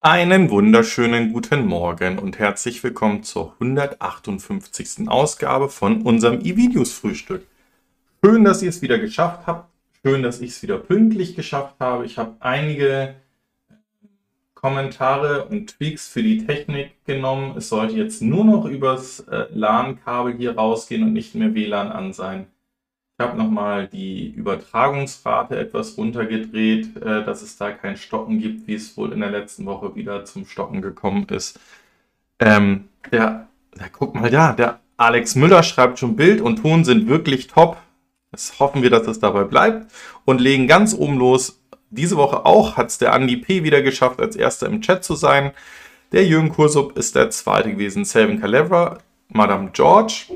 Einen 0.00 0.48
wunderschönen 0.50 1.32
guten 1.32 1.66
Morgen 1.66 2.20
und 2.20 2.38
herzlich 2.38 2.84
willkommen 2.84 3.24
zur 3.24 3.54
158. 3.54 5.08
Ausgabe 5.08 5.68
von 5.68 6.02
unserem 6.02 6.40
E-Videos-Frühstück. 6.40 7.44
Schön, 8.24 8.44
dass 8.44 8.62
ihr 8.62 8.68
es 8.68 8.80
wieder 8.80 8.98
geschafft 8.98 9.48
habt. 9.48 9.68
Schön, 10.04 10.22
dass 10.22 10.40
ich 10.40 10.50
es 10.50 10.62
wieder 10.62 10.78
pünktlich 10.78 11.34
geschafft 11.34 11.74
habe. 11.80 12.06
Ich 12.06 12.16
habe 12.16 12.36
einige 12.38 13.16
Kommentare 14.54 15.46
und 15.46 15.76
Tweaks 15.76 16.06
für 16.06 16.22
die 16.22 16.46
Technik 16.46 16.92
genommen. 17.04 17.56
Es 17.56 17.68
sollte 17.68 17.96
jetzt 17.96 18.22
nur 18.22 18.44
noch 18.44 18.66
übers 18.66 19.18
äh, 19.28 19.46
LAN-Kabel 19.52 20.36
hier 20.36 20.54
rausgehen 20.54 21.02
und 21.02 21.12
nicht 21.12 21.34
mehr 21.34 21.56
WLAN 21.56 21.90
an 21.90 22.12
sein. 22.12 22.46
Ich 23.20 23.26
habe 23.26 23.36
nochmal 23.36 23.88
die 23.88 24.28
Übertragungsrate 24.28 25.58
etwas 25.58 25.98
runtergedreht, 25.98 26.96
äh, 26.98 27.24
dass 27.24 27.42
es 27.42 27.56
da 27.56 27.72
kein 27.72 27.96
Stocken 27.96 28.38
gibt, 28.38 28.68
wie 28.68 28.74
es 28.74 28.96
wohl 28.96 29.12
in 29.12 29.18
der 29.18 29.30
letzten 29.30 29.66
Woche 29.66 29.96
wieder 29.96 30.24
zum 30.24 30.46
Stocken 30.46 30.82
gekommen 30.82 31.26
ist. 31.30 31.58
Ähm, 32.38 32.84
der, 33.10 33.48
der, 33.76 33.88
guck 33.90 34.14
mal 34.14 34.30
da, 34.30 34.52
der 34.52 34.78
Alex 34.96 35.34
Müller 35.34 35.64
schreibt 35.64 35.98
schon 35.98 36.14
Bild 36.14 36.40
und 36.40 36.62
Ton 36.62 36.84
sind 36.84 37.08
wirklich 37.08 37.48
top. 37.48 37.78
Das 38.30 38.60
hoffen 38.60 38.82
wir, 38.82 38.90
dass 38.90 39.08
es 39.08 39.18
dabei 39.18 39.42
bleibt 39.42 39.90
und 40.24 40.40
legen 40.40 40.68
ganz 40.68 40.94
oben 40.94 41.18
los. 41.18 41.60
Diese 41.90 42.16
Woche 42.16 42.46
auch 42.46 42.76
hat 42.76 42.86
es 42.86 42.98
der 42.98 43.14
Andi 43.14 43.38
P. 43.38 43.64
wieder 43.64 43.82
geschafft, 43.82 44.20
als 44.20 44.36
erster 44.36 44.68
im 44.68 44.80
Chat 44.80 45.02
zu 45.02 45.16
sein. 45.16 45.50
Der 46.12 46.24
Jürgen 46.24 46.50
Kursup 46.50 46.96
ist 46.96 47.16
der 47.16 47.30
zweite 47.30 47.72
gewesen, 47.72 48.04
Selvin 48.04 48.40
Calevra, 48.40 48.98
Madame 49.26 49.70
George, 49.72 50.26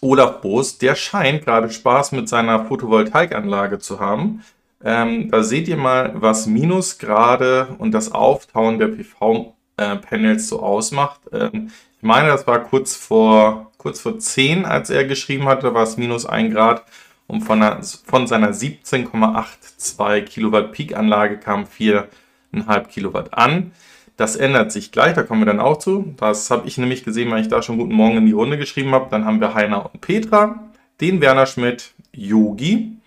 Olaf 0.00 0.40
Boos, 0.40 0.78
der 0.78 0.94
scheint 0.94 1.44
gerade 1.44 1.70
Spaß 1.70 2.12
mit 2.12 2.28
seiner 2.28 2.64
Photovoltaikanlage 2.64 3.78
zu 3.78 4.00
haben. 4.00 4.42
Ähm, 4.82 5.30
da 5.30 5.42
seht 5.42 5.68
ihr 5.68 5.76
mal, 5.76 6.12
was 6.14 6.46
Minusgrade 6.46 7.68
und 7.78 7.92
das 7.92 8.12
Auftauen 8.12 8.78
der 8.78 8.88
PV-Panels 8.88 10.48
so 10.48 10.62
ausmacht. 10.62 11.20
Ähm, 11.32 11.70
ich 11.98 12.02
meine, 12.02 12.28
das 12.28 12.46
war 12.46 12.60
kurz 12.60 12.96
vor, 12.96 13.72
kurz 13.76 14.00
vor 14.00 14.18
10, 14.18 14.64
als 14.64 14.88
er 14.88 15.04
geschrieben 15.04 15.44
hatte, 15.44 15.74
war 15.74 15.82
es 15.82 15.98
minus 15.98 16.24
1 16.24 16.54
Grad. 16.54 16.84
Und 17.26 17.42
von, 17.42 17.62
einer, 17.62 17.80
von 17.82 18.26
seiner 18.26 18.52
17,82 18.52 20.22
Kilowatt 20.22 20.72
Peak-Anlage 20.72 21.38
kam 21.38 21.64
4,5 21.64 22.84
Kilowatt 22.86 23.34
an. 23.34 23.72
Das 24.20 24.36
ändert 24.36 24.70
sich 24.70 24.92
gleich, 24.92 25.14
da 25.14 25.22
kommen 25.22 25.40
wir 25.40 25.46
dann 25.46 25.60
auch 25.60 25.78
zu. 25.78 26.14
Das 26.18 26.50
habe 26.50 26.68
ich 26.68 26.76
nämlich 26.76 27.04
gesehen, 27.04 27.30
weil 27.30 27.40
ich 27.40 27.48
da 27.48 27.62
schon 27.62 27.78
Guten 27.78 27.94
Morgen 27.94 28.18
in 28.18 28.26
die 28.26 28.32
Runde 28.32 28.58
geschrieben 28.58 28.90
habe. 28.90 29.06
Dann 29.10 29.24
haben 29.24 29.40
wir 29.40 29.54
Heiner 29.54 29.88
und 29.90 30.02
Petra, 30.02 30.60
den 31.00 31.22
Werner 31.22 31.46
Schmidt, 31.46 31.94
Yogi. 32.12 32.98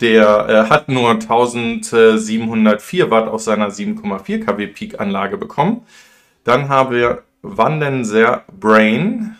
Der 0.00 0.48
äh, 0.48 0.70
hat 0.70 0.88
nur 0.88 1.10
1704 1.10 3.12
Watt 3.12 3.28
auf 3.28 3.42
seiner 3.42 3.68
7,4 3.68 4.44
kW 4.44 4.66
Peak 4.66 4.98
Anlage 4.98 5.38
bekommen. 5.38 5.82
Dann 6.42 6.68
haben 6.68 6.92
wir 6.92 7.22
Wandenser 7.42 8.42
Brain 8.58 9.36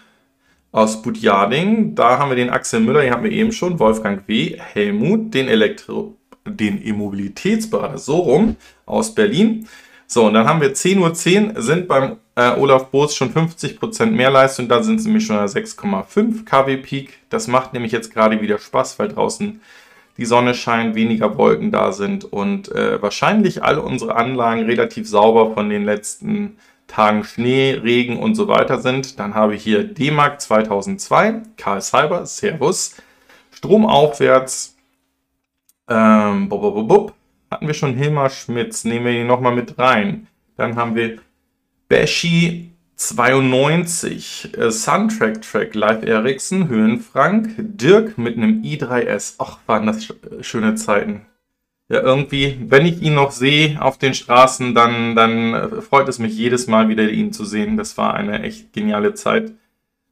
aus 0.71 1.03
Budjading. 1.03 1.97
Da 1.97 2.21
haben 2.21 2.31
wir 2.31 2.37
den 2.37 2.51
Axel 2.51 2.79
Müller, 2.79 3.01
den 3.01 3.13
haben 3.13 3.25
wir 3.25 3.33
eben 3.33 3.51
schon. 3.51 3.81
Wolfgang 3.81 4.29
W., 4.29 4.61
Helmut, 4.61 5.35
den 5.35 5.49
Elektro, 5.49 6.15
den 6.47 6.81
E-Mobilitätsberater, 6.87 7.99
so 7.99 8.19
rum, 8.19 8.55
aus 8.87 9.13
Berlin. 9.13 9.67
So, 10.15 10.27
und 10.27 10.35
dann 10.35 10.47
haben 10.47 10.61
wir 10.61 10.73
10.10 10.73 11.57
Uhr, 11.57 11.61
sind 11.61 11.89
beim 11.89 12.19
äh, 12.37 12.51
Olaf 12.51 12.87
Boos 12.93 13.17
schon 13.17 13.35
50% 13.35 14.07
mehr 14.07 14.31
Leistung, 14.31 14.69
da 14.69 14.81
sind 14.81 15.01
es 15.01 15.07
nämlich 15.07 15.27
schon 15.27 15.37
6,5 15.39 16.45
kW 16.45 16.77
Peak. 16.77 17.19
Das 17.31 17.49
macht 17.49 17.73
nämlich 17.73 17.91
jetzt 17.91 18.15
gerade 18.15 18.41
wieder 18.41 18.61
Spaß, 18.61 18.97
weil 19.01 19.09
draußen 19.09 19.61
die 20.17 20.25
Sonne 20.25 20.55
scheint, 20.55 20.95
weniger 20.95 21.37
Wolken 21.37 21.73
da 21.73 21.91
sind 21.91 22.33
und 22.33 22.71
äh, 22.71 23.03
wahrscheinlich 23.03 23.65
alle 23.65 23.83
unsere 23.83 24.15
Anlagen 24.15 24.67
relativ 24.67 25.09
sauber 25.09 25.53
von 25.53 25.69
den 25.69 25.85
letzten 25.85 26.59
Tagen 26.87 27.25
Schnee, 27.25 27.73
Regen 27.73 28.17
und 28.17 28.37
so 28.37 28.47
weiter 28.47 28.79
sind. 28.79 29.19
Dann 29.19 29.35
habe 29.35 29.57
ich 29.57 29.65
hier 29.65 29.83
D-Mark 29.83 30.41
2002, 30.41 31.43
Karl 31.57 31.83
Cyber, 31.83 32.25
Servus, 32.25 32.95
Stromaufwärts, 33.51 34.77
ähm, 35.89 36.49
bub, 36.49 36.61
bub, 36.61 36.87
bub, 36.87 37.15
hatten 37.55 37.69
wir 37.69 37.75
schon 37.75 37.95
Hilmar 37.95 38.31
Schmitz, 38.31 38.85
nehmen 38.85 39.07
wir 39.07 39.13
ihn 39.13 39.29
nochmal 39.29 39.55
mit 39.55 39.79
rein. 39.79 40.27
Dann 40.57 40.75
haben 40.75 40.97
wir 40.97 41.19
Beshi 41.89 42.73
92, 42.97 44.59
äh, 44.59 44.71
Suntrack 44.73 45.41
Track, 45.43 45.77
Live 45.77 46.05
Eriksen, 46.05 46.67
Höhenfrank, 46.67 47.55
Dirk 47.59 48.19
mit 48.19 48.37
einem 48.37 48.63
i3S. 48.63 49.37
Ach, 49.39 49.59
waren 49.67 49.87
das 49.87 50.13
schöne 50.41 50.75
Zeiten. 50.75 51.27
Ja, 51.89 52.01
irgendwie, 52.01 52.57
wenn 52.67 52.87
ich 52.87 53.01
ihn 53.03 53.15
noch 53.15 53.31
sehe 53.31 53.81
auf 53.81 53.99
den 53.99 54.15
Straßen, 54.15 54.75
dann, 54.75 55.15
dann 55.15 55.55
äh, 55.55 55.81
freut 55.81 56.09
es 56.09 56.19
mich 56.19 56.37
jedes 56.37 56.67
Mal 56.67 56.89
wieder, 56.89 57.09
ihn 57.09 57.33
zu 57.33 57.45
sehen. 57.45 57.77
Das 57.77 57.97
war 57.97 58.15
eine 58.15 58.43
echt 58.43 58.73
geniale 58.73 59.15
Zeit 59.15 59.53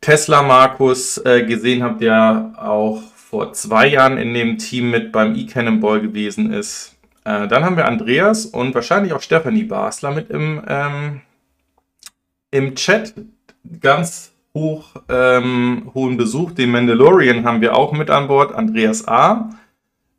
Tesla 0.02 0.42
Markus 0.42 1.20
äh, 1.20 1.46
gesehen 1.46 1.84
habt, 1.84 2.02
der 2.02 2.54
auch 2.58 3.04
vor 3.16 3.54
zwei 3.54 3.88
Jahren 3.88 4.18
in 4.18 4.34
dem 4.34 4.58
Team 4.58 4.90
mit 4.90 5.12
beim 5.12 5.36
E-Cannonball 5.36 6.02
gewesen 6.02 6.52
ist. 6.52 6.96
Äh, 7.24 7.48
dann 7.48 7.64
haben 7.64 7.78
wir 7.78 7.88
Andreas 7.88 8.48
und 8.48 8.74
wahrscheinlich 8.74 9.14
auch 9.14 9.22
Stephanie 9.22 9.64
Basler 9.64 10.12
mit 10.12 10.32
im, 10.32 10.62
ähm, 10.68 11.22
im 12.50 12.76
Chat. 12.76 13.14
Ganz 13.80 14.34
hoch, 14.56 14.96
ähm, 15.08 15.92
hohen 15.94 16.18
Besuch. 16.18 16.52
Den 16.52 16.72
Mandalorian 16.72 17.46
haben 17.46 17.62
wir 17.62 17.76
auch 17.76 17.94
mit 17.94 18.10
an 18.10 18.28
Bord. 18.28 18.54
Andreas 18.54 19.08
A. 19.08 19.52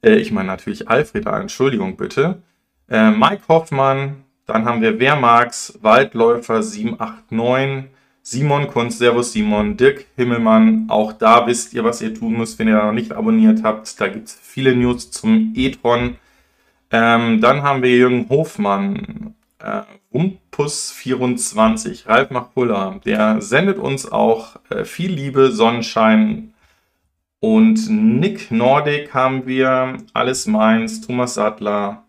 Äh, 0.04 0.16
ich 0.16 0.31
meine 0.31 0.48
natürlich 0.48 0.88
Alfred, 0.88 1.26
Entschuldigung 1.26 1.97
bitte. 1.97 2.42
Äh, 2.88 3.10
Mike 3.10 3.42
Hoffmann, 3.48 4.25
dann 4.47 4.66
haben 4.66 4.82
wir 4.82 4.98
Wehrmarks, 5.00 5.78
Waldläufer 5.81 6.62
789, 6.62 7.91
Simon 8.22 8.69
Kunst, 8.69 8.98
Servus 8.98 9.32
Simon, 9.32 9.76
Dirk 9.76 10.06
Himmelmann. 10.16 10.87
Auch 10.88 11.12
da 11.12 11.47
wisst 11.47 11.75
ihr, 11.75 11.84
was 11.84 12.00
ihr 12.03 12.15
tun 12.15 12.37
müsst, 12.37 12.59
wenn 12.59 12.69
ihr 12.69 12.82
noch 12.82 12.92
nicht 12.92 13.12
abonniert 13.12 13.62
habt. 13.62 14.00
Da 14.00 14.09
gibt 14.09 14.28
es 14.28 14.38
viele 14.41 14.75
News 14.75 15.10
zum 15.10 15.53
e-tron. 15.54 16.16
Ähm, 16.91 17.41
dann 17.41 17.62
haben 17.62 17.82
wir 17.82 17.94
Jürgen 17.97 18.28
Hofmann, 18.28 19.34
äh, 19.59 19.82
Rumpus24, 20.12 22.06
Ralf 22.06 22.31
Machulla. 22.31 23.00
Der 23.04 23.42
sendet 23.42 23.78
uns 23.78 24.10
auch 24.10 24.56
äh, 24.71 24.84
viel 24.84 25.12
Liebe, 25.12 25.50
Sonnenschein, 25.50 26.53
und 27.44 27.91
Nick 27.91 28.50
Nordic 28.50 29.12
haben 29.12 29.47
wir, 29.47 29.99
Alles 30.15 30.47
Mainz, 30.47 31.03
Thomas 31.03 31.34
Sattler, 31.34 32.05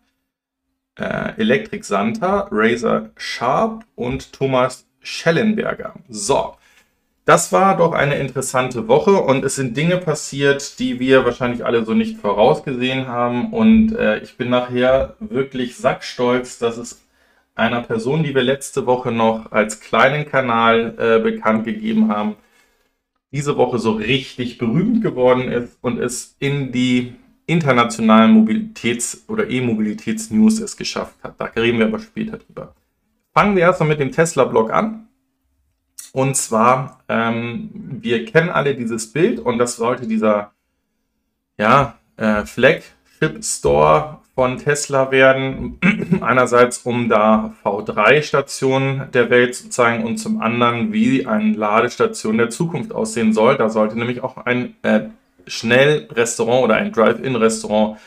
äh, 0.97 1.33
Electric 1.35 1.83
Santa, 1.83 2.47
Razer 2.49 3.09
Sharp 3.17 3.83
und 3.95 4.31
Thomas 4.31 4.87
Schellenberger. 5.01 5.95
So, 6.07 6.55
das 7.25 7.51
war 7.51 7.75
doch 7.75 7.91
eine 7.91 8.15
interessante 8.15 8.87
Woche 8.87 9.11
und 9.11 9.43
es 9.43 9.55
sind 9.55 9.75
Dinge 9.75 9.97
passiert, 9.97 10.79
die 10.79 11.01
wir 11.01 11.25
wahrscheinlich 11.25 11.65
alle 11.65 11.83
so 11.83 11.93
nicht 11.93 12.17
vorausgesehen 12.17 13.09
haben. 13.09 13.51
Und 13.51 13.91
äh, 13.91 14.19
ich 14.19 14.37
bin 14.37 14.49
nachher 14.49 15.17
wirklich 15.19 15.75
sackstolz, 15.75 16.59
dass 16.59 16.77
es 16.77 17.01
einer 17.55 17.81
Person, 17.81 18.23
die 18.23 18.33
wir 18.33 18.43
letzte 18.43 18.85
Woche 18.85 19.11
noch 19.11 19.51
als 19.51 19.81
kleinen 19.81 20.25
Kanal 20.29 20.95
äh, 20.97 21.19
bekannt 21.19 21.65
gegeben 21.65 22.07
haben, 22.09 22.37
diese 23.35 23.57
Woche 23.57 23.79
so 23.79 23.91
richtig 23.91 24.57
berühmt 24.57 25.01
geworden 25.01 25.51
ist 25.51 25.77
und 25.81 25.99
es 25.99 26.37
in 26.39 26.71
die 26.71 27.15
internationalen 27.47 28.31
Mobilitäts- 28.31 29.27
oder 29.27 29.49
E-Mobilitäts-News 29.49 30.61
es 30.61 30.77
geschafft 30.77 31.21
hat. 31.21 31.35
Da 31.37 31.43
reden 31.43 31.79
wir 31.79 31.87
aber 31.87 31.99
später 31.99 32.37
drüber. 32.37 32.73
Fangen 33.33 33.57
wir 33.57 33.63
erstmal 33.63 33.89
mit 33.89 33.99
dem 33.99 34.13
Tesla-Blog 34.13 34.71
an. 34.71 35.09
Und 36.13 36.37
zwar, 36.37 37.03
ähm, 37.09 37.69
wir 37.73 38.23
kennen 38.23 38.49
alle 38.49 38.73
dieses 38.73 39.11
Bild 39.11 39.39
und 39.39 39.57
das 39.57 39.75
sollte 39.75 40.07
dieser 40.07 40.53
ja, 41.57 41.99
äh, 42.15 42.45
Flagship 42.45 43.43
Store 43.43 44.21
von 44.35 44.57
Tesla 44.57 45.11
werden. 45.11 45.79
Einerseits, 46.21 46.79
um 46.79 47.07
da 47.09 47.55
V3-Stationen 47.63 49.09
der 49.13 49.29
Welt 49.29 49.55
zu 49.55 49.69
zeigen 49.69 50.03
und 50.03 50.17
zum 50.17 50.41
anderen, 50.41 50.91
wie 50.91 51.25
eine 51.25 51.53
Ladestation 51.53 52.37
der 52.37 52.49
Zukunft 52.49 52.93
aussehen 52.93 53.33
soll. 53.33 53.57
Da 53.57 53.69
sollte 53.69 53.97
nämlich 53.97 54.21
auch 54.21 54.37
ein 54.37 54.75
äh, 54.83 55.05
Schnellrestaurant 55.47 56.65
oder 56.65 56.75
ein 56.75 56.91
Drive-In-Restaurant 56.91 57.97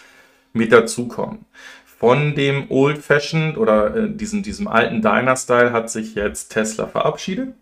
mit 0.52 0.70
dazukommen. 0.70 1.46
Von 1.84 2.34
dem 2.34 2.66
Old 2.70 2.98
Fashioned 2.98 3.56
oder 3.56 3.96
äh, 3.96 4.10
diesem, 4.10 4.42
diesem 4.42 4.68
alten 4.68 5.00
Diner-Style 5.02 5.72
hat 5.72 5.90
sich 5.90 6.14
jetzt 6.14 6.50
Tesla 6.50 6.86
verabschiedet. 6.86 7.54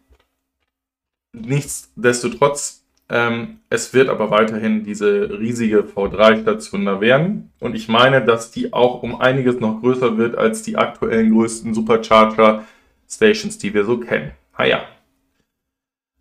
Nichtsdestotrotz, 1.32 2.85
ähm, 3.08 3.60
es 3.70 3.94
wird 3.94 4.08
aber 4.08 4.30
weiterhin 4.30 4.82
diese 4.82 5.38
riesige 5.38 5.82
V3-Station 5.82 6.84
da 6.84 7.00
werden. 7.00 7.52
Und 7.60 7.76
ich 7.76 7.88
meine, 7.88 8.24
dass 8.24 8.50
die 8.50 8.72
auch 8.72 9.02
um 9.02 9.20
einiges 9.20 9.60
noch 9.60 9.80
größer 9.80 10.18
wird 10.18 10.36
als 10.36 10.62
die 10.62 10.76
aktuellen 10.76 11.32
größten 11.32 11.72
Supercharger-Stations, 11.72 13.58
die 13.58 13.74
wir 13.74 13.84
so 13.84 13.98
kennen. 13.98 14.32
Ah 14.54 14.64
ja. 14.64 14.84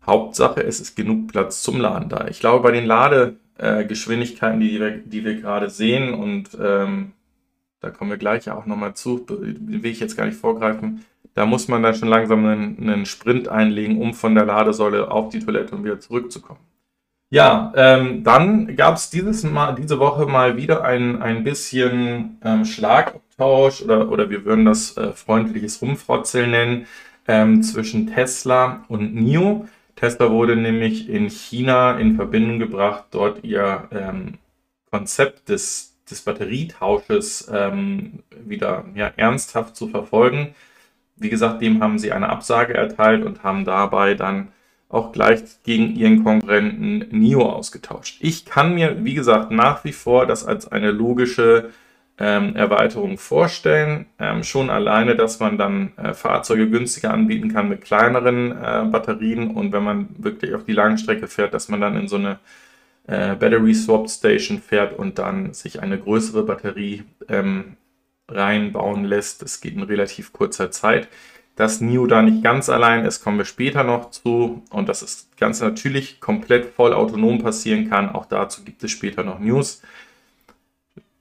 Hauptsache, 0.06 0.64
es 0.64 0.80
ist 0.80 0.96
genug 0.96 1.28
Platz 1.30 1.64
zum 1.64 1.80
Laden 1.80 2.10
da. 2.10 2.28
Ich 2.28 2.40
glaube, 2.40 2.62
bei 2.62 2.72
den 2.72 2.86
Ladegeschwindigkeiten, 2.86 4.60
die 4.60 4.80
wir, 4.80 4.92
die 4.92 5.26
wir 5.26 5.42
gerade 5.42 5.72
sehen, 5.72 6.14
und 6.14 6.50
ähm, 6.62 7.14
da 7.80 7.90
kommen 7.90 8.12
wir 8.12 8.18
gleich 8.18 8.50
auch 8.52 8.68
nochmal 8.68 8.94
zu, 8.94 9.26
will 9.28 9.86
ich 9.88 10.00
jetzt 10.00 10.16
gar 10.16 10.26
nicht 10.26 10.38
vorgreifen, 10.38 11.04
da 11.34 11.48
muss 11.48 11.68
man 11.68 11.82
dann 11.82 11.96
schon 11.96 12.08
langsam 12.08 12.46
einen, 12.46 12.78
einen 12.80 13.06
Sprint 13.08 13.48
einlegen, 13.48 14.00
um 14.00 14.14
von 14.14 14.36
der 14.36 14.46
Ladesäule 14.46 15.10
auf 15.10 15.30
die 15.30 15.40
Toilette 15.40 15.76
und 15.76 15.84
wieder 15.84 16.00
zurückzukommen. 16.00 16.60
Ja, 17.31 17.74
ähm, 17.75 18.24
dann 18.24 18.75
gab 18.75 18.95
es 18.95 19.10
diese 19.10 20.00
Woche 20.00 20.25
mal 20.27 20.57
wieder 20.57 20.83
ein, 20.83 21.22
ein 21.22 21.44
bisschen 21.44 22.38
ähm, 22.44 22.66
Schlagabtausch 22.66 23.81
oder, 23.81 24.10
oder 24.10 24.30
wir 24.30 24.45
würden 24.45 24.66
das 24.66 24.95
äh, 24.98 25.12
freundliches 25.12 25.81
Rumfrotzeln 25.81 26.51
nennen 26.51 26.88
ähm, 27.27 27.63
zwischen 27.63 28.07
Tesla 28.07 28.86
und 28.88 29.16
NIO. 29.16 29.68
Tesla 29.95 30.30
wurde 30.30 30.56
nämlich 30.56 31.10
in 31.10 31.30
China 31.30 31.98
in 31.98 32.16
Verbindung 32.16 32.60
gebracht, 32.60 33.06
dort 33.12 33.44
ihr 33.44 33.89
ähm, 33.92 34.36
Konzept 34.92 35.50
des, 35.50 35.95
des 36.10 36.22
Batterietausches 36.22 37.50
ähm, 37.51 38.24
wieder 38.45 38.86
ja, 38.95 39.12
ernsthaft 39.16 39.75
zu 39.75 39.88
verfolgen. 39.88 40.54
Wie 41.18 41.30
gesagt, 41.30 41.62
dem 41.62 41.81
haben 41.81 41.98
sie 41.98 42.12
eine 42.12 42.30
Absage 42.30 42.75
erteilt 42.75 43.25
und 43.25 43.44
haben 43.44 43.66
dabei 43.66 44.13
dann 44.13 44.50
auch 44.90 45.12
gleich 45.12 45.42
gegen 45.64 45.96
ihren 45.96 46.24
Konkurrenten 46.24 47.06
NIO 47.12 47.42
ausgetauscht. 47.42 48.18
Ich 48.20 48.46
kann 48.46 48.76
mir, 48.76 49.04
wie 49.04 49.14
gesagt, 49.14 49.52
nach 49.52 49.84
wie 49.84 49.92
vor 49.92 50.26
das 50.26 50.46
als 50.46 50.72
eine 50.72 50.92
logische 50.92 51.72
ähm, 52.18 52.56
Erweiterung 52.56 53.18
vorstellen. 53.18 54.06
Ähm, 54.20 54.44
schon 54.44 54.70
alleine, 54.70 55.16
dass 55.16 55.40
man 55.40 55.58
dann 55.58 55.92
äh, 55.98 56.14
Fahrzeuge 56.14 56.70
günstiger 56.70 57.14
anbieten 57.14 57.52
kann 57.52 57.68
mit 57.68 57.82
kleineren 57.82 58.52
äh, 58.52 58.86
Batterien 58.90 59.52
und 59.52 59.74
wenn 59.74 59.84
man 59.84 60.10
wirklich 60.18 60.54
auf 60.54 60.64
die 60.64 60.74
Langstrecke 60.74 61.28
fährt, 61.28 61.54
dass 61.54 61.68
man 61.68 61.82
dann 61.82 61.98
in 61.98 62.08
so 62.08 62.16
eine 62.16 62.40
äh, 63.08 63.36
Battery 63.36 63.74
Swap 63.74 64.10
Station 64.10 64.60
fährt 64.60 64.98
und 64.98 65.20
dann 65.20 65.54
sich 65.54 65.82
eine 65.82 66.00
größere 66.00 66.44
Batterie 66.44 67.04
ähm, 67.28 67.76
reinbauen 68.30 69.06
lässt. 69.06 69.42
Das 69.42 69.62
geht 69.62 69.76
in 69.76 69.84
relativ 69.84 70.34
kurzer 70.34 70.72
Zeit. 70.72 71.08
Dass 71.56 71.81
NIO 71.81 72.06
da 72.06 72.22
nicht 72.22 72.44
ganz 72.44 72.69
allein 72.69 73.06
ist, 73.06 73.24
kommen 73.24 73.38
wir 73.38 73.46
später 73.46 73.84
noch 73.84 74.12
zu. 74.12 74.63
Und 74.69 74.90
dass 74.90 75.00
das 75.00 75.30
Ganze 75.38 75.66
natürlich 75.66 76.19
komplett 76.19 76.74
voll 76.74 76.94
autonom 76.94 77.40
passieren 77.40 77.90
kann. 77.90 78.10
Auch 78.10 78.25
dazu 78.25 78.63
gibt 78.63 78.84
es 78.84 78.92
später 78.92 79.24
noch 79.24 79.40
News 79.40 79.81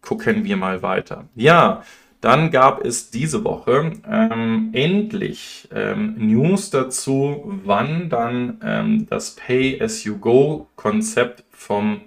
gucken 0.04 0.44
wir 0.44 0.56
mal 0.56 0.82
weiter. 0.82 1.24
Ja, 1.34 1.82
dann 2.20 2.50
gab 2.50 2.84
es 2.84 3.10
diese 3.10 3.42
Woche 3.44 3.92
ähm, 4.08 4.70
endlich 4.72 5.68
ähm, 5.74 6.14
News 6.16 6.70
dazu, 6.70 7.42
wann 7.64 8.08
dann 8.08 8.60
ähm, 8.62 9.06
das 9.10 9.32
Pay-as-you-go-Konzept 9.32 11.44
vom 11.50 12.00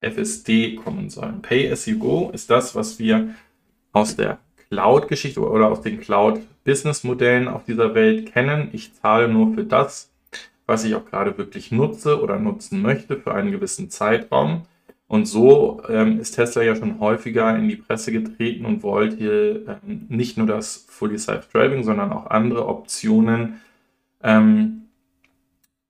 FSD 0.00 0.76
kommen 0.76 1.10
soll. 1.10 1.32
Pay-as-you-go 1.42 2.30
ist 2.32 2.48
das, 2.50 2.76
was 2.76 3.00
wir 3.00 3.34
aus 3.92 4.16
der 4.16 4.38
Cloud-Geschichte 4.70 5.40
oder 5.40 5.68
aus 5.68 5.82
den 5.82 6.00
Cloud-Business-Modellen 6.00 7.48
auf 7.48 7.64
dieser 7.64 7.94
Welt 7.94 8.32
kennen. 8.32 8.68
Ich 8.72 8.94
zahle 8.94 9.28
nur 9.28 9.54
für 9.54 9.64
das, 9.64 10.10
was 10.66 10.84
ich 10.84 10.94
auch 10.94 11.04
gerade 11.04 11.36
wirklich 11.36 11.72
nutze 11.72 12.22
oder 12.22 12.38
nutzen 12.38 12.80
möchte 12.80 13.16
für 13.16 13.34
einen 13.34 13.50
gewissen 13.50 13.90
Zeitraum. 13.90 14.62
Und 15.08 15.26
so 15.26 15.82
ähm, 15.88 16.20
ist 16.20 16.36
Tesla 16.36 16.62
ja 16.62 16.76
schon 16.76 17.00
häufiger 17.00 17.56
in 17.56 17.68
die 17.68 17.74
Presse 17.74 18.12
getreten 18.12 18.64
und 18.64 18.84
wollte 18.84 19.78
ähm, 19.84 20.06
nicht 20.08 20.38
nur 20.38 20.46
das 20.46 20.86
Fully 20.88 21.18
Self-Driving, 21.18 21.82
sondern 21.82 22.12
auch 22.12 22.26
andere 22.26 22.68
Optionen 22.68 23.60
ähm, 24.22 24.82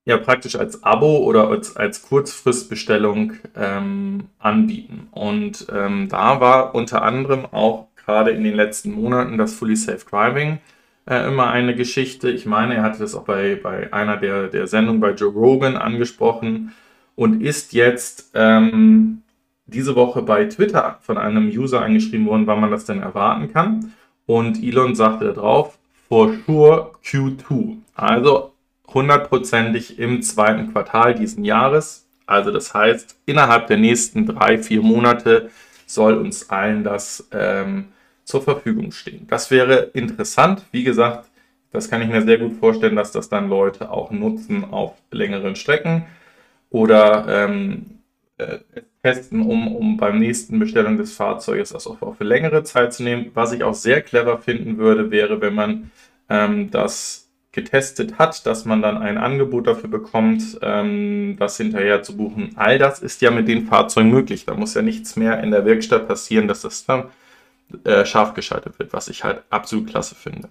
ja 0.06 0.16
praktisch 0.16 0.56
als 0.56 0.82
Abo 0.82 1.18
oder 1.18 1.48
als, 1.48 1.76
als 1.76 2.00
Kurzfristbestellung 2.00 3.34
ähm, 3.54 4.28
anbieten. 4.38 5.08
Und 5.10 5.66
ähm, 5.70 6.08
da 6.08 6.40
war 6.40 6.74
unter 6.74 7.02
anderem 7.02 7.44
auch 7.44 7.88
gerade 8.10 8.32
in 8.32 8.42
den 8.42 8.54
letzten 8.54 8.90
Monaten 8.92 9.38
das 9.38 9.54
Fully 9.54 9.76
Self-Driving 9.76 10.58
äh, 11.08 11.28
immer 11.28 11.50
eine 11.50 11.76
Geschichte. 11.76 12.28
Ich 12.30 12.44
meine, 12.44 12.74
er 12.74 12.82
hatte 12.82 12.98
das 12.98 13.14
auch 13.14 13.24
bei, 13.24 13.54
bei 13.54 13.92
einer 13.92 14.16
der, 14.16 14.48
der 14.48 14.66
Sendungen 14.66 15.00
bei 15.00 15.12
Joe 15.12 15.32
Rogan 15.32 15.76
angesprochen 15.76 16.72
und 17.14 17.40
ist 17.40 17.72
jetzt 17.72 18.32
ähm, 18.34 19.22
diese 19.66 19.94
Woche 19.94 20.22
bei 20.22 20.46
Twitter 20.46 20.98
von 21.02 21.18
einem 21.18 21.48
User 21.48 21.82
eingeschrieben 21.82 22.26
worden, 22.26 22.46
wann 22.48 22.60
man 22.60 22.72
das 22.72 22.84
denn 22.84 23.00
erwarten 23.00 23.52
kann. 23.52 23.92
Und 24.26 24.62
Elon 24.62 24.96
sagte 24.96 25.32
drauf, 25.32 25.78
for 26.08 26.34
sure 26.46 26.92
Q2. 27.04 27.76
Also 27.94 28.52
hundertprozentig 28.88 30.00
im 30.00 30.22
zweiten 30.22 30.72
Quartal 30.72 31.14
diesen 31.14 31.44
Jahres. 31.44 32.08
Also 32.26 32.50
das 32.50 32.74
heißt, 32.74 33.16
innerhalb 33.26 33.68
der 33.68 33.76
nächsten 33.76 34.26
drei, 34.26 34.58
vier 34.58 34.82
Monate 34.82 35.50
soll 35.86 36.14
uns 36.14 36.50
allen 36.50 36.84
das 36.84 37.28
ähm, 37.32 37.86
zur 38.30 38.42
Verfügung 38.42 38.92
stehen. 38.92 39.26
Das 39.28 39.50
wäre 39.50 39.90
interessant. 39.92 40.62
Wie 40.72 40.84
gesagt, 40.84 41.28
das 41.72 41.88
kann 41.88 42.02
ich 42.02 42.08
mir 42.08 42.22
sehr 42.22 42.38
gut 42.38 42.54
vorstellen, 42.54 42.96
dass 42.96 43.12
das 43.12 43.28
dann 43.28 43.48
Leute 43.48 43.90
auch 43.90 44.10
nutzen 44.10 44.64
auf 44.64 44.94
längeren 45.10 45.56
Strecken 45.56 46.06
oder 46.70 47.26
ähm, 47.28 48.00
äh, 48.38 48.58
testen, 49.02 49.42
um, 49.42 49.74
um 49.74 49.96
beim 49.96 50.18
nächsten 50.18 50.58
Bestellung 50.58 50.96
des 50.96 51.12
Fahrzeuges 51.12 51.70
das 51.70 51.86
auch, 51.86 52.16
für 52.16 52.24
längere 52.24 52.64
Zeit 52.64 52.92
zu 52.92 53.02
nehmen. 53.02 53.30
Was 53.34 53.52
ich 53.52 53.62
auch 53.62 53.74
sehr 53.74 54.02
clever 54.02 54.38
finden 54.38 54.78
würde, 54.78 55.10
wäre, 55.10 55.40
wenn 55.40 55.54
man 55.54 55.90
ähm, 56.28 56.70
das 56.70 57.30
getestet 57.52 58.18
hat, 58.18 58.46
dass 58.46 58.64
man 58.64 58.80
dann 58.82 58.98
ein 58.98 59.18
Angebot 59.18 59.66
dafür 59.66 59.90
bekommt, 59.90 60.58
ähm, 60.62 61.36
das 61.38 61.56
hinterher 61.56 62.02
zu 62.02 62.16
buchen. 62.16 62.52
All 62.56 62.78
das 62.78 63.00
ist 63.00 63.22
ja 63.22 63.30
mit 63.30 63.48
den 63.48 63.66
Fahrzeugen 63.66 64.10
möglich. 64.10 64.44
Da 64.44 64.54
muss 64.54 64.74
ja 64.74 64.82
nichts 64.82 65.16
mehr 65.16 65.42
in 65.42 65.50
der 65.50 65.64
Werkstatt 65.64 66.06
passieren, 66.06 66.46
dass 66.46 66.62
das 66.62 66.86
dann 66.86 67.06
äh, 67.84 68.04
scharf 68.04 68.34
geschaltet 68.34 68.78
wird, 68.78 68.92
was 68.92 69.08
ich 69.08 69.24
halt 69.24 69.42
absolut 69.50 69.88
klasse 69.88 70.14
finde. 70.14 70.48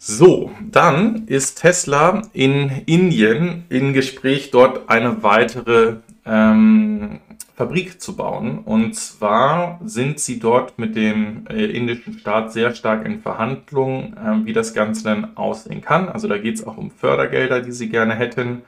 So, 0.00 0.52
dann 0.60 1.26
ist 1.26 1.60
Tesla 1.60 2.22
in 2.32 2.70
Indien 2.86 3.64
in 3.68 3.92
Gespräch, 3.92 4.52
dort 4.52 4.88
eine 4.88 5.24
weitere 5.24 5.96
ähm, 6.24 7.18
Fabrik 7.56 8.00
zu 8.00 8.14
bauen. 8.14 8.60
Und 8.60 8.94
zwar 8.94 9.80
sind 9.84 10.20
sie 10.20 10.38
dort 10.38 10.78
mit 10.78 10.94
dem 10.94 11.44
äh, 11.48 11.64
indischen 11.64 12.16
Staat 12.16 12.52
sehr 12.52 12.76
stark 12.76 13.04
in 13.04 13.20
Verhandlungen, 13.20 14.16
äh, 14.16 14.46
wie 14.46 14.52
das 14.52 14.72
Ganze 14.72 15.02
dann 15.02 15.36
aussehen 15.36 15.80
kann. 15.80 16.08
Also 16.08 16.28
da 16.28 16.38
geht 16.38 16.54
es 16.54 16.64
auch 16.64 16.76
um 16.76 16.92
Fördergelder, 16.92 17.60
die 17.60 17.72
sie 17.72 17.88
gerne 17.88 18.14
hätten. 18.14 18.62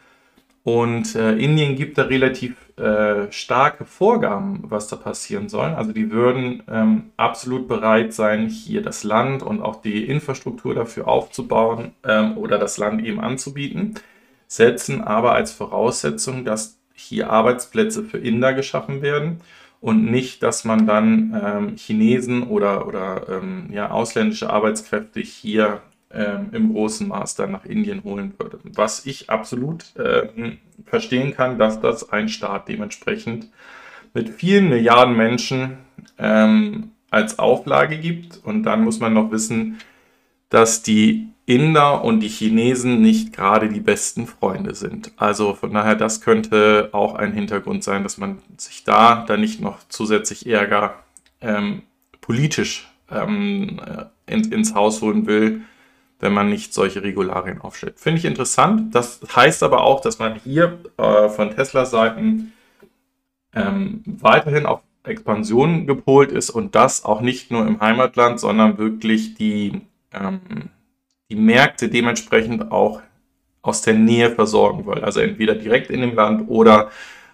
Und 0.63 1.15
äh, 1.15 1.37
Indien 1.37 1.75
gibt 1.75 1.97
da 1.97 2.03
relativ 2.03 2.55
äh, 2.77 3.33
starke 3.33 3.87
Vorgaben, 3.87 4.65
was 4.65 4.89
da 4.89 4.97
passieren 4.97 5.49
soll. 5.49 5.69
Also 5.69 5.93
die 5.93 6.11
würden 6.11 6.63
ähm, 6.71 7.13
absolut 7.17 7.67
bereit 7.67 8.13
sein, 8.13 8.49
hier 8.49 8.83
das 8.83 9.03
Land 9.03 9.43
und 9.43 9.63
auch 9.63 9.81
die 9.81 10.05
Infrastruktur 10.05 10.75
dafür 10.75 11.09
aufzubauen 11.09 11.93
ähm, 12.05 12.37
oder 12.37 12.59
das 12.59 12.77
Land 12.77 13.05
eben 13.05 13.21
anzubieten, 13.21 13.95
setzen 14.49 15.01
aber 15.01 15.33
als 15.33 15.53
Voraussetzung, 15.53 16.45
dass 16.45 16.79
hier 16.93 17.31
Arbeitsplätze 17.31 18.03
für 18.03 18.19
Inder 18.19 18.53
geschaffen 18.53 19.01
werden 19.01 19.41
und 19.81 20.05
nicht, 20.05 20.43
dass 20.43 20.65
man 20.65 20.87
dann 20.87 21.41
ähm, 21.43 21.77
Chinesen 21.77 22.43
oder, 22.43 22.87
oder 22.87 23.27
ähm, 23.31 23.71
ja, 23.73 23.91
ausländische 23.91 24.51
Arbeitskräfte 24.51 25.21
hier 25.21 25.81
ähm, 26.13 26.49
im 26.53 26.73
großen 26.73 27.07
Maß 27.09 27.37
dann 27.37 27.53
nach 27.53 27.65
Indien 27.65 28.05
holen 28.05 28.35
würde. 28.39 28.59
Was 28.65 29.07
ich 29.07 29.31
absolut 29.31 29.95
äh, 29.97 30.29
verstehen 30.85 31.35
kann, 31.35 31.59
dass 31.59 31.81
das 31.81 32.11
ein 32.11 32.29
Staat 32.29 32.69
dementsprechend 32.69 33.49
mit 34.13 34.29
vielen 34.29 34.69
Milliarden 34.69 35.17
Menschen 35.17 35.79
ähm, 36.19 36.93
als 37.11 37.39
Auflage 37.39 37.99
gibt. 37.99 38.41
Und 38.45 38.65
dann 38.65 38.83
muss 38.83 39.01
man 39.01 39.13
noch 39.13 39.31
wissen, 39.31 39.79
dass 40.49 40.83
die 40.83 41.29
Inder 41.47 42.05
und 42.05 42.21
die 42.21 42.29
Chinesen 42.29 43.01
nicht 43.01 43.33
gerade 43.33 43.69
die 43.69 43.81
besten 43.81 44.27
Freunde 44.27 44.75
sind. 44.75 45.13
Also 45.17 45.55
von 45.55 45.73
daher, 45.73 45.97
das 45.97 46.21
könnte 46.21 46.91
auch 46.93 47.15
ein 47.15 47.33
Hintergrund 47.33 47.83
sein, 47.83 48.03
dass 48.05 48.19
man 48.19 48.39
sich 48.57 48.85
da 48.85 49.25
dann 49.27 49.41
nicht 49.41 49.61
noch 49.61 49.79
zusätzlich 49.89 50.47
Ärger 50.47 51.03
ähm, 51.41 51.83
politisch 52.21 52.89
ähm, 53.11 53.81
äh, 53.85 54.33
in, 54.33 54.53
ins 54.53 54.75
Haus 54.75 55.03
holen 55.03 55.27
will, 55.27 55.63
wenn 56.21 56.33
man 56.33 56.49
nicht 56.49 56.73
solche 56.73 57.03
Regularien 57.03 57.61
aufstellt. 57.61 57.99
Finde 57.99 58.19
ich 58.19 58.25
interessant. 58.25 58.95
Das 58.95 59.21
heißt 59.35 59.63
aber 59.63 59.83
auch, 59.83 60.01
dass 60.01 60.19
man 60.19 60.37
hier 60.37 60.79
äh, 60.97 61.29
von 61.29 61.51
Tesla-Seiten 61.51 62.53
ähm, 63.55 64.03
weiterhin 64.05 64.67
auf 64.67 64.83
Expansion 65.03 65.87
gepolt 65.87 66.31
ist 66.31 66.51
und 66.51 66.75
das 66.75 67.05
auch 67.05 67.21
nicht 67.21 67.51
nur 67.51 67.67
im 67.67 67.81
Heimatland, 67.81 68.39
sondern 68.39 68.79
wirklich 68.79 69.35
die, 69.35 69.81
ähm, 70.13 70.41
die 71.31 71.37
Märkte 71.37 71.89
dementsprechend 71.89 72.71
auch 72.71 73.01
aus 73.63 73.83
der 73.83 73.95
Nähe 73.95 74.31
versorgen 74.31 74.87
will. 74.87 75.03
Also 75.03 75.21
entweder 75.21 75.55
direkt 75.55 75.91
in 75.91 76.01
dem 76.01 76.15
Land 76.15 76.49
oder 76.49 76.91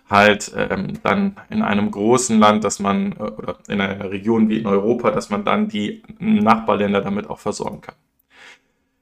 halt 0.08 0.52
ähm, 0.56 1.00
dann 1.02 1.36
in 1.50 1.62
einem 1.62 1.90
großen 1.90 2.38
Land, 2.38 2.62
dass 2.62 2.78
man, 2.78 3.12
äh, 3.12 3.22
oder 3.22 3.58
in 3.68 3.80
einer 3.80 4.10
Region 4.10 4.48
wie 4.48 4.58
in 4.58 4.66
Europa, 4.66 5.10
dass 5.10 5.30
man 5.30 5.44
dann 5.44 5.68
die 5.68 6.02
Nachbarländer 6.18 7.00
damit 7.00 7.28
auch 7.28 7.40
versorgen 7.40 7.80
kann. 7.80 7.96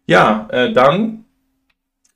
Ja, 0.06 0.49
äh, 0.50 0.73
dann 0.73 1.25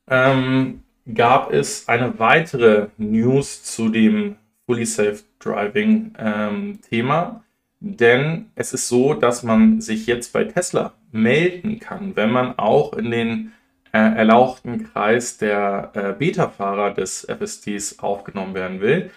ähm, 0.08 0.82
gab 1.12 1.52
es 1.52 1.88
eine 1.88 2.18
weitere 2.18 2.88
News 2.98 3.62
zu 3.64 3.88
dem 3.88 4.36
Fully 4.66 4.84
Safe 4.84 5.20
Driving 5.38 6.12
ähm, 6.18 6.80
Thema. 6.82 7.44
Denn 7.80 8.50
es 8.56 8.72
ist 8.72 8.88
so, 8.88 9.14
dass 9.14 9.42
man 9.42 9.80
sich 9.80 10.06
jetzt 10.06 10.32
bei 10.32 10.44
Tesla 10.44 10.94
melden 11.12 11.78
kann, 11.78 12.16
wenn 12.16 12.30
man 12.30 12.58
auch 12.58 12.92
in 12.92 13.10
den 13.10 13.52
äh, 13.92 13.98
erlauchten 13.98 14.84
Kreis 14.84 15.38
der 15.38 15.92
äh, 15.94 16.12
Beta-Fahrer 16.12 16.92
des 16.92 17.24
FSDs 17.24 18.00
aufgenommen 18.00 18.54
werden 18.54 18.80
will. 18.80 19.10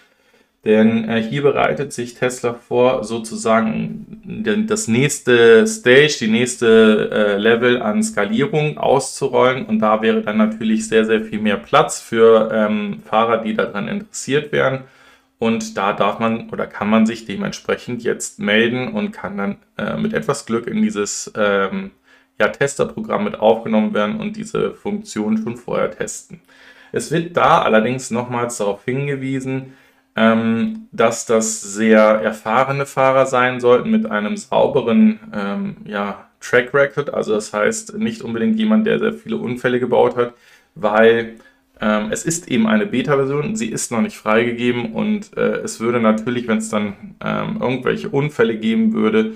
Denn 0.64 1.08
äh, 1.08 1.20
hier 1.20 1.42
bereitet 1.42 1.92
sich 1.92 2.14
Tesla 2.14 2.54
vor, 2.54 3.02
sozusagen 3.02 4.22
das 4.68 4.86
nächste 4.86 5.66
Stage, 5.66 6.18
die 6.20 6.28
nächste 6.28 7.10
äh, 7.10 7.36
Level 7.36 7.82
an 7.82 8.02
Skalierung 8.02 8.78
auszurollen. 8.78 9.66
Und 9.66 9.80
da 9.80 10.02
wäre 10.02 10.22
dann 10.22 10.36
natürlich 10.36 10.86
sehr, 10.86 11.04
sehr 11.04 11.22
viel 11.22 11.40
mehr 11.40 11.56
Platz 11.56 12.00
für 12.00 12.50
ähm, 12.52 13.02
Fahrer, 13.04 13.38
die 13.38 13.54
daran 13.54 13.88
interessiert 13.88 14.52
wären. 14.52 14.84
Und 15.40 15.76
da 15.76 15.92
darf 15.92 16.20
man 16.20 16.50
oder 16.50 16.68
kann 16.68 16.88
man 16.88 17.06
sich 17.06 17.24
dementsprechend 17.24 18.04
jetzt 18.04 18.38
melden 18.38 18.92
und 18.92 19.10
kann 19.10 19.36
dann 19.36 19.56
äh, 19.76 19.96
mit 19.96 20.12
etwas 20.12 20.46
Glück 20.46 20.68
in 20.68 20.80
dieses 20.80 21.32
ähm, 21.36 21.90
ja, 22.38 22.46
Testerprogramm 22.46 23.24
mit 23.24 23.40
aufgenommen 23.40 23.94
werden 23.94 24.20
und 24.20 24.36
diese 24.36 24.74
Funktion 24.74 25.38
schon 25.38 25.56
vorher 25.56 25.90
testen. 25.90 26.40
Es 26.92 27.10
wird 27.10 27.36
da 27.36 27.62
allerdings 27.62 28.12
nochmals 28.12 28.58
darauf 28.58 28.84
hingewiesen, 28.84 29.72
ähm, 30.16 30.88
dass 30.92 31.26
das 31.26 31.62
sehr 31.62 32.00
erfahrene 32.00 32.86
Fahrer 32.86 33.26
sein 33.26 33.60
sollten 33.60 33.90
mit 33.90 34.06
einem 34.10 34.36
sauberen 34.36 35.20
ähm, 35.34 35.76
ja, 35.84 36.28
Track 36.40 36.74
Record. 36.74 37.14
Also 37.14 37.34
das 37.34 37.52
heißt 37.52 37.98
nicht 37.98 38.22
unbedingt 38.22 38.58
jemand, 38.58 38.86
der 38.86 38.98
sehr 38.98 39.14
viele 39.14 39.36
Unfälle 39.38 39.80
gebaut 39.80 40.16
hat, 40.16 40.34
weil 40.74 41.36
ähm, 41.80 42.12
es 42.12 42.24
ist 42.24 42.48
eben 42.48 42.66
eine 42.66 42.86
Beta-Version, 42.86 43.56
sie 43.56 43.68
ist 43.70 43.90
noch 43.90 44.02
nicht 44.02 44.16
freigegeben 44.16 44.92
und 44.92 45.36
äh, 45.36 45.56
es 45.58 45.80
würde 45.80 46.00
natürlich, 46.00 46.46
wenn 46.48 46.58
es 46.58 46.68
dann 46.68 47.16
ähm, 47.20 47.58
irgendwelche 47.60 48.08
Unfälle 48.10 48.56
geben 48.58 48.92
würde, 48.92 49.34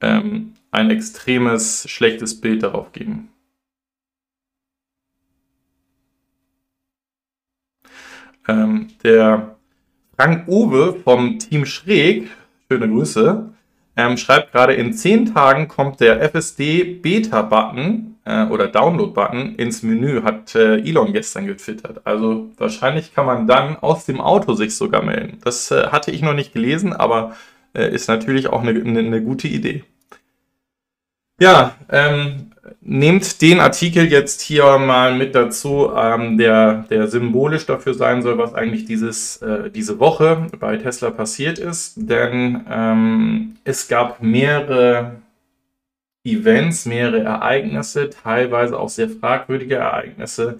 ähm, 0.00 0.54
ein 0.70 0.90
extremes 0.90 1.88
schlechtes 1.88 2.40
Bild 2.40 2.62
darauf 2.62 2.92
geben. 2.92 3.28
Ähm, 8.48 8.88
der 9.02 9.53
Frank 10.16 10.46
Uwe 10.48 10.96
vom 11.02 11.38
Team 11.38 11.66
Schräg, 11.66 12.30
schöne 12.70 12.88
Grüße, 12.88 13.50
ähm, 13.96 14.16
schreibt 14.16 14.52
gerade, 14.52 14.74
in 14.74 14.92
zehn 14.92 15.32
Tagen 15.32 15.68
kommt 15.68 16.00
der 16.00 16.20
FSD 16.22 16.84
Beta-Button 16.84 18.16
äh, 18.24 18.46
oder 18.46 18.68
Download-Button 18.68 19.56
ins 19.56 19.82
Menü, 19.82 20.22
hat 20.22 20.54
äh, 20.54 20.78
Elon 20.78 21.12
gestern 21.12 21.46
getwittert. 21.46 22.00
Also 22.04 22.50
wahrscheinlich 22.56 23.14
kann 23.14 23.26
man 23.26 23.46
dann 23.46 23.76
aus 23.76 24.04
dem 24.06 24.20
Auto 24.20 24.54
sich 24.54 24.76
sogar 24.76 25.02
melden. 25.02 25.38
Das 25.44 25.70
äh, 25.70 25.88
hatte 25.88 26.10
ich 26.10 26.22
noch 26.22 26.34
nicht 26.34 26.52
gelesen, 26.52 26.92
aber 26.92 27.36
äh, 27.74 27.92
ist 27.92 28.08
natürlich 28.08 28.48
auch 28.48 28.62
eine, 28.62 28.70
eine, 28.70 29.00
eine 29.00 29.22
gute 29.22 29.48
Idee. 29.48 29.84
Ja, 31.40 31.74
ähm, 31.90 32.52
nehmt 32.80 33.40
den 33.42 33.60
Artikel 33.60 34.10
jetzt 34.10 34.40
hier 34.40 34.78
mal 34.78 35.16
mit 35.16 35.34
dazu, 35.34 35.90
ähm, 35.96 36.38
der, 36.38 36.84
der 36.90 37.08
symbolisch 37.08 37.66
dafür 37.66 37.94
sein 37.94 38.22
soll, 38.22 38.38
was 38.38 38.54
eigentlich 38.54 38.84
dieses, 38.84 39.38
äh, 39.38 39.70
diese 39.70 39.98
Woche 39.98 40.46
bei 40.58 40.76
Tesla 40.76 41.10
passiert 41.10 41.58
ist. 41.58 41.94
Denn 41.96 42.64
ähm, 42.70 43.56
es 43.64 43.88
gab 43.88 44.22
mehrere 44.22 45.16
Events, 46.24 46.86
mehrere 46.86 47.20
Ereignisse, 47.20 48.10
teilweise 48.10 48.78
auch 48.78 48.88
sehr 48.88 49.10
fragwürdige 49.10 49.76
Ereignisse, 49.76 50.58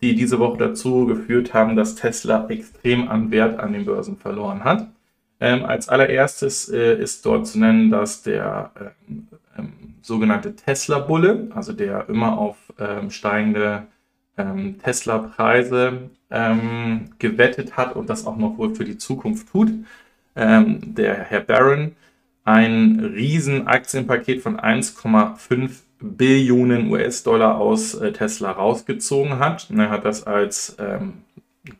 die 0.00 0.14
diese 0.14 0.38
Woche 0.38 0.58
dazu 0.58 1.06
geführt 1.06 1.52
haben, 1.52 1.76
dass 1.76 1.96
Tesla 1.96 2.46
extrem 2.48 3.08
an 3.08 3.30
Wert 3.30 3.58
an 3.58 3.72
den 3.72 3.84
Börsen 3.84 4.16
verloren 4.16 4.64
hat. 4.64 4.88
Ähm, 5.40 5.64
als 5.64 5.88
allererstes 5.88 6.68
äh, 6.68 7.00
ist 7.00 7.24
dort 7.26 7.46
zu 7.46 7.58
nennen, 7.58 7.90
dass 7.90 8.22
der 8.22 8.70
ähm, 9.08 9.26
ähm, 9.58 9.89
sogenannte 10.02 10.56
Tesla-Bulle, 10.56 11.48
also 11.54 11.72
der 11.72 12.08
immer 12.08 12.38
auf 12.38 12.56
ähm, 12.78 13.10
steigende 13.10 13.86
ähm, 14.36 14.78
Tesla-Preise 14.82 16.10
ähm, 16.30 17.10
gewettet 17.18 17.76
hat 17.76 17.96
und 17.96 18.08
das 18.08 18.26
auch 18.26 18.36
noch 18.36 18.58
wohl 18.58 18.74
für 18.74 18.84
die 18.84 18.98
Zukunft 18.98 19.48
tut, 19.50 19.70
ähm, 20.36 20.94
der 20.94 21.24
Herr 21.24 21.40
Barron, 21.40 21.96
ein 22.44 23.00
riesen 23.00 23.66
Aktienpaket 23.66 24.40
von 24.42 24.58
1,5 24.58 25.70
Billionen 26.00 26.90
US-Dollar 26.90 27.58
aus 27.58 27.94
äh, 27.94 28.12
Tesla 28.12 28.52
rausgezogen 28.52 29.38
hat. 29.38 29.68
Er 29.70 29.90
hat 29.90 30.04
das 30.04 30.26
als 30.26 30.76
ähm, 30.78 31.24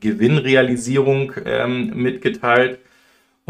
Gewinnrealisierung 0.00 1.33
ähm, 1.47 2.03
mitgeteilt 2.03 2.81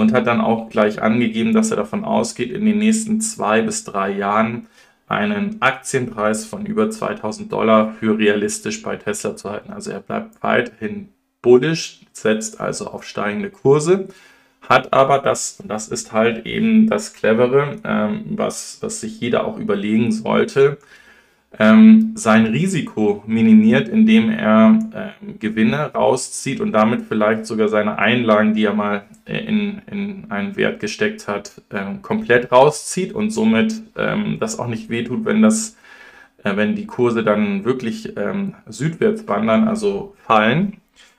und 0.00 0.12
hat 0.12 0.26
dann 0.26 0.40
auch 0.40 0.68
gleich 0.70 1.02
angegeben, 1.02 1.52
dass 1.52 1.70
er 1.70 1.76
davon 1.76 2.04
ausgeht, 2.04 2.50
in 2.50 2.64
den 2.64 2.78
nächsten 2.78 3.20
zwei 3.20 3.62
bis 3.62 3.84
drei 3.84 4.10
Jahren 4.10 4.66
einen 5.06 5.60
Aktienpreis 5.60 6.46
von 6.46 6.64
über 6.66 6.88
2000 6.88 7.52
Dollar 7.52 7.92
für 7.94 8.16
realistisch 8.16 8.82
bei 8.82 8.96
Tesla 8.96 9.36
zu 9.36 9.50
halten. 9.50 9.72
Also 9.72 9.90
er 9.90 10.00
bleibt 10.00 10.42
weiterhin 10.42 11.08
bullish, 11.42 12.00
setzt 12.12 12.60
also 12.60 12.86
auf 12.86 13.04
steigende 13.04 13.50
Kurse, 13.50 14.08
hat 14.68 14.92
aber 14.92 15.18
das, 15.18 15.58
und 15.60 15.68
das 15.68 15.88
ist 15.88 16.12
halt 16.12 16.46
eben 16.46 16.88
das 16.88 17.12
Clevere, 17.12 17.76
ähm, 17.84 18.24
was, 18.36 18.78
was 18.82 19.00
sich 19.00 19.20
jeder 19.20 19.46
auch 19.46 19.58
überlegen 19.58 20.12
sollte, 20.12 20.78
ähm, 21.58 22.12
sein 22.14 22.46
Risiko 22.46 23.24
minimiert, 23.26 23.88
indem 23.88 24.30
er 24.30 24.78
äh, 24.92 25.32
Gewinne 25.38 25.92
rauszieht 25.92 26.60
und 26.60 26.72
damit 26.72 27.02
vielleicht 27.08 27.44
sogar 27.46 27.68
seine 27.68 27.98
Einlagen, 27.98 28.54
die 28.54 28.64
er 28.64 28.74
mal 28.74 29.02
äh, 29.26 29.38
in, 29.38 29.82
in 29.90 30.30
einen 30.30 30.56
Wert 30.56 30.80
gesteckt 30.80 31.26
hat, 31.26 31.60
äh, 31.70 31.84
komplett 32.02 32.52
rauszieht 32.52 33.12
und 33.12 33.30
somit 33.30 33.82
ähm, 33.96 34.38
das 34.38 34.58
auch 34.58 34.68
nicht 34.68 34.90
wehtut, 34.90 35.24
wenn 35.24 35.42
das 35.42 35.76
äh, 36.44 36.56
wenn 36.56 36.74
die 36.74 36.86
Kurse 36.86 37.22
dann 37.22 37.64
wirklich 37.64 38.16
ähm, 38.16 38.54
südwärts 38.66 39.26
wandern, 39.28 39.68
also 39.68 40.14
fallen. 40.26 40.78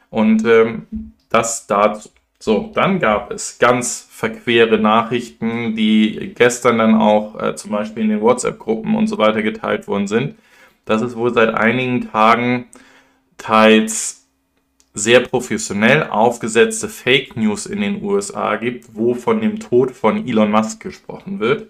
Und 0.09 0.45
ähm, 0.45 0.87
das 1.29 1.67
dazu. 1.67 2.09
So, 2.43 2.71
dann 2.73 2.97
gab 2.97 3.29
es 3.29 3.59
ganz 3.59 4.07
verquere 4.09 4.79
Nachrichten, 4.79 5.75
die 5.75 6.33
gestern 6.33 6.79
dann 6.79 6.95
auch 6.95 7.39
äh, 7.39 7.55
zum 7.55 7.69
Beispiel 7.69 8.01
in 8.01 8.09
den 8.09 8.21
WhatsApp-Gruppen 8.21 8.95
und 8.95 9.05
so 9.05 9.19
weiter 9.19 9.43
geteilt 9.43 9.87
worden 9.87 10.07
sind, 10.07 10.33
dass 10.85 11.03
es 11.03 11.15
wohl 11.15 11.31
seit 11.31 11.53
einigen 11.53 12.09
Tagen 12.09 12.65
teils 13.37 14.25
sehr 14.95 15.19
professionell 15.19 16.07
aufgesetzte 16.09 16.89
Fake 16.89 17.37
News 17.37 17.67
in 17.67 17.79
den 17.79 18.03
USA 18.03 18.55
gibt, 18.55 18.95
wo 18.95 19.13
von 19.13 19.39
dem 19.39 19.59
Tod 19.59 19.91
von 19.91 20.27
Elon 20.27 20.49
Musk 20.49 20.81
gesprochen 20.81 21.39
wird. 21.39 21.67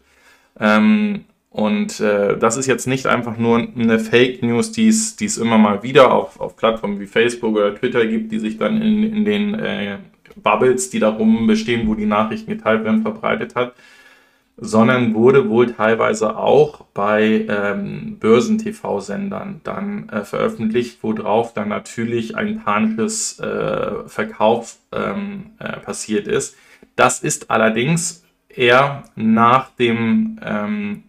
Ähm, 0.57 1.25
und 1.49 1.99
äh, 1.99 2.37
das 2.37 2.55
ist 2.55 2.67
jetzt 2.67 2.87
nicht 2.87 3.07
einfach 3.07 3.35
nur 3.35 3.57
eine 3.57 3.99
Fake 3.99 4.41
News, 4.41 4.71
die 4.71 4.87
es 4.87 5.37
immer 5.37 5.57
mal 5.57 5.83
wieder 5.83 6.13
auf, 6.13 6.39
auf 6.39 6.55
Plattformen 6.55 7.01
wie 7.01 7.07
Facebook 7.07 7.57
oder 7.57 7.75
Twitter 7.75 8.05
gibt, 8.05 8.31
die 8.31 8.39
sich 8.39 8.57
dann 8.57 8.81
in, 8.81 9.03
in 9.03 9.25
den 9.25 9.55
äh, 9.55 9.97
Bubbles, 10.35 10.89
die 10.89 10.99
darum 10.99 11.47
bestehen, 11.47 11.87
wo 11.87 11.95
die 11.95 12.05
Nachrichten 12.05 12.51
geteilt 12.51 12.83
werden, 12.83 13.01
verbreitet 13.01 13.55
hat, 13.55 13.73
sondern 14.57 15.15
wurde 15.15 15.49
wohl 15.49 15.73
teilweise 15.73 16.37
auch 16.37 16.85
bei 16.93 17.45
ähm, 17.49 18.17
Börsen-TV-Sendern 18.19 19.61
dann 19.63 20.09
äh, 20.09 20.23
veröffentlicht, 20.23 20.99
worauf 21.01 21.53
dann 21.53 21.69
natürlich 21.69 22.35
ein 22.35 22.63
panisches 22.63 23.39
äh, 23.39 24.07
Verkauf 24.07 24.77
ähm, 24.91 25.51
äh, 25.59 25.79
passiert 25.79 26.27
ist. 26.27 26.55
Das 26.95 27.23
ist 27.23 27.49
allerdings 27.49 28.23
eher 28.49 29.03
nach 29.15 29.69
dem 29.71 30.39
ähm, 30.43 31.03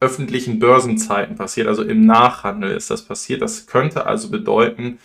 öffentlichen 0.00 0.58
Börsenzeiten 0.58 1.36
passiert, 1.36 1.66
also 1.66 1.82
im 1.82 2.06
Nachhandel 2.06 2.70
ist 2.70 2.90
das 2.90 3.04
passiert. 3.04 3.42
Das 3.42 3.66
könnte 3.66 4.06
also 4.06 4.30
bedeuten, 4.30 4.98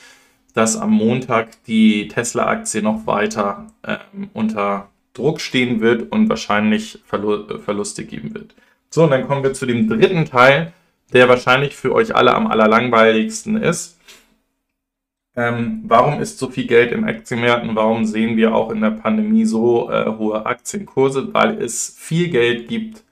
dass 0.54 0.78
am 0.78 0.92
Montag 0.92 1.64
die 1.66 2.08
Tesla-Aktie 2.08 2.82
noch 2.82 3.08
weiter 3.08 3.68
ähm, 3.86 4.30
unter 4.34 4.90
Druck 5.14 5.42
stehen 5.42 5.82
wird 5.82 6.12
und 6.12 6.30
wahrscheinlich 6.30 7.00
Verlu 7.06 7.60
Verluste 7.60 8.06
geben 8.06 8.34
wird. 8.34 8.56
So, 8.90 9.04
und 9.04 9.12
dann 9.12 9.28
kommen 9.28 9.44
wir 9.44 9.54
zu 9.54 9.66
dem 9.66 9.88
dritten 9.88 10.26
Teil, 10.26 10.74
der 11.14 11.30
wahrscheinlich 11.30 11.76
für 11.76 11.94
euch 11.94 12.16
alle 12.16 12.34
am 12.34 12.48
allerlangweiligsten 12.48 13.58
ist. 13.58 14.00
Ähm, 15.36 15.82
warum 15.88 16.22
ist 16.22 16.38
so 16.38 16.50
viel 16.50 16.68
Geld 16.68 16.92
in 16.92 17.06
Aktienmärkten? 17.06 17.76
Warum 17.76 18.06
sehen 18.06 18.38
wir 18.38 18.54
auch 18.54 18.70
in 18.70 18.82
der 18.82 18.92
Pandemie 18.92 19.46
so 19.46 19.90
äh, 19.90 20.06
hohe 20.06 20.46
Aktienkurse? 20.46 21.34
Weil 21.34 21.60
es 21.60 21.96
viel 21.98 22.30
Geld 22.30 22.68
gibt, 22.68 23.04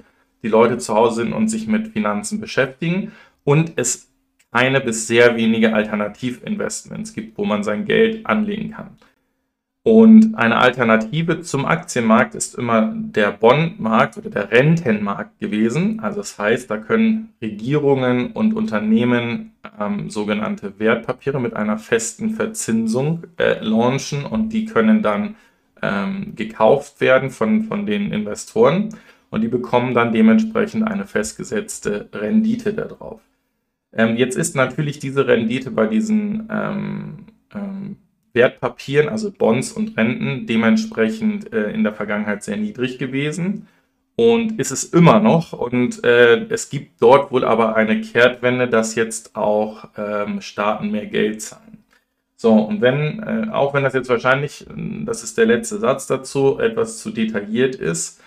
die 0.44 0.48
Leute 0.48 0.78
zu 0.78 0.94
Hause 0.94 1.24
sind 1.24 1.34
und 1.34 1.48
sich 1.48 1.68
mit 1.68 1.88
Finanzen 1.88 2.40
beschäftigen 2.40 3.12
und 3.44 3.74
es 3.76 4.11
keine 4.52 4.82
bis 4.82 5.08
sehr 5.08 5.36
wenige 5.36 5.74
Alternativinvestments 5.74 7.14
gibt, 7.14 7.38
wo 7.38 7.46
man 7.46 7.64
sein 7.64 7.86
Geld 7.86 8.26
anlegen 8.26 8.72
kann. 8.72 8.98
Und 9.84 10.36
eine 10.36 10.58
Alternative 10.58 11.42
zum 11.42 11.66
Aktienmarkt 11.66 12.36
ist 12.36 12.54
immer 12.54 12.94
der 12.96 13.32
Bondmarkt 13.32 14.16
oder 14.16 14.30
der 14.30 14.52
Rentenmarkt 14.52 15.40
gewesen. 15.40 16.00
Also 16.02 16.20
das 16.20 16.38
heißt, 16.38 16.70
da 16.70 16.78
können 16.78 17.34
Regierungen 17.42 18.32
und 18.34 18.54
Unternehmen 18.54 19.54
ähm, 19.80 20.12
sogenannte 20.12 20.78
Wertpapiere 20.78 21.40
mit 21.40 21.56
einer 21.56 21.80
festen 21.80 22.30
Verzinsung 22.30 23.24
äh, 23.38 23.64
launchen 23.64 24.24
und 24.24 24.50
die 24.50 24.66
können 24.66 25.02
dann 25.02 25.36
ähm, 25.82 26.34
gekauft 26.36 27.02
werden 27.02 27.32
von, 27.32 27.64
von 27.64 27.88
den 27.88 28.12
Investoren 28.12 28.90
und 29.32 29.42
die 29.42 29.48
bekommen 29.48 29.96
dann 29.96 30.14
dementsprechend 30.14 30.88
eine 30.88 31.08
festgesetzte 31.08 32.08
Rendite 32.14 32.74
darauf. 32.74 33.22
Ähm, 33.94 34.16
jetzt 34.18 34.38
ist 34.38 34.56
natürlich 34.56 35.00
diese 35.00 35.28
Rendite 35.28 35.72
bei 35.72 35.88
diesen 35.88 36.48
ähm, 36.50 37.26
ähm, 37.54 37.98
Wertpapieren, 38.34 39.10
also 39.10 39.32
Bonds 39.32 39.74
und 39.74 39.98
Renten, 39.98 40.46
dementsprechend 40.48 41.52
äh, 41.52 41.72
in 41.72 41.84
der 41.84 41.94
Vergangenheit 41.94 42.44
sehr 42.44 42.58
niedrig 42.58 42.98
gewesen 42.98 43.68
und 44.16 44.60
ist 44.60 44.72
es 44.72 44.86
immer 44.86 45.20
noch. 45.20 45.54
Und 45.54 46.04
äh, 46.04 46.46
es 46.50 46.70
gibt 46.70 47.02
dort 47.02 47.32
wohl 47.32 47.44
aber 47.44 47.76
eine 47.76 48.02
Kehrtwende, 48.02 48.68
dass 48.68 48.96
jetzt 48.96 49.36
auch 49.36 49.90
ähm, 49.98 50.42
Staaten 50.42 50.92
mehr 50.92 51.08
Geld 51.08 51.42
zahlen. 51.42 51.84
So, 52.38 52.54
und 52.54 52.82
wenn, 52.82 53.22
äh, 53.22 53.52
auch 53.52 53.74
wenn 53.74 53.84
das 53.84 53.94
jetzt 53.94 54.10
wahrscheinlich, 54.10 54.66
das 55.06 55.24
ist 55.24 55.38
der 55.38 55.46
letzte 55.46 55.78
Satz 55.80 56.08
dazu, 56.08 56.60
etwas 56.60 57.00
zu 57.00 57.12
detailliert 57.12 57.76
ist, 57.76 58.21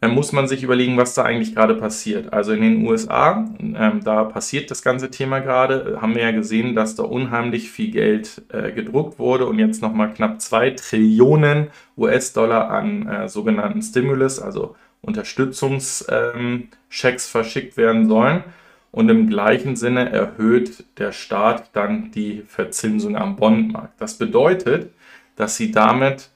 dann 0.00 0.14
muss 0.14 0.32
man 0.32 0.46
sich 0.46 0.62
überlegen, 0.62 0.96
was 0.96 1.14
da 1.14 1.22
eigentlich 1.22 1.54
gerade 1.54 1.74
passiert. 1.74 2.32
Also 2.32 2.52
in 2.52 2.60
den 2.60 2.86
USA, 2.86 3.46
ähm, 3.58 4.00
da 4.04 4.24
passiert 4.24 4.70
das 4.70 4.82
ganze 4.82 5.10
Thema 5.10 5.40
gerade, 5.40 5.98
haben 6.02 6.14
wir 6.14 6.22
ja 6.22 6.32
gesehen, 6.32 6.74
dass 6.74 6.96
da 6.96 7.04
unheimlich 7.04 7.70
viel 7.70 7.90
Geld 7.90 8.42
äh, 8.50 8.72
gedruckt 8.72 9.18
wurde 9.18 9.46
und 9.46 9.58
jetzt 9.58 9.80
nochmal 9.80 10.12
knapp 10.12 10.40
zwei 10.42 10.70
Trillionen 10.70 11.68
US-Dollar 11.96 12.70
an 12.70 13.08
äh, 13.08 13.28
sogenannten 13.28 13.80
Stimulus, 13.80 14.38
also 14.38 14.76
Unterstützungschecks 15.00 16.06
ähm, 16.10 16.68
verschickt 17.18 17.76
werden 17.76 18.06
sollen. 18.08 18.44
Und 18.92 19.08
im 19.08 19.28
gleichen 19.28 19.76
Sinne 19.76 20.10
erhöht 20.10 20.84
der 20.98 21.12
Staat 21.12 21.70
dann 21.74 22.10
die 22.12 22.42
Verzinsung 22.46 23.16
am 23.16 23.36
Bondmarkt. 23.36 24.00
Das 24.00 24.14
bedeutet, 24.18 24.90
dass 25.36 25.56
sie 25.56 25.70
damit 25.70 26.30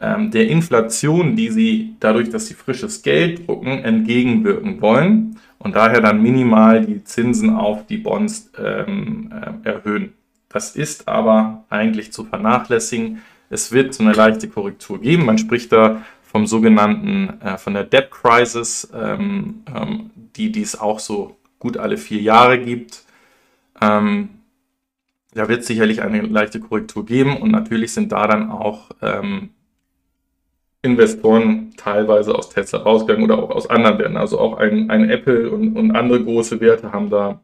ähm, 0.00 0.30
der 0.30 0.48
Inflation, 0.48 1.36
die 1.36 1.50
sie 1.50 1.96
dadurch, 2.00 2.28
dass 2.28 2.46
sie 2.46 2.54
frisches 2.54 3.02
Geld 3.02 3.46
drucken, 3.46 3.78
entgegenwirken 3.84 4.80
wollen 4.80 5.38
und 5.58 5.74
daher 5.74 6.00
dann 6.00 6.22
minimal 6.22 6.84
die 6.84 7.02
Zinsen 7.04 7.50
auf 7.50 7.86
die 7.86 7.98
Bonds 7.98 8.50
ähm, 8.58 9.32
äh, 9.32 9.68
erhöhen. 9.68 10.12
Das 10.48 10.76
ist 10.76 11.08
aber 11.08 11.64
eigentlich 11.70 12.12
zu 12.12 12.24
vernachlässigen. 12.24 13.22
Es 13.50 13.72
wird 13.72 13.94
so 13.94 14.02
eine 14.02 14.12
leichte 14.12 14.48
Korrektur 14.48 15.00
geben. 15.00 15.24
Man 15.24 15.38
spricht 15.38 15.72
da 15.72 16.02
vom 16.22 16.46
sogenannten, 16.46 17.40
äh, 17.40 17.56
von 17.56 17.74
der 17.74 17.84
Debt 17.84 18.10
Crisis, 18.10 18.90
ähm, 18.94 19.62
ähm, 19.74 20.10
die, 20.36 20.52
die 20.52 20.62
es 20.62 20.78
auch 20.78 20.98
so 20.98 21.36
gut 21.58 21.76
alle 21.76 21.96
vier 21.96 22.20
Jahre 22.20 22.58
gibt. 22.58 23.04
Ähm, 23.80 24.28
da 25.32 25.48
wird 25.48 25.64
sicherlich 25.64 26.02
eine 26.02 26.22
leichte 26.22 26.60
Korrektur 26.60 27.04
geben 27.04 27.36
und 27.36 27.50
natürlich 27.50 27.92
sind 27.92 28.12
da 28.12 28.26
dann 28.26 28.50
auch 28.50 28.90
ähm, 29.02 29.50
Investoren 30.86 31.74
teilweise 31.76 32.34
aus 32.34 32.48
Tesla 32.48 32.80
rausgegangen 32.80 33.24
oder 33.24 33.42
auch 33.42 33.50
aus 33.50 33.68
anderen 33.68 33.98
Werten. 33.98 34.16
Also 34.16 34.38
auch 34.38 34.56
ein, 34.56 34.90
ein 34.90 35.10
Apple 35.10 35.50
und, 35.50 35.76
und 35.76 35.90
andere 35.90 36.22
große 36.24 36.60
Werte 36.60 36.92
haben 36.92 37.10
da 37.10 37.40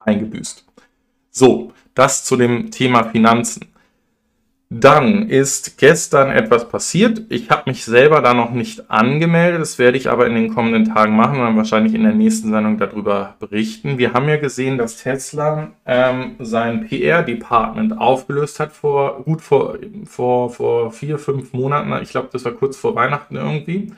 eingebüßt. 0.00 0.66
So, 1.30 1.72
das 1.94 2.24
zu 2.24 2.36
dem 2.36 2.70
Thema 2.70 3.04
Finanzen. 3.04 3.71
Dann 4.74 5.28
ist 5.28 5.76
gestern 5.76 6.30
etwas 6.30 6.66
passiert. 6.66 7.22
Ich 7.28 7.50
habe 7.50 7.70
mich 7.70 7.84
selber 7.84 8.22
da 8.22 8.32
noch 8.32 8.52
nicht 8.52 8.90
angemeldet. 8.90 9.60
Das 9.60 9.78
werde 9.78 9.98
ich 9.98 10.08
aber 10.08 10.26
in 10.26 10.34
den 10.34 10.54
kommenden 10.54 10.86
Tagen 10.86 11.14
machen 11.14 11.38
und 11.38 11.44
dann 11.44 11.56
wahrscheinlich 11.58 11.94
in 11.94 12.04
der 12.04 12.14
nächsten 12.14 12.50
Sendung 12.50 12.78
darüber 12.78 13.34
berichten. 13.38 13.98
Wir 13.98 14.14
haben 14.14 14.30
ja 14.30 14.38
gesehen, 14.38 14.78
dass 14.78 14.96
Tesla 14.96 15.72
ähm, 15.84 16.36
sein 16.38 16.86
PR-Department 16.86 17.98
aufgelöst 17.98 18.60
hat 18.60 18.72
vor 18.72 19.22
gut 19.24 19.42
vor, 19.42 19.76
vor, 20.06 20.48
vor 20.48 20.90
vier, 20.90 21.18
fünf 21.18 21.52
Monaten. 21.52 21.92
Ich 22.02 22.10
glaube, 22.10 22.30
das 22.32 22.44
war 22.46 22.52
kurz 22.52 22.78
vor 22.78 22.94
Weihnachten 22.94 23.36
irgendwie 23.36 23.92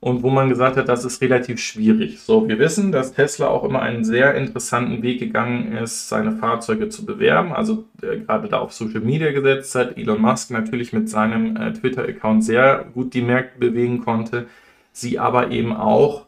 und 0.00 0.22
wo 0.22 0.30
man 0.30 0.48
gesagt 0.48 0.78
hat, 0.78 0.88
das 0.88 1.04
ist 1.04 1.20
relativ 1.20 1.60
schwierig. 1.60 2.20
So, 2.20 2.48
wir 2.48 2.58
wissen, 2.58 2.90
dass 2.90 3.12
Tesla 3.12 3.48
auch 3.48 3.64
immer 3.64 3.82
einen 3.82 4.02
sehr 4.02 4.34
interessanten 4.34 5.02
Weg 5.02 5.20
gegangen 5.20 5.76
ist, 5.76 6.08
seine 6.08 6.32
Fahrzeuge 6.32 6.88
zu 6.88 7.04
bewerben. 7.04 7.52
Also 7.52 7.84
äh, 8.02 8.18
gerade 8.18 8.48
da 8.48 8.60
auf 8.60 8.72
Social 8.72 9.02
Media 9.02 9.30
gesetzt 9.32 9.74
hat, 9.74 9.98
Elon 9.98 10.22
Musk 10.22 10.50
natürlich 10.50 10.94
mit 10.94 11.10
seinem 11.10 11.54
äh, 11.56 11.74
Twitter-Account 11.74 12.42
sehr 12.44 12.86
gut 12.94 13.12
die 13.12 13.20
Märkte 13.20 13.58
bewegen 13.58 14.02
konnte. 14.02 14.46
Sie 14.92 15.18
aber 15.18 15.50
eben 15.50 15.76
auch 15.76 16.26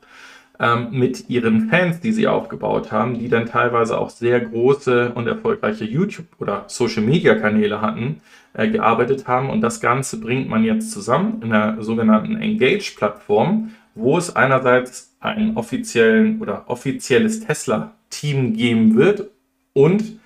ähm, 0.61 0.89
mit 0.91 1.31
ihren 1.31 1.71
Fans, 1.71 2.01
die 2.01 2.13
sie 2.13 2.29
aufgebaut 2.29 2.93
haben, 2.93 3.19
die 3.19 3.31
dann 3.31 3.47
teilweise 3.47 3.99
auch 3.99 4.11
sehr 4.11 4.39
große 4.39 5.13
und 5.15 5.27
erfolgreiche 5.27 5.87
YouTube- 5.87 6.27
oder 6.39 6.65
Social-Media-Kanäle 6.69 7.81
hatten, 7.81 8.21
äh, 8.55 8.69
gearbeitet 8.69 9.27
haben. 9.27 9.51
Und 9.51 9.61
das 9.61 9.81
Ganze 9.81 10.21
bringt 10.21 10.49
man 10.49 10.65
jetzt 10.65 10.91
zusammen 10.91 11.41
in 11.43 11.51
der 11.51 11.77
sogenannten 11.81 12.37
Engage-Plattform, 12.37 13.71
wo 13.95 14.19
es 14.19 14.35
einerseits 14.35 15.17
ein 15.21 15.57
offiziellen 15.57 16.41
oder 16.41 16.65
offizielles 16.67 17.41
Tesla-Team 17.41 18.55
geben 18.55 18.97
wird 18.97 19.29
und 19.73 20.19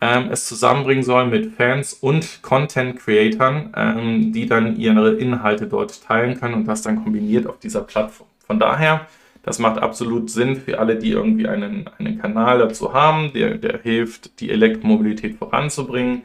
ähm, 0.00 0.28
es 0.30 0.46
zusammenbringen 0.46 1.02
soll 1.02 1.26
mit 1.26 1.52
Fans 1.54 1.94
und 1.94 2.42
Content-Creatern, 2.42 3.72
ähm, 3.76 4.32
die 4.32 4.46
dann 4.46 4.76
ihre 4.76 5.14
Inhalte 5.14 5.66
dort 5.66 6.02
teilen 6.04 6.38
können 6.38 6.54
und 6.54 6.68
das 6.68 6.82
dann 6.82 7.02
kombiniert 7.02 7.46
auf 7.46 7.58
dieser 7.58 7.80
Plattform. 7.80 8.28
Von 8.46 8.58
daher, 8.58 9.06
das 9.42 9.58
macht 9.58 9.78
absolut 9.78 10.30
Sinn 10.30 10.56
für 10.56 10.78
alle, 10.78 10.96
die 10.96 11.10
irgendwie 11.10 11.48
einen, 11.48 11.88
einen 11.98 12.18
Kanal 12.18 12.58
dazu 12.58 12.92
haben, 12.92 13.32
der, 13.32 13.56
der 13.56 13.80
hilft, 13.82 14.40
die 14.40 14.50
Elektromobilität 14.50 15.36
voranzubringen 15.36 16.22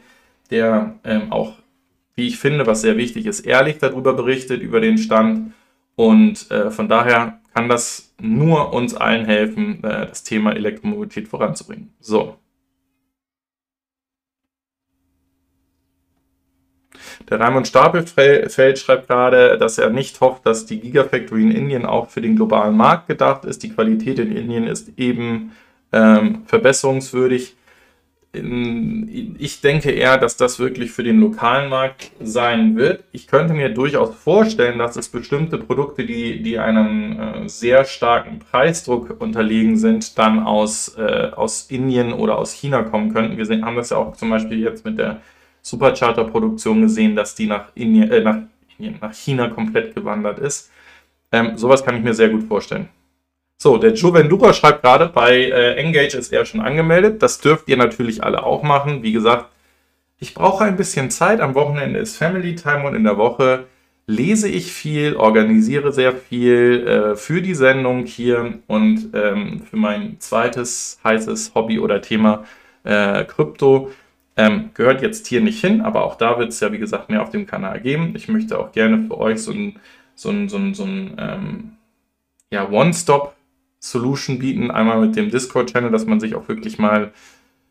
der 0.50 0.98
ähm, 1.04 1.32
auch, 1.32 1.54
wie 2.14 2.26
ich 2.26 2.38
finde, 2.38 2.66
was 2.66 2.82
sehr 2.82 2.96
wichtig 2.96 3.26
ist, 3.26 3.40
ehrlich 3.40 3.78
darüber 3.78 4.14
berichtet, 4.14 4.62
über 4.62 4.80
den 4.80 4.98
Stand. 4.98 5.52
Und 5.96 6.50
äh, 6.50 6.70
von 6.70 6.88
daher 6.88 7.40
kann 7.54 7.68
das 7.68 8.14
nur 8.20 8.72
uns 8.72 8.94
allen 8.94 9.26
helfen, 9.26 9.82
äh, 9.84 10.06
das 10.06 10.24
Thema 10.24 10.52
Elektromobilität 10.52 11.28
voranzubringen. 11.28 11.92
So. 12.00 12.36
Der 17.28 17.38
Raimund 17.38 17.68
Stapelfeld 17.68 18.78
schreibt 18.78 19.08
gerade, 19.08 19.58
dass 19.58 19.78
er 19.78 19.90
nicht 19.90 20.20
hofft, 20.20 20.46
dass 20.46 20.66
die 20.66 20.80
Gigafactory 20.80 21.42
in 21.42 21.50
Indien 21.50 21.86
auch 21.86 22.08
für 22.08 22.20
den 22.20 22.36
globalen 22.36 22.76
Markt 22.76 23.08
gedacht 23.08 23.44
ist. 23.44 23.62
Die 23.62 23.70
Qualität 23.70 24.18
in 24.18 24.34
Indien 24.34 24.66
ist 24.66 24.98
eben 24.98 25.52
ähm, 25.92 26.42
verbesserungswürdig 26.46 27.56
ich 28.32 29.60
denke 29.60 29.90
eher, 29.90 30.16
dass 30.16 30.36
das 30.36 30.60
wirklich 30.60 30.92
für 30.92 31.02
den 31.02 31.20
lokalen 31.20 31.68
Markt 31.68 32.12
sein 32.20 32.76
wird. 32.76 33.02
Ich 33.10 33.26
könnte 33.26 33.54
mir 33.54 33.70
durchaus 33.70 34.14
vorstellen, 34.14 34.78
dass 34.78 34.94
es 34.94 35.08
bestimmte 35.08 35.58
Produkte, 35.58 36.04
die, 36.06 36.40
die 36.40 36.58
einem 36.58 37.18
äh, 37.18 37.48
sehr 37.48 37.84
starken 37.84 38.38
Preisdruck 38.38 39.20
unterlegen 39.20 39.76
sind, 39.76 40.16
dann 40.16 40.38
aus, 40.44 40.96
äh, 40.96 41.30
aus 41.34 41.66
Indien 41.70 42.12
oder 42.12 42.38
aus 42.38 42.52
China 42.52 42.84
kommen 42.84 43.12
könnten. 43.12 43.36
Wir 43.36 43.46
sehen, 43.46 43.64
haben 43.64 43.76
das 43.76 43.90
ja 43.90 43.96
auch 43.96 44.14
zum 44.14 44.30
Beispiel 44.30 44.60
jetzt 44.60 44.84
mit 44.84 44.98
der 44.98 45.22
Supercharter-Produktion 45.62 46.82
gesehen, 46.82 47.16
dass 47.16 47.34
die 47.34 47.48
nach, 47.48 47.72
Indien, 47.74 48.12
äh, 48.12 48.20
nach, 48.20 48.38
Indien, 48.78 48.98
nach 49.00 49.12
China 49.12 49.48
komplett 49.48 49.96
gewandert 49.96 50.38
ist. 50.38 50.70
Ähm, 51.32 51.56
sowas 51.56 51.84
kann 51.84 51.96
ich 51.96 52.02
mir 52.04 52.14
sehr 52.14 52.28
gut 52.28 52.44
vorstellen. 52.44 52.88
So, 53.62 53.76
der 53.76 53.92
Juvendura 53.92 54.54
schreibt 54.54 54.82
gerade, 54.82 55.08
bei 55.08 55.36
äh, 55.36 55.74
Engage 55.74 56.16
ist 56.16 56.32
er 56.32 56.46
schon 56.46 56.62
angemeldet. 56.62 57.22
Das 57.22 57.40
dürft 57.40 57.68
ihr 57.68 57.76
natürlich 57.76 58.24
alle 58.24 58.42
auch 58.42 58.62
machen. 58.62 59.02
Wie 59.02 59.12
gesagt, 59.12 59.50
ich 60.18 60.32
brauche 60.32 60.64
ein 60.64 60.76
bisschen 60.76 61.10
Zeit. 61.10 61.42
Am 61.42 61.54
Wochenende 61.54 61.98
ist 61.98 62.16
Family 62.16 62.54
Time 62.54 62.86
und 62.86 62.94
in 62.94 63.04
der 63.04 63.18
Woche 63.18 63.66
lese 64.06 64.48
ich 64.48 64.72
viel, 64.72 65.14
organisiere 65.14 65.92
sehr 65.92 66.14
viel 66.14 66.86
äh, 66.86 67.16
für 67.16 67.42
die 67.42 67.54
Sendung 67.54 68.06
hier 68.06 68.60
und 68.66 69.10
ähm, 69.12 69.60
für 69.68 69.76
mein 69.76 70.18
zweites 70.20 70.98
heißes 71.04 71.52
Hobby 71.54 71.80
oder 71.80 72.00
Thema 72.00 72.44
äh, 72.84 73.24
Krypto. 73.24 73.90
Ähm, 74.38 74.70
gehört 74.72 75.02
jetzt 75.02 75.26
hier 75.26 75.42
nicht 75.42 75.60
hin, 75.60 75.82
aber 75.82 76.06
auch 76.06 76.14
da 76.14 76.38
wird 76.38 76.48
es 76.48 76.60
ja, 76.60 76.72
wie 76.72 76.78
gesagt, 76.78 77.10
mehr 77.10 77.20
auf 77.20 77.28
dem 77.28 77.46
Kanal 77.46 77.78
geben. 77.80 78.14
Ich 78.16 78.26
möchte 78.26 78.58
auch 78.58 78.72
gerne 78.72 79.00
für 79.06 79.18
euch 79.18 79.42
so 79.42 79.52
ein, 79.52 79.78
so 80.14 80.30
ein, 80.30 80.48
so 80.48 80.56
ein, 80.56 80.72
so 80.72 80.84
ein 80.84 81.14
ähm, 81.18 81.72
ja, 82.50 82.66
One-Stop 82.66 83.34
Solution 83.80 84.38
bieten. 84.38 84.70
Einmal 84.70 85.00
mit 85.00 85.16
dem 85.16 85.30
Discord-Channel, 85.30 85.90
dass 85.90 86.06
man 86.06 86.20
sich 86.20 86.36
auch 86.36 86.46
wirklich 86.48 86.78
mal 86.78 87.12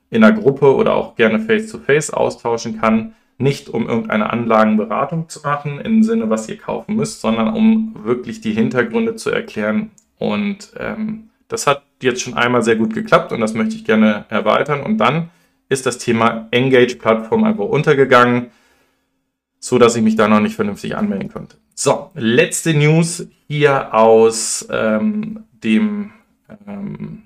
in 0.09 0.23
einer 0.23 0.35
Gruppe 0.35 0.75
oder 0.75 0.95
auch 0.95 1.15
gerne 1.15 1.39
face-to-face 1.39 2.11
-face 2.11 2.13
austauschen 2.13 2.81
kann. 2.81 3.13
Nicht 3.37 3.69
um 3.69 3.87
irgendeine 3.87 4.31
Anlagenberatung 4.33 5.29
zu 5.29 5.39
machen 5.41 5.79
im 5.79 6.03
Sinne, 6.03 6.29
was 6.29 6.49
ihr 6.49 6.57
kaufen 6.57 6.95
müsst, 6.95 7.21
sondern 7.21 7.53
um 7.53 7.95
wirklich 8.03 8.41
die 8.41 8.51
Hintergründe 8.51 9.15
zu 9.15 9.29
erklären. 9.29 9.91
Und 10.17 10.73
ähm, 10.77 11.29
das 11.47 11.67
hat 11.67 11.83
jetzt 12.01 12.21
schon 12.21 12.33
einmal 12.33 12.63
sehr 12.63 12.75
gut 12.75 12.93
geklappt 12.93 13.31
und 13.31 13.39
das 13.39 13.53
möchte 13.53 13.75
ich 13.75 13.85
gerne 13.85 14.25
erweitern. 14.29 14.81
Und 14.81 14.97
dann 14.97 15.29
ist 15.69 15.85
das 15.85 15.99
Thema 15.99 16.47
Engage-Plattform 16.51 17.43
einfach 17.43 17.65
untergegangen, 17.65 18.47
so 19.59 19.77
dass 19.77 19.95
ich 19.95 20.01
mich 20.01 20.15
da 20.15 20.27
noch 20.27 20.39
nicht 20.41 20.55
vernünftig 20.55 20.97
anmelden 20.97 21.29
konnte. 21.31 21.57
So, 21.75 22.11
letzte 22.15 22.73
News 22.73 23.27
hier 23.49 23.95
aus 23.95 24.67
ähm, 24.71 25.43
dem 25.63 26.11
ähm, 26.67 27.23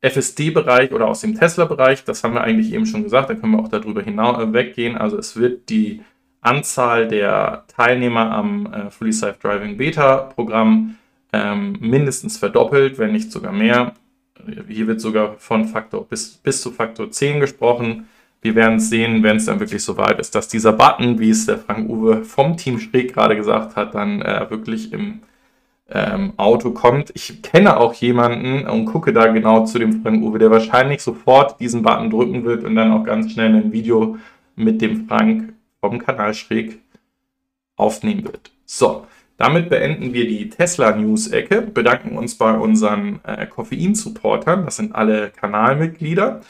FSD-Bereich 0.00 0.90
oder 0.92 1.06
aus 1.06 1.20
dem 1.20 1.38
Tesla-Bereich. 1.38 2.04
Das 2.04 2.24
haben 2.24 2.34
wir 2.34 2.40
eigentlich 2.40 2.72
eben 2.72 2.86
schon 2.86 3.02
gesagt, 3.02 3.28
da 3.28 3.34
können 3.34 3.52
wir 3.52 3.60
auch 3.60 3.68
darüber 3.68 4.02
hinaus 4.02 4.42
äh, 4.42 4.52
weggehen. 4.52 4.96
Also 4.96 5.18
es 5.18 5.36
wird 5.36 5.68
die 5.68 6.00
Anzahl 6.40 7.06
der 7.08 7.64
Teilnehmer 7.68 8.32
am 8.32 8.72
äh, 8.72 8.90
Fully 8.90 9.12
Self-Driving 9.12 9.76
Beta-Programm 9.76 10.96
ähm, 11.34 11.76
mindestens 11.80 12.38
verdoppelt, 12.38 12.98
wenn 12.98 13.12
nicht 13.12 13.30
sogar 13.30 13.52
mehr. 13.52 13.92
Hier 14.66 14.86
wird 14.86 15.02
sogar 15.02 15.34
von 15.34 15.66
Faktor 15.66 16.08
bis, 16.08 16.30
bis 16.38 16.62
zu 16.62 16.72
Faktor 16.72 17.10
10 17.10 17.38
gesprochen. 17.38 18.08
Wir 18.42 18.56
werden 18.56 18.76
es 18.76 18.90
sehen, 18.90 19.22
wenn 19.22 19.36
es 19.36 19.46
dann 19.46 19.60
wirklich 19.60 19.82
so 19.82 19.96
weit 19.96 20.18
ist, 20.18 20.34
dass 20.34 20.48
dieser 20.48 20.72
Button, 20.72 21.20
wie 21.20 21.30
es 21.30 21.46
der 21.46 21.58
Frank 21.58 21.88
Uwe 21.88 22.24
vom 22.24 22.56
Team 22.56 22.80
Schräg 22.80 23.14
gerade 23.14 23.36
gesagt 23.36 23.76
hat, 23.76 23.94
dann 23.94 24.20
äh, 24.20 24.50
wirklich 24.50 24.92
im 24.92 25.22
ähm, 25.88 26.32
Auto 26.38 26.72
kommt. 26.72 27.12
Ich 27.14 27.40
kenne 27.42 27.76
auch 27.78 27.94
jemanden 27.94 28.66
und 28.66 28.86
gucke 28.86 29.12
da 29.12 29.28
genau 29.28 29.64
zu 29.64 29.78
dem 29.78 30.02
Frank 30.02 30.22
Uwe, 30.22 30.40
der 30.40 30.50
wahrscheinlich 30.50 31.02
sofort 31.02 31.60
diesen 31.60 31.82
Button 31.82 32.10
drücken 32.10 32.44
wird 32.44 32.64
und 32.64 32.74
dann 32.74 32.92
auch 32.92 33.04
ganz 33.04 33.32
schnell 33.32 33.54
ein 33.54 33.72
Video 33.72 34.16
mit 34.56 34.82
dem 34.82 35.06
Frank 35.06 35.54
vom 35.80 35.98
Kanal 35.98 36.34
Schräg 36.34 36.80
aufnehmen 37.76 38.24
wird. 38.24 38.50
So, 38.64 39.06
damit 39.36 39.68
beenden 39.68 40.12
wir 40.12 40.26
die 40.26 40.48
Tesla 40.48 40.96
News-Ecke, 40.96 41.62
bedanken 41.62 42.16
uns 42.16 42.36
bei 42.36 42.52
unseren 42.52 43.20
äh, 43.24 43.46
Koffein-Supportern, 43.46 44.64
das 44.64 44.76
sind 44.76 44.94
alle 44.94 45.30
Kanalmitglieder. 45.30 46.40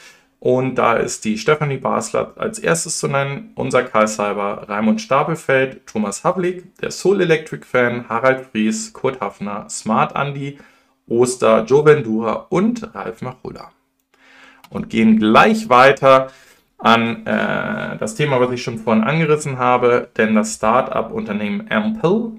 Und 0.43 0.75
da 0.75 0.95
ist 0.95 1.23
die 1.23 1.37
Stefanie 1.37 1.77
Basler 1.77 2.33
als 2.35 2.59
erstes 2.59 2.99
zu 2.99 3.07
nennen, 3.07 3.53
unser 3.55 3.81
Karl 3.81 4.09
Cyber, 4.09 4.65
Raimund 4.67 4.99
Stapelfeld, 4.99 5.87
Thomas 5.87 6.25
Havlik, 6.25 6.75
der 6.81 6.91
Soul 6.91 7.21
Electric 7.21 7.65
Fan, 7.65 8.09
Harald 8.09 8.47
Fries, 8.47 8.91
Kurt 8.91 9.21
Hafner, 9.21 9.69
Smart 9.69 10.13
Andy, 10.17 10.59
Oster, 11.07 11.63
Joe 11.63 11.85
Vendura 11.85 12.47
und 12.49 12.93
Ralf 12.93 13.21
Machulla. 13.21 13.71
Und 14.69 14.89
gehen 14.89 15.17
gleich 15.17 15.69
weiter 15.69 16.27
an 16.77 17.25
äh, 17.25 17.97
das 17.97 18.15
Thema, 18.15 18.41
was 18.41 18.51
ich 18.51 18.63
schon 18.63 18.79
vorhin 18.79 19.05
angerissen 19.05 19.59
habe, 19.59 20.09
denn 20.17 20.35
das 20.35 20.55
Startup-Unternehmen 20.55 21.71
Ample 21.71 22.31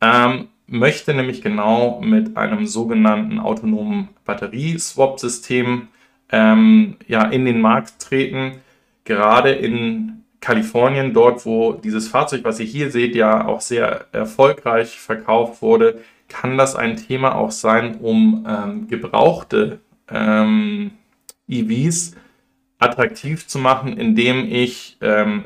ähm, 0.00 0.46
möchte 0.68 1.12
nämlich 1.12 1.42
genau 1.42 2.00
mit 2.02 2.36
einem 2.36 2.66
sogenannten 2.66 3.40
autonomen 3.40 4.10
Batterieswap-System 4.26 5.88
ähm, 6.32 6.96
ja, 7.06 7.24
in 7.26 7.44
den 7.44 7.60
Markt 7.60 8.00
treten. 8.00 8.54
Gerade 9.04 9.52
in 9.52 10.24
Kalifornien, 10.40 11.12
dort 11.12 11.46
wo 11.46 11.72
dieses 11.74 12.08
Fahrzeug, 12.08 12.42
was 12.44 12.58
ihr 12.58 12.66
hier 12.66 12.90
seht, 12.90 13.14
ja 13.14 13.46
auch 13.46 13.60
sehr 13.60 14.06
erfolgreich 14.12 14.98
verkauft 14.98 15.62
wurde, 15.62 16.00
kann 16.28 16.58
das 16.58 16.74
ein 16.74 16.96
Thema 16.96 17.36
auch 17.36 17.50
sein, 17.50 17.98
um 18.00 18.46
ähm, 18.48 18.88
gebrauchte 18.88 19.80
ähm, 20.10 20.92
EVs 21.46 22.16
attraktiv 22.78 23.46
zu 23.46 23.58
machen, 23.58 23.96
indem 23.98 24.50
ich 24.50 24.96
ähm, 25.00 25.44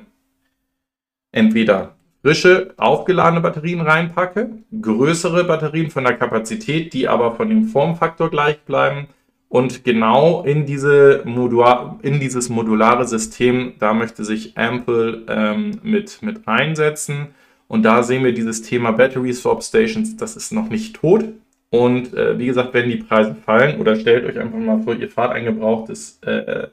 entweder 1.33 1.97
frische, 2.23 2.73
aufgeladene 2.77 3.41
Batterien 3.41 3.81
reinpacke, 3.81 4.51
größere 4.81 5.45
Batterien 5.45 5.91
von 5.91 6.05
der 6.05 6.17
Kapazität, 6.17 6.95
die 6.95 7.09
aber 7.09 7.35
von 7.35 7.49
dem 7.49 7.65
Formfaktor 7.65 8.31
gleich 8.31 8.61
bleiben 8.61 9.09
und 9.49 9.85
genau 9.85 10.43
in, 10.43 10.67
diese 10.67 11.23
Modula 11.25 11.99
in 12.03 12.19
dieses 12.19 12.49
modulare 12.49 13.07
System, 13.07 13.75
da 13.79 13.95
möchte 13.95 14.25
sich 14.25 14.59
Ample 14.59 15.23
ähm, 15.29 15.79
mit, 15.83 16.21
mit 16.23 16.49
einsetzen. 16.49 17.29
Und 17.69 17.83
da 17.85 18.03
sehen 18.03 18.25
wir 18.25 18.33
dieses 18.33 18.63
Thema 18.63 18.93
Battery 18.93 19.33
Swap 19.33 19.63
Stations, 19.63 20.17
das 20.17 20.37
ist 20.37 20.53
noch 20.53 20.69
nicht 20.69 20.97
tot. 20.97 21.25
Und 21.71 22.15
äh, 22.15 22.39
wie 22.39 22.47
gesagt, 22.47 22.75
wenn 22.75 22.89
die 22.89 22.97
Preise 22.97 23.35
fallen, 23.35 23.81
oder 23.81 23.97
stellt 23.97 24.25
euch 24.25 24.39
einfach 24.39 24.59
mal 24.59 24.83
vor, 24.83 24.95
ihr 24.95 25.09
fahrt 25.09 25.33
ein 25.33 25.45
gebrauchtes 25.45 26.19
äh, 26.23 26.69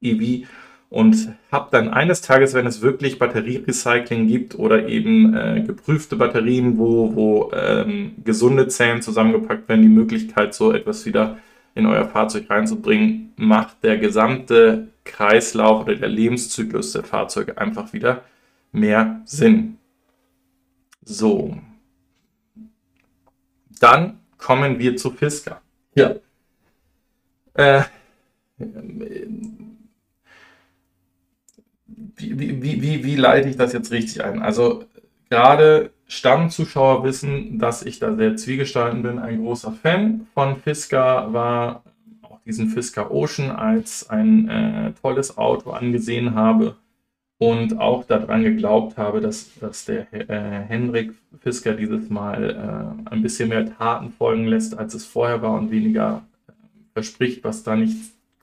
EV 0.00 0.46
und 0.90 1.34
habt 1.50 1.74
dann 1.74 1.88
eines 1.88 2.22
Tages, 2.22 2.54
wenn 2.54 2.66
es 2.66 2.80
wirklich 2.82 3.18
Batterierecycling 3.18 4.26
gibt 4.26 4.58
oder 4.58 4.88
eben 4.88 5.34
äh, 5.34 5.62
geprüfte 5.66 6.16
Batterien, 6.16 6.78
wo, 6.78 7.14
wo 7.14 7.50
ähm, 7.54 8.12
gesunde 8.24 8.68
Zellen 8.68 9.02
zusammengepackt 9.02 9.68
werden, 9.68 9.82
die 9.82 9.88
Möglichkeit, 9.88 10.54
so 10.54 10.72
etwas 10.72 11.04
wieder 11.04 11.38
in 11.74 11.86
euer 11.86 12.06
Fahrzeug 12.06 12.50
reinzubringen, 12.50 13.32
macht 13.36 13.82
der 13.84 13.98
gesamte 13.98 14.88
Kreislauf 15.04 15.82
oder 15.82 15.94
der 15.94 16.08
Lebenszyklus 16.08 16.92
der 16.92 17.04
Fahrzeuge 17.04 17.58
einfach 17.58 17.92
wieder 17.92 18.22
mehr 18.72 19.22
Sinn. 19.24 19.78
So. 21.04 21.56
Dann 23.80 24.20
kommen 24.36 24.78
wir 24.78 24.96
zu 24.96 25.10
Fisker. 25.10 25.60
Ja. 25.94 26.16
Äh, 27.54 27.82
wie, 32.16 32.38
wie, 32.38 32.82
wie, 32.82 33.04
wie 33.04 33.16
leite 33.16 33.48
ich 33.48 33.56
das 33.56 33.72
jetzt 33.72 33.90
richtig 33.90 34.24
ein? 34.24 34.42
Also 34.42 34.84
gerade 35.30 35.90
Stammzuschauer 36.08 37.04
wissen, 37.04 37.58
dass 37.58 37.82
ich 37.84 37.98
da 37.98 38.16
sehr 38.16 38.34
zwiegestalten 38.36 39.02
bin. 39.02 39.18
Ein 39.18 39.42
großer 39.42 39.72
Fan 39.72 40.26
von 40.32 40.56
Fisker 40.56 41.32
war 41.32 41.82
auch 42.22 42.40
diesen 42.46 42.68
Fisker 42.68 43.10
Ocean 43.10 43.50
als 43.50 44.08
ein 44.08 44.48
äh, 44.48 44.92
tolles 45.00 45.36
Auto 45.36 45.70
angesehen 45.70 46.34
habe 46.34 46.76
und 47.36 47.78
auch 47.78 48.04
daran 48.04 48.42
geglaubt 48.42 48.96
habe, 48.96 49.20
dass, 49.20 49.54
dass 49.60 49.84
der 49.84 50.12
äh, 50.12 50.64
Henrik 50.66 51.14
Fisker 51.40 51.74
dieses 51.74 52.08
Mal 52.08 52.96
äh, 53.06 53.10
ein 53.10 53.22
bisschen 53.22 53.50
mehr 53.50 53.66
Taten 53.76 54.10
folgen 54.10 54.46
lässt, 54.46 54.76
als 54.78 54.94
es 54.94 55.04
vorher 55.04 55.42
war 55.42 55.52
und 55.52 55.70
weniger 55.70 56.22
äh, 56.48 56.52
verspricht, 56.94 57.44
was 57.44 57.62
da 57.62 57.76
nicht 57.76 57.96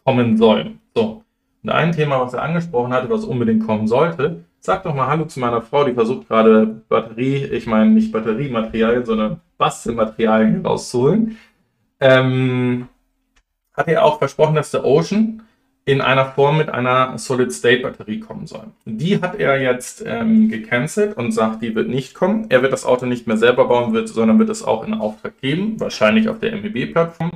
kommen 0.04 0.38
soll. 0.38 0.74
So. 0.94 1.24
Und 1.64 1.70
ein 1.72 1.92
Thema, 1.92 2.22
was 2.22 2.36
er 2.36 2.44
angesprochen 2.44 2.94
hatte, 2.94 3.10
was 3.10 3.26
unbedingt 3.26 3.66
kommen 3.66 3.88
sollte, 3.88 4.45
Sag 4.66 4.82
doch 4.82 4.96
mal 4.96 5.06
Hallo 5.06 5.26
zu 5.26 5.40
meiner 5.40 5.62
Frau, 5.62 5.84
die 5.84 5.94
versucht 5.94 6.28
gerade 6.28 6.66
Batterie, 6.90 7.46
ich 7.46 7.68
meine 7.68 7.92
nicht 7.92 8.12
Batteriematerialien, 8.12 9.06
sondern 9.06 9.40
Bastelmaterialien 9.60 10.66
rauszuholen. 10.66 11.38
Ähm, 12.00 12.88
hat 13.76 13.88
er 13.88 14.04
auch 14.04 14.18
versprochen, 14.18 14.56
dass 14.56 14.72
der 14.72 14.84
Ocean 14.84 15.44
in 15.86 16.02
einer 16.02 16.26
Form 16.26 16.58
mit 16.58 16.70
einer 16.70 17.16
Solid-State-Batterie 17.16 18.20
kommen 18.22 18.48
soll. 18.48 18.64
Die 18.86 19.22
hat 19.22 19.36
er 19.36 19.62
jetzt 19.62 20.04
ähm, 20.04 20.50
gecancelt 20.50 21.16
und 21.16 21.32
sagt, 21.32 21.62
die 21.62 21.76
wird 21.76 21.88
nicht 21.88 22.16
kommen. 22.16 22.48
Er 22.50 22.64
wird 22.64 22.74
das 22.74 22.86
Auto 22.86 23.06
nicht 23.06 23.28
mehr 23.28 23.38
selber 23.38 23.68
bauen, 23.68 23.94
wird, 23.94 24.10
sondern 24.10 24.40
wird 24.40 24.50
es 24.50 24.64
auch 24.64 24.84
in 24.84 24.96
Auftrag 24.96 25.40
geben, 25.42 25.80
wahrscheinlich 25.80 26.28
auf 26.28 26.40
der 26.40 26.56
MEB-Plattform. 26.56 27.34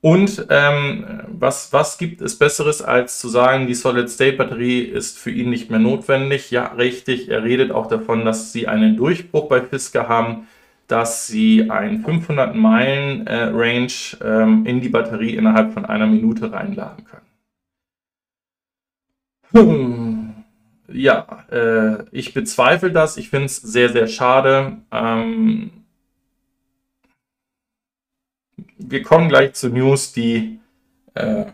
Und 0.00 0.46
ähm, 0.50 1.22
was, 1.26 1.72
was 1.72 1.98
gibt 1.98 2.20
es 2.20 2.38
Besseres, 2.38 2.82
als 2.82 3.18
zu 3.18 3.28
sagen, 3.28 3.66
die 3.66 3.74
Solid-State-Batterie 3.74 4.82
ist 4.82 5.18
für 5.18 5.32
ihn 5.32 5.50
nicht 5.50 5.70
mehr 5.70 5.80
notwendig? 5.80 6.52
Ja, 6.52 6.66
richtig. 6.68 7.28
Er 7.28 7.42
redet 7.42 7.72
auch 7.72 7.88
davon, 7.88 8.24
dass 8.24 8.52
sie 8.52 8.68
einen 8.68 8.96
Durchbruch 8.96 9.48
bei 9.48 9.60
Fisker 9.60 10.08
haben, 10.08 10.46
dass 10.86 11.26
sie 11.26 11.70
ein 11.70 12.04
500 12.04 12.54
Meilen 12.54 13.26
äh, 13.26 13.50
Range 13.52 13.92
ähm, 14.22 14.64
in 14.66 14.80
die 14.80 14.88
Batterie 14.88 15.34
innerhalb 15.34 15.72
von 15.72 15.84
einer 15.84 16.06
Minute 16.06 16.52
reinladen 16.52 17.04
können. 17.04 17.26
Hm. 19.52 20.34
Ja, 20.90 21.44
äh, 21.50 22.04
ich 22.12 22.34
bezweifle 22.34 22.92
das. 22.92 23.16
Ich 23.16 23.30
finde 23.30 23.46
es 23.46 23.56
sehr, 23.56 23.90
sehr 23.90 24.06
schade. 24.06 24.78
Ähm, 24.90 25.70
wir 28.78 29.02
kommen 29.02 29.28
gleich 29.28 29.54
zu 29.54 29.68
News, 29.68 30.12
die 30.12 30.58
äh, 31.14 31.44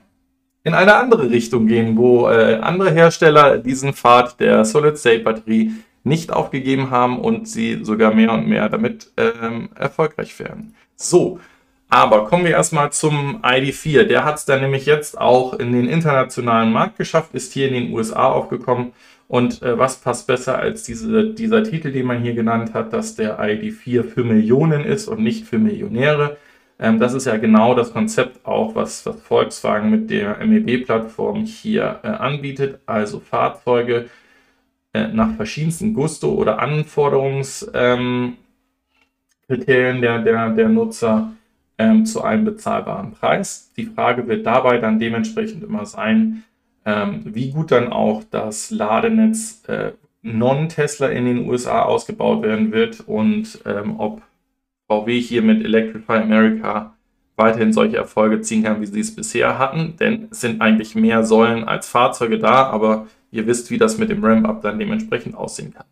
in 0.63 0.75
eine 0.75 0.95
andere 0.95 1.31
Richtung 1.31 1.67
gehen, 1.67 1.97
wo 1.97 2.29
äh, 2.29 2.57
andere 2.57 2.91
Hersteller 2.91 3.59
diesen 3.59 3.93
Pfad 3.93 4.41
der 4.41 4.65
Solid-State-Batterie 4.65 5.73
nicht 6.05 6.33
aufgegeben 6.33 6.91
haben 6.91 7.19
und 7.19 7.49
sie 7.49 7.83
sogar 7.83 8.15
mehr 8.15 8.33
und 8.33 8.47
mehr 8.47 8.69
damit 8.69 9.11
ähm, 9.17 9.71
erfolgreich 9.75 10.39
werden. 10.39 10.75
So, 10.97 11.41
aber 11.89 12.27
kommen 12.27 12.45
wir 12.45 12.53
erstmal 12.53 12.93
zum 12.93 13.43
ID4. 13.43 14.05
Der 14.05 14.25
hat 14.25 14.37
es 14.37 14.45
dann 14.45 14.61
nämlich 14.61 14.87
jetzt 14.87 15.19
auch 15.19 15.55
in 15.55 15.73
den 15.73 15.89
internationalen 15.89 16.73
Markt 16.73 16.99
geschafft, 16.99 17.35
ist 17.35 17.53
hier 17.53 17.69
in 17.69 17.75
den 17.75 17.93
USA 17.93 18.25
aufgekommen. 18.27 18.93
Und 19.29 19.63
äh, 19.63 19.79
was 19.79 19.97
passt 19.97 20.27
besser 20.27 20.59
als 20.59 20.83
diese, 20.83 21.33
dieser 21.33 21.63
Titel, 21.65 21.93
den 21.93 22.07
man 22.07 22.23
hier 22.23 22.35
genannt 22.35 22.75
hat, 22.75 22.93
dass 22.93 23.15
der 23.15 23.41
ID4 23.41 24.05
für 24.05 24.25
Millionen 24.25 24.85
ist 24.85 25.09
und 25.09 25.21
nicht 25.21 25.47
für 25.47 25.59
Millionäre. 25.59 26.37
Ähm, 26.79 26.99
das 26.99 27.15
ist 27.15 27.27
ja 27.27 27.37
genau 27.37 27.75
das 27.75 27.93
Konzept 27.93 28.45
auch, 28.45 28.75
was, 28.75 29.07
was 29.07 29.21
Volkswagen 29.23 29.91
mit 29.91 30.11
der 30.11 30.45
MEB-Plattform 30.45 31.45
hier 31.45 32.01
äh, 32.03 32.09
anbietet. 32.09 32.81
Also 32.87 33.21
Fahrzeuge 33.21 34.09
äh, 34.93 35.09
nach 35.09 35.35
verschiedensten 35.37 35.95
Gusto- 35.95 36.35
oder 36.35 36.59
Anforderungskriterien 36.61 38.37
ähm, 39.49 40.01
der, 40.01 40.19
der, 40.21 40.51
der 40.51 40.69
Nutzer 40.69 41.33
ähm, 41.79 42.07
zu 42.07 42.23
einem 42.23 42.45
bezahlbaren 42.45 43.13
Preis. 43.13 43.73
Die 43.77 43.87
Frage 43.87 44.27
wird 44.29 44.47
dabei 44.47 44.79
dann 44.79 44.99
dementsprechend 44.99 45.63
immer 45.63 45.87
sein, 45.87 46.45
ähm, 46.85 47.23
wie 47.25 47.51
gut 47.51 47.73
dann 47.73 47.93
auch 47.93 48.23
das 48.31 48.71
Ladenetz 48.71 49.63
äh, 49.69 49.93
Non-Tesla 50.23 51.09
in 51.09 51.27
den 51.27 51.49
USA 51.49 51.83
ausgebaut 51.83 52.43
werden 52.43 52.73
wird 52.73 53.01
und 53.01 53.61
ähm, 53.67 53.99
ob 53.99 54.23
VW 54.89 55.21
hier 55.21 55.43
mit 55.43 55.65
Electrify 55.65 56.19
America 56.19 56.95
weiterhin 57.37 57.73
solche 57.73 57.97
Erfolge 57.97 58.41
ziehen 58.43 58.63
kann, 58.63 58.81
wie 58.81 58.87
sie 58.87 59.01
es 59.01 59.15
bisher 59.15 59.59
hatten. 59.59 59.97
Denn 59.97 60.29
es 60.31 60.41
sind 60.41 60.61
eigentlich 60.61 60.95
mehr 60.95 61.25
Säulen 61.25 61.65
als 61.65 61.89
Fahrzeuge 61.89 62.39
da, 62.39 62.67
aber 62.67 63.09
ihr 63.31 63.47
wisst, 63.47 63.71
wie 63.71 63.79
das 63.79 63.99
mit 63.99 64.11
dem 64.11 64.25
Ramp-Up 64.25 64.63
dann 64.63 64.79
dementsprechend 64.79 65.35
aussehen 65.35 65.75
kann. 65.75 65.87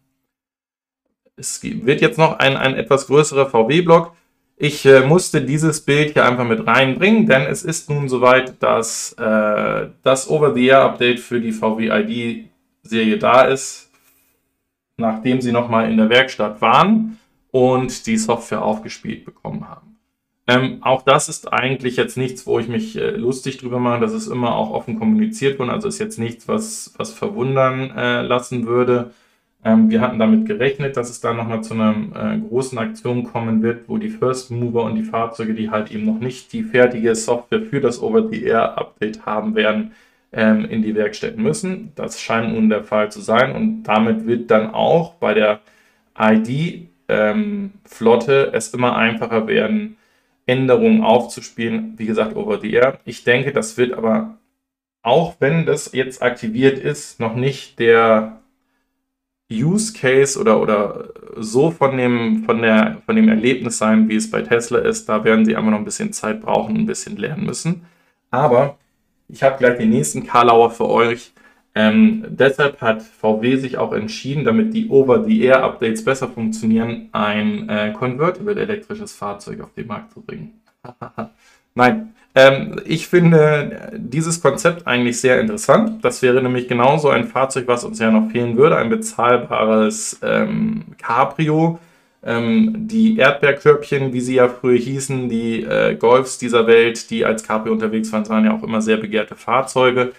Es 1.37 1.63
wird 1.63 2.01
jetzt 2.01 2.19
noch 2.19 2.39
ein, 2.39 2.57
ein 2.57 2.75
etwas 2.75 3.07
größerer 3.07 3.47
VW-Block. 3.47 4.15
Ich 4.57 4.87
äh, 4.87 5.01
musste 5.01 5.43
dieses 5.43 5.81
Bild 5.81 6.13
hier 6.13 6.25
einfach 6.25 6.45
mit 6.45 6.67
reinbringen, 6.67 7.27
denn 7.27 7.43
es 7.43 7.65
ist 7.65 7.91
nun 7.91 8.09
soweit, 8.09 8.63
dass 8.63 9.13
äh, 9.15 9.89
das 10.03 10.29
Over-the-Air-Update 10.29 11.19
für 11.19 11.41
die 11.41 11.51
VW 11.51 11.89
ID-Serie 11.89 13.19
da 13.19 13.43
ist, 13.43 13.91
nachdem 14.99 15.41
sie 15.41 15.51
nochmal 15.51 15.91
in 15.91 15.97
der 15.97 16.11
Werkstatt 16.11 16.61
waren 16.61 17.19
und 17.53 18.07
die 18.07 18.17
Software 18.17 18.65
aufgespielt 18.65 19.25
bekommen 19.25 19.69
haben. 19.69 19.93
Ähm, 20.49 20.79
auch 20.83 21.03
das 21.03 21.29
ist 21.29 21.53
eigentlich 21.53 21.97
jetzt 21.97 22.17
nichts, 22.17 22.47
wo 22.47 22.59
ich 22.59 22.67
mich 22.67 22.97
äh, 22.97 23.11
lustig 23.11 23.59
drüber 23.59 23.79
mache. 23.79 24.01
Das 24.01 24.12
ist 24.12 24.27
immer 24.27 24.57
auch 24.57 24.71
offen 24.71 24.99
kommuniziert 24.99 25.59
worden. 25.61 25.71
Also 25.71 25.87
ist 25.87 26.01
jetzt 26.01 26.19
nichts, 26.19 26.49
was, 26.49 26.95
was 26.97 27.12
verwundern 27.12 27.91
äh, 27.97 28.23
lassen 28.23 28.67
würde. 28.67 29.12
Ähm, 29.65 29.91
wir 29.91 30.01
hatten 30.01 30.19
damit 30.19 30.47
gerechnet, 30.47 30.97
dass 30.97 31.11
es 31.11 31.21
da 31.21 31.33
nochmal 31.33 31.62
zu 31.62 31.75
einer 31.75 31.95
äh, 32.15 32.38
großen 32.38 32.77
Aktion 32.79 33.23
kommen 33.23 33.62
wird, 33.62 33.88
wo 33.88 33.99
die 33.99 34.09
First 34.09 34.51
Mover 34.51 34.83
und 34.85 34.97
die 34.97 35.05
Fahrzeuge, 35.05 35.55
die 35.55 35.71
halt 35.71 35.93
eben 35.93 36.05
noch 36.05 36.19
nicht 36.19 36.53
die 36.53 36.65
fertige 36.65 37.15
Software 37.15 37.62
für 37.62 37.81
das 37.81 38.03
Over-the-Air-Update 38.03 39.25
haben 39.25 39.55
werden, 39.55 39.93
ähm, 40.33 40.65
in 40.65 40.83
die 40.83 40.97
Werkstätten 40.97 41.43
müssen. 41.43 41.93
Das 41.95 42.21
scheint 42.21 42.53
nun 42.53 42.69
der 42.69 42.83
Fall 42.83 43.12
zu 43.12 43.21
sein 43.21 43.55
und 43.55 43.85
damit 43.85 44.27
wird 44.27 44.51
dann 44.51 44.75
auch 44.75 45.15
bei 45.15 45.35
der 45.35 45.61
ID-Flotte 46.19 46.92
ähm, 47.12 47.72
es 48.53 48.75
immer 48.75 48.96
einfacher 48.96 49.46
werden, 49.46 49.96
Änderungen 50.46 51.03
aufzuspielen. 51.03 51.94
Wie 51.96 52.07
gesagt, 52.07 52.35
Over-the-Air. 52.37 52.98
Ich 53.05 53.25
denke, 53.25 53.53
das 53.53 53.77
wird 53.77 53.92
aber, 53.92 54.38
auch 55.03 55.37
wenn 55.38 55.66
das 55.66 55.92
jetzt 55.92 56.22
aktiviert 56.22 56.79
ist, 56.79 57.20
noch 57.20 57.35
nicht 57.35 57.79
der 57.79 58.40
Use 59.51 59.92
Case 59.92 60.38
oder, 60.40 60.61
oder 60.61 61.11
so 61.37 61.70
von 61.70 61.96
dem, 61.96 62.44
von, 62.44 62.62
der, 62.62 63.03
von 63.05 63.16
dem 63.16 63.29
Erlebnis 63.29 63.79
sein, 63.79 64.09
wie 64.09 64.16
es 64.16 64.31
bei 64.31 64.42
Tesla 64.42 64.79
ist. 64.79 65.09
Da 65.09 65.25
werden 65.25 65.44
sie 65.44 65.57
einfach 65.57 65.70
noch 65.70 65.79
ein 65.79 65.85
bisschen 65.85 66.12
Zeit 66.12 66.40
brauchen, 66.40 66.77
ein 66.77 66.87
bisschen 66.87 67.16
lernen 67.16 67.44
müssen. 67.44 67.87
Aber 68.31 68.79
ich 69.29 69.42
habe 69.42 69.59
gleich 69.59 69.79
den 69.79 69.90
nächsten 69.90 70.27
Karlauer 70.27 70.70
für 70.70 70.88
euch. 70.88 71.33
Ähm, 71.75 72.25
deshalb 72.29 72.81
hat 72.83 73.03
VW 73.03 73.57
sich 73.57 73.79
auch 73.79 73.93
entschieden, 73.93 74.45
damit 74.45 74.75
die 74.75 74.89
Over-the-Air-Updates 74.91 76.05
besser 76.05 76.29
funktionieren, 76.29 77.09
ein 77.13 77.69
äh, 77.69 77.93
Convertible 77.93 78.61
elektrisches 78.61 79.15
Fahrzeug 79.15 79.61
auf 79.63 79.73
den 79.73 79.87
Markt 79.87 80.13
zu 80.13 80.21
bringen. 80.21 80.61
Nein, 81.75 82.15
ähm, 82.35 82.81
ich 82.85 83.09
finde 83.09 83.93
dieses 83.97 84.41
Konzept 84.41 84.87
eigentlich 84.87 85.21
sehr 85.21 85.41
interessant. 85.41 86.05
Das 86.05 86.23
wäre 86.23 86.43
nämlich 86.43 86.69
genauso 86.69 87.09
ein 87.11 87.25
Fahrzeug, 87.25 87.69
was 87.69 87.85
uns 87.85 87.99
ja 87.99 88.11
noch 88.11 88.31
fehlen 88.31 88.57
würde, 88.57 88.77
ein 88.77 88.91
bezahlbares 88.91 90.19
ähm, 90.23 90.85
Cabrio. 90.99 91.79
Ähm, 92.25 92.87
die 92.87 93.19
Erdbeerkörbchen, 93.19 94.13
wie 94.13 94.21
sie 94.21 94.37
ja 94.37 94.49
früher 94.49 94.79
hießen, 94.79 95.29
die 95.29 95.63
äh, 95.65 95.95
Golfs 95.97 96.39
dieser 96.39 96.67
Welt, 96.67 97.11
die 97.11 97.25
als 97.25 97.43
Cabrio 97.43 97.73
unterwegs 97.73 98.13
waren, 98.13 98.29
waren 98.29 98.45
ja 98.45 98.53
auch 98.53 98.63
immer 98.63 98.81
sehr 98.81 98.97
begehrte 98.97 99.35
Fahrzeuge. 99.35 100.13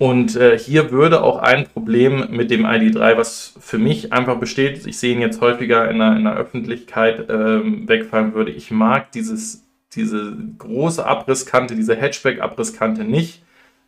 Und 0.00 0.34
äh, 0.34 0.58
hier 0.58 0.90
würde 0.90 1.22
auch 1.22 1.36
ein 1.36 1.66
Problem 1.66 2.28
mit 2.30 2.50
dem 2.50 2.64
ID3, 2.64 3.16
was 3.16 3.54
für 3.60 3.78
mich 3.78 4.12
einfach 4.12 4.40
besteht, 4.40 4.86
ich 4.86 4.98
sehe 4.98 5.14
ihn 5.14 5.20
jetzt 5.20 5.40
häufiger 5.40 5.88
in 5.90 5.98
der, 5.98 6.16
in 6.16 6.24
der 6.24 6.36
Öffentlichkeit 6.36 7.26
ähm, 7.28 7.86
wegfallen 7.86 8.34
würde. 8.34 8.50
Ich 8.50 8.70
mag 8.70 9.12
dieses 9.12 9.62
diese 9.94 10.36
große 10.58 11.04
Abrisskante, 11.04 11.74
diese 11.74 11.96
Hatchback-Abrisskante 11.96 13.04
nicht. 13.04 13.42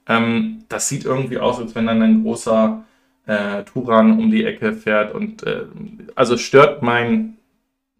Ähm, 0.09 0.65
das 0.69 0.89
sieht 0.89 1.05
irgendwie 1.05 1.39
aus, 1.39 1.59
als 1.59 1.75
wenn 1.75 1.87
dann 1.87 2.03
ein 2.03 2.23
großer 2.23 2.85
äh, 3.27 3.63
Turan 3.65 4.19
um 4.19 4.31
die 4.31 4.45
Ecke 4.45 4.73
fährt 4.73 5.15
und 5.15 5.45
äh, 5.45 5.65
also 6.15 6.37
stört 6.37 6.83
mein, 6.83 7.37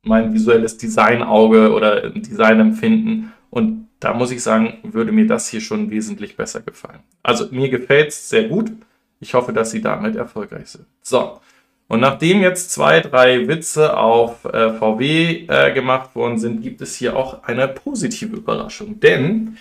mein 0.03 0.35
visuelles 0.35 0.79
Designauge 0.79 1.73
oder 1.73 2.11
Designempfinden 2.11 3.33
und 3.51 3.87
da 4.03 4.13
muss 4.13 4.33
ich 4.33 4.43
sagen, 4.43 4.79
würde 4.83 5.13
mir 5.13 5.27
das 5.27 5.49
hier 5.49 5.61
schon 5.61 5.91
wesentlich 5.91 6.37
besser 6.37 6.61
gefallen. 6.61 7.01
Also 7.23 7.47
mir 7.53 7.69
gefällt 7.69 8.09
es 8.09 8.29
sehr 8.29 8.49
gut. 8.49 8.73
Ich 9.21 9.35
hoffe, 9.35 9.53
dass 9.53 9.71
sie 9.71 9.81
damit 9.81 10.17
erfolgreich 10.17 10.69
sind. 10.69 10.87
So, 11.03 11.41
und 11.87 12.01
nachdem 12.01 12.41
jetzt 12.41 12.73
zwei, 12.73 13.01
drei 13.01 13.47
Witze 13.47 13.97
auf 13.97 14.45
äh, 14.45 14.73
VW 14.73 15.47
äh, 15.47 15.73
gemacht 15.73 16.17
worden 16.17 16.39
sind, 16.39 16.63
gibt 16.63 16.81
es 16.81 16.97
hier 16.97 17.17
auch 17.17 17.45
eine 17.45 17.69
positive 17.69 18.35
Überraschung. 18.35 18.99
Denn 18.99 19.57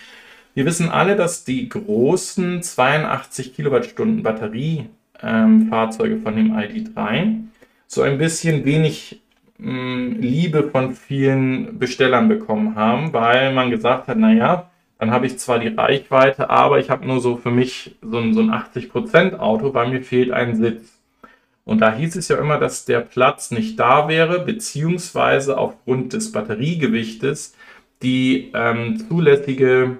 wir 0.54 0.66
wissen 0.66 0.88
alle, 0.88 1.14
dass 1.14 1.44
die 1.44 1.68
großen 1.68 2.62
82 2.62 3.54
Kilowattstunden 3.54 4.24
Batteriefahrzeuge 4.24 6.14
ähm, 6.14 6.22
von 6.22 6.34
dem 6.34 6.52
ID3 6.52 7.36
so 7.86 8.02
ein 8.02 8.18
bisschen 8.18 8.64
wenig 8.64 9.21
Liebe 9.64 10.64
von 10.64 10.94
vielen 10.94 11.78
Bestellern 11.78 12.28
bekommen 12.28 12.74
haben, 12.74 13.12
weil 13.12 13.52
man 13.52 13.70
gesagt 13.70 14.08
hat, 14.08 14.16
naja, 14.16 14.70
dann 14.98 15.10
habe 15.10 15.26
ich 15.26 15.38
zwar 15.38 15.58
die 15.58 15.68
Reichweite, 15.68 16.50
aber 16.50 16.78
ich 16.78 16.90
habe 16.90 17.06
nur 17.06 17.20
so 17.20 17.36
für 17.36 17.50
mich 17.50 17.96
so 18.02 18.18
ein, 18.18 18.34
so 18.34 18.40
ein 18.40 18.50
80% 18.50 19.38
Auto, 19.38 19.74
weil 19.74 19.88
mir 19.88 20.02
fehlt 20.02 20.30
ein 20.30 20.56
Sitz. 20.56 21.00
Und 21.64 21.80
da 21.80 21.94
hieß 21.94 22.16
es 22.16 22.28
ja 22.28 22.38
immer, 22.38 22.58
dass 22.58 22.84
der 22.84 23.00
Platz 23.00 23.50
nicht 23.50 23.78
da 23.78 24.08
wäre, 24.08 24.44
beziehungsweise 24.44 25.58
aufgrund 25.58 26.12
des 26.12 26.32
Batteriegewichtes 26.32 27.56
die 28.02 28.50
ähm, 28.54 28.96
zulässige, 29.08 29.98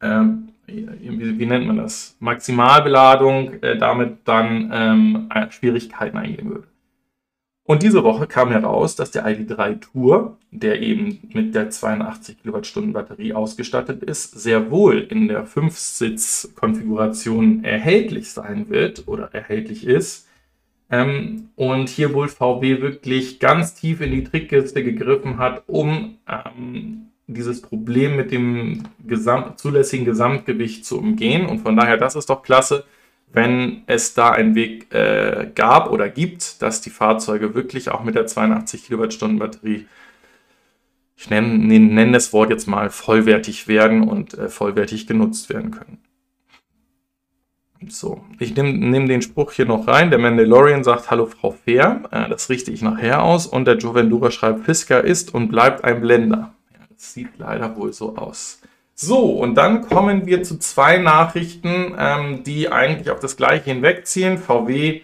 ähm, 0.00 0.48
wie, 0.66 1.38
wie, 1.38 1.46
nennt 1.46 1.66
man 1.66 1.76
das, 1.78 2.16
Maximalbeladung 2.20 3.62
äh, 3.62 3.76
damit 3.76 4.18
dann 4.24 4.70
ähm, 4.72 5.28
Schwierigkeiten 5.50 6.16
eingehen 6.16 6.50
würde. 6.50 6.73
Und 7.66 7.82
diese 7.82 8.04
Woche 8.04 8.26
kam 8.26 8.50
heraus, 8.50 8.94
dass 8.94 9.10
der 9.10 9.26
ID3 9.26 9.80
Tour, 9.80 10.36
der 10.50 10.82
eben 10.82 11.20
mit 11.32 11.54
der 11.54 11.70
82 11.70 12.42
Kilowattstunden 12.42 12.92
Batterie 12.92 13.32
ausgestattet 13.32 14.02
ist, 14.02 14.38
sehr 14.38 14.70
wohl 14.70 14.98
in 14.98 15.28
der 15.28 15.46
5-Sitz-Konfiguration 15.46 17.64
erhältlich 17.64 18.32
sein 18.32 18.68
wird 18.68 19.08
oder 19.08 19.30
erhältlich 19.32 19.86
ist 19.86 20.28
ähm, 20.90 21.48
und 21.56 21.88
hier 21.88 22.12
wohl 22.12 22.28
VW 22.28 22.82
wirklich 22.82 23.40
ganz 23.40 23.74
tief 23.74 24.02
in 24.02 24.10
die 24.10 24.24
Trickkiste 24.24 24.84
gegriffen 24.84 25.38
hat, 25.38 25.62
um 25.66 26.18
ähm, 26.28 27.06
dieses 27.26 27.62
Problem 27.62 28.16
mit 28.16 28.30
dem 28.30 28.82
Gesamt 29.06 29.58
zulässigen 29.58 30.04
Gesamtgewicht 30.04 30.84
zu 30.84 30.98
umgehen. 30.98 31.46
Und 31.46 31.60
von 31.60 31.76
daher, 31.76 31.96
das 31.96 32.14
ist 32.14 32.28
doch 32.28 32.42
klasse, 32.42 32.84
wenn 33.34 33.82
es 33.86 34.14
da 34.14 34.30
einen 34.30 34.54
Weg 34.54 34.94
äh, 34.94 35.50
gab 35.54 35.90
oder 35.90 36.08
gibt, 36.08 36.62
dass 36.62 36.80
die 36.80 36.90
Fahrzeuge 36.90 37.54
wirklich 37.54 37.90
auch 37.90 38.04
mit 38.04 38.14
der 38.14 38.26
82 38.26 38.86
Kilowattstunden 38.86 39.40
Batterie, 39.40 39.86
ich 41.16 41.30
nenne, 41.30 41.58
nenne 41.58 42.12
das 42.12 42.32
Wort 42.32 42.50
jetzt 42.50 42.66
mal, 42.66 42.90
vollwertig 42.90 43.66
werden 43.66 44.08
und 44.08 44.34
äh, 44.34 44.48
vollwertig 44.48 45.06
genutzt 45.06 45.48
werden 45.48 45.72
können. 45.72 45.98
So, 47.88 48.24
ich 48.38 48.54
nehme 48.56 48.72
nehm 48.72 49.08
den 49.08 49.20
Spruch 49.20 49.52
hier 49.52 49.66
noch 49.66 49.86
rein. 49.88 50.10
Der 50.10 50.18
Mandalorian 50.18 50.84
sagt 50.84 51.10
Hallo 51.10 51.26
Frau 51.26 51.50
Fair. 51.50 52.02
Äh, 52.10 52.28
das 52.28 52.48
richte 52.48 52.70
ich 52.70 52.82
nachher 52.82 53.22
aus. 53.22 53.46
Und 53.46 53.66
der 53.66 53.76
Jovendura 53.76 54.30
schreibt, 54.30 54.64
Fisker 54.64 55.02
ist 55.02 55.34
und 55.34 55.48
bleibt 55.48 55.84
ein 55.84 56.00
Blender. 56.00 56.54
Ja, 56.72 56.86
das 56.88 57.12
sieht 57.12 57.36
leider 57.36 57.76
wohl 57.76 57.92
so 57.92 58.16
aus. 58.16 58.62
So, 58.96 59.30
und 59.30 59.56
dann 59.56 59.82
kommen 59.82 60.26
wir 60.26 60.44
zu 60.44 60.58
zwei 60.58 60.98
Nachrichten, 60.98 61.94
ähm, 61.98 62.44
die 62.44 62.70
eigentlich 62.70 63.10
auf 63.10 63.18
das 63.18 63.36
Gleiche 63.36 63.72
hinwegziehen. 63.72 64.38
VW 64.38 65.00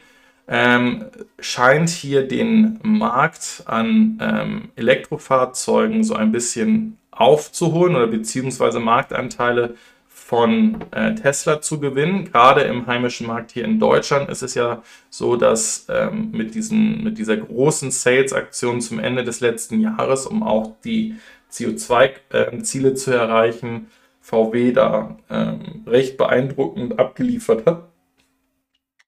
ähm, 0.46 1.07
scheint 1.40 1.88
hier 1.88 2.26
den 2.26 2.79
Markt 2.83 3.64
an 3.66 4.18
ähm, 4.20 4.68
Elektrofahrzeugen 4.76 6.05
so 6.05 6.14
ein 6.14 6.31
bisschen 6.31 6.98
aufzuholen 7.11 7.96
oder 7.96 8.07
beziehungsweise 8.07 8.79
Marktanteile 8.81 9.74
von 10.09 10.76
äh, 10.92 11.16
Tesla 11.16 11.61
zu 11.61 11.81
gewinnen. 11.81 12.31
Gerade 12.31 12.61
im 12.62 12.87
heimischen 12.87 13.26
Markt 13.26 13.50
hier 13.50 13.64
in 13.64 13.81
Deutschland 13.81 14.31
ist 14.31 14.42
es 14.42 14.55
ja 14.55 14.83
so, 15.09 15.35
dass 15.35 15.87
ähm, 15.88 16.31
mit, 16.31 16.55
diesen, 16.55 17.03
mit 17.03 17.18
dieser 17.18 17.37
großen 17.37 17.90
Sales-Aktion 17.90 18.81
zum 18.81 19.00
Ende 19.00 19.24
des 19.24 19.40
letzten 19.40 19.81
Jahres, 19.81 20.26
um 20.26 20.44
auch 20.44 20.76
die 20.85 21.16
CO2-Ziele 21.50 22.90
äh, 22.90 22.94
zu 22.94 23.10
erreichen, 23.12 23.88
VW 24.20 24.72
da 24.72 25.16
ähm, 25.30 25.84
recht 25.86 26.16
beeindruckend 26.16 26.98
abgeliefert 26.98 27.66
hat 27.66 27.90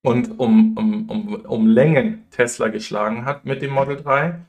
und 0.02 0.38
um, 0.38 0.76
um, 0.76 1.09
um, 1.09 1.35
um 1.35 1.66
Längen 1.66 2.24
Tesla 2.31 2.68
geschlagen 2.68 3.24
hat 3.24 3.44
mit 3.44 3.62
dem 3.62 3.72
Model 3.72 3.96
3. 3.96 4.44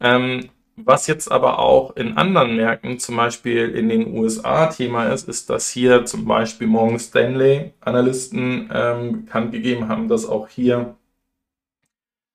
Ähm, 0.00 0.50
was 0.76 1.06
jetzt 1.06 1.30
aber 1.30 1.58
auch 1.58 1.96
in 1.96 2.16
anderen 2.16 2.56
Märkten, 2.56 2.98
zum 2.98 3.16
Beispiel 3.16 3.68
in 3.70 3.88
den 3.88 4.16
USA, 4.16 4.66
Thema 4.66 5.08
ist, 5.08 5.28
ist, 5.28 5.50
dass 5.50 5.68
hier 5.70 6.06
zum 6.06 6.24
Beispiel 6.24 6.66
Morgan 6.66 6.98
Stanley 6.98 7.74
Analysten 7.80 8.70
ähm, 8.72 9.24
bekannt 9.24 9.52
gegeben 9.52 9.88
haben, 9.88 10.08
dass 10.08 10.26
auch 10.26 10.48
hier 10.48 10.96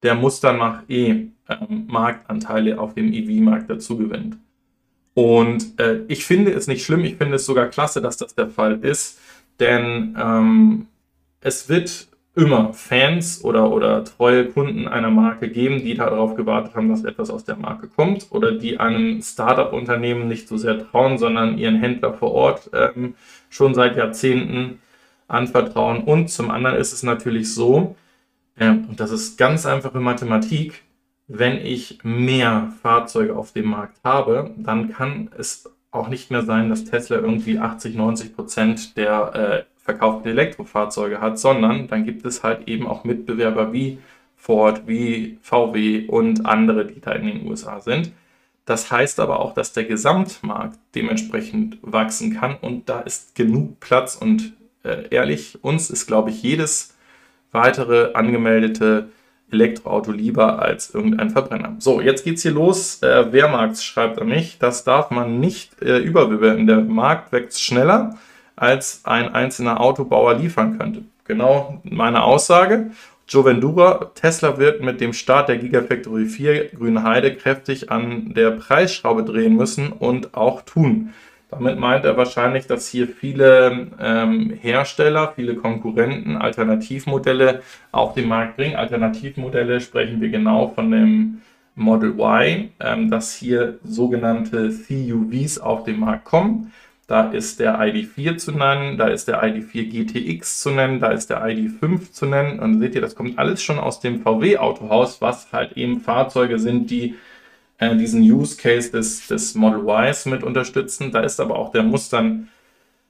der 0.03 0.15
Mustern 0.15 0.59
nach 0.59 0.83
E 0.87 1.29
ähm, 1.49 1.87
Marktanteile 1.87 2.79
auf 2.79 2.93
dem 2.93 3.11
EV-Markt 3.11 3.69
dazu 3.69 3.97
gewinnt. 3.97 4.37
Und 5.17 5.79
äh, 5.79 6.01
ich 6.09 6.27
finde 6.27 6.51
es 6.51 6.67
nicht 6.67 6.85
schlimm, 6.85 7.03
ich 7.03 7.15
finde 7.15 7.37
es 7.37 7.45
sogar 7.47 7.69
klasse, 7.69 8.03
dass 8.03 8.17
das 8.17 8.35
der 8.35 8.49
Fall 8.49 8.85
ist, 8.85 9.19
denn 9.59 10.15
ähm, 10.15 10.85
es 11.41 11.69
wird 11.69 12.09
immer 12.35 12.71
Fans 12.73 13.43
oder, 13.43 13.71
oder 13.71 14.05
treue 14.05 14.45
Kunden 14.45 14.87
einer 14.87 15.09
Marke 15.09 15.49
geben, 15.49 15.79
die 15.79 15.95
darauf 15.95 16.35
gewartet 16.35 16.75
haben, 16.75 16.89
dass 16.89 17.03
etwas 17.03 17.31
aus 17.31 17.45
der 17.45 17.55
Marke 17.55 17.87
kommt 17.87 18.27
oder 18.29 18.51
die 18.51 18.79
einem 18.79 19.23
Startup-Unternehmen 19.23 20.27
nicht 20.27 20.47
so 20.47 20.55
sehr 20.55 20.87
trauen, 20.87 21.17
sondern 21.17 21.57
ihren 21.57 21.79
Händler 21.79 22.13
vor 22.13 22.33
Ort 22.33 22.69
ähm, 22.73 23.15
schon 23.49 23.73
seit 23.73 23.97
Jahrzehnten 23.97 24.77
anvertrauen. 25.27 26.03
Und 26.03 26.29
zum 26.29 26.51
anderen 26.51 26.77
ist 26.77 26.93
es 26.93 27.01
natürlich 27.01 27.51
so, 27.55 27.95
äh, 28.55 28.69
und 28.69 28.99
das 28.99 29.09
ist 29.09 29.39
ganz 29.39 29.65
einfache 29.65 29.99
Mathematik, 29.99 30.83
wenn 31.27 31.57
ich 31.57 31.99
mehr 32.03 32.73
Fahrzeuge 32.81 33.35
auf 33.35 33.51
dem 33.51 33.69
Markt 33.69 33.97
habe, 34.03 34.51
dann 34.57 34.89
kann 34.89 35.29
es 35.37 35.69
auch 35.91 36.07
nicht 36.07 36.31
mehr 36.31 36.43
sein, 36.43 36.69
dass 36.69 36.85
Tesla 36.85 37.17
irgendwie 37.17 37.59
80, 37.59 37.95
90 37.95 38.35
Prozent 38.35 38.97
der 38.97 39.35
äh, 39.35 39.63
verkauften 39.83 40.29
Elektrofahrzeuge 40.29 41.21
hat, 41.21 41.39
sondern 41.39 41.87
dann 41.87 42.05
gibt 42.05 42.25
es 42.25 42.43
halt 42.43 42.67
eben 42.67 42.87
auch 42.87 43.03
Mitbewerber 43.03 43.73
wie 43.73 43.99
Ford, 44.35 44.83
wie 44.85 45.39
VW 45.41 46.07
und 46.07 46.45
andere, 46.45 46.85
die 46.85 47.01
da 47.01 47.11
in 47.13 47.25
den 47.25 47.47
USA 47.47 47.79
sind. 47.79 48.11
Das 48.65 48.91
heißt 48.91 49.19
aber 49.19 49.39
auch, 49.39 49.53
dass 49.53 49.73
der 49.73 49.85
Gesamtmarkt 49.85 50.77
dementsprechend 50.93 51.77
wachsen 51.81 52.33
kann 52.35 52.57
und 52.57 52.89
da 52.89 52.99
ist 52.99 53.35
genug 53.35 53.79
Platz 53.79 54.15
und 54.15 54.53
äh, 54.83 55.07
ehrlich, 55.09 55.63
uns 55.63 55.89
ist, 55.89 56.05
glaube 56.05 56.29
ich, 56.31 56.43
jedes 56.43 56.95
weitere 57.51 58.13
angemeldete 58.13 59.09
Elektroauto 59.51 60.11
lieber 60.11 60.61
als 60.61 60.93
irgendein 60.93 61.29
Verbrenner. 61.29 61.75
So, 61.79 62.01
jetzt 62.01 62.23
geht's 62.23 62.41
hier 62.41 62.51
los. 62.51 63.01
Äh, 63.01 63.31
Wehrmarkt 63.31 63.77
schreibt 63.77 64.19
an 64.19 64.27
mich, 64.27 64.57
das 64.59 64.83
darf 64.83 65.09
man 65.09 65.39
nicht 65.39 65.81
äh, 65.81 65.99
überbewerten. 65.99 66.67
Der 66.67 66.81
Markt 66.81 67.31
wächst 67.31 67.61
schneller 67.61 68.17
als 68.55 69.01
ein 69.05 69.33
einzelner 69.33 69.79
Autobauer 69.79 70.33
liefern 70.33 70.77
könnte. 70.77 71.03
Genau 71.25 71.81
meine 71.83 72.23
Aussage. 72.23 72.91
Joe 73.29 73.43
Vendura, 73.43 74.11
Tesla 74.15 74.57
wird 74.57 74.81
mit 74.81 75.01
dem 75.01 75.11
Start 75.11 75.49
der 75.49 75.57
Gigafactory 75.57 76.25
4 76.27 76.69
Grünheide 76.69 77.35
kräftig 77.35 77.91
an 77.91 78.33
der 78.33 78.51
Preisschraube 78.51 79.23
drehen 79.23 79.55
müssen 79.55 79.91
und 79.91 80.33
auch 80.33 80.61
tun. 80.61 81.13
Damit 81.49 81.79
meint 81.79 82.03
er 82.03 82.17
wahrscheinlich, 82.17 82.67
dass 82.67 82.89
hier 82.89 83.07
viele 83.07 83.87
ähm, 83.99 84.51
Hersteller, 84.61 85.31
viele 85.33 85.55
Konkurrenten 85.55 86.35
Alternativmodelle 86.35 87.61
auf 87.91 88.13
den 88.13 88.27
Markt 88.27 88.57
bringen. 88.57 88.75
Alternativmodelle 88.75 89.79
sprechen 89.79 90.19
wir 90.19 90.29
genau 90.29 90.67
von 90.67 90.91
dem 90.91 91.41
Model 91.75 92.19
Y, 92.19 92.69
ähm, 92.81 93.09
dass 93.09 93.33
hier 93.33 93.79
sogenannte 93.83 94.71
CUVs 94.71 95.59
auf 95.59 95.83
den 95.83 95.99
Markt 95.99 96.25
kommen. 96.25 96.73
Da 97.07 97.29
ist 97.29 97.61
der 97.61 97.79
ID4 97.79 98.35
zu 98.35 98.51
nennen, 98.51 98.97
da 98.97 99.07
ist 99.07 99.29
der 99.29 99.41
ID4 99.41 99.89
GTX 99.89 100.59
zu 100.59 100.71
nennen, 100.71 100.99
da 100.99 101.11
ist 101.11 101.29
der 101.29 101.41
ID5 101.41 102.11
zu 102.11 102.25
nennen. 102.25 102.59
Und 102.59 102.79
seht 102.79 102.95
ihr, 102.95 103.01
das 103.01 103.15
kommt 103.15 103.39
alles 103.39 103.61
schon 103.63 103.79
aus 103.79 104.01
dem 104.01 104.21
VW-Autohaus, 104.21 105.21
was 105.21 105.53
halt 105.53 105.77
eben 105.77 106.01
Fahrzeuge 106.01 106.59
sind, 106.59 106.91
die 106.91 107.15
äh, 107.77 107.95
diesen 107.95 108.21
Use 108.21 108.57
Case 108.57 108.91
des, 108.91 109.27
des 109.27 109.55
Model 109.55 109.85
Ys 109.87 110.25
mit 110.25 110.43
unterstützen. 110.43 111.11
Da 111.11 111.21
ist 111.21 111.39
aber 111.39 111.57
auch 111.57 111.71
der 111.71 111.83
Mustern 111.83 112.49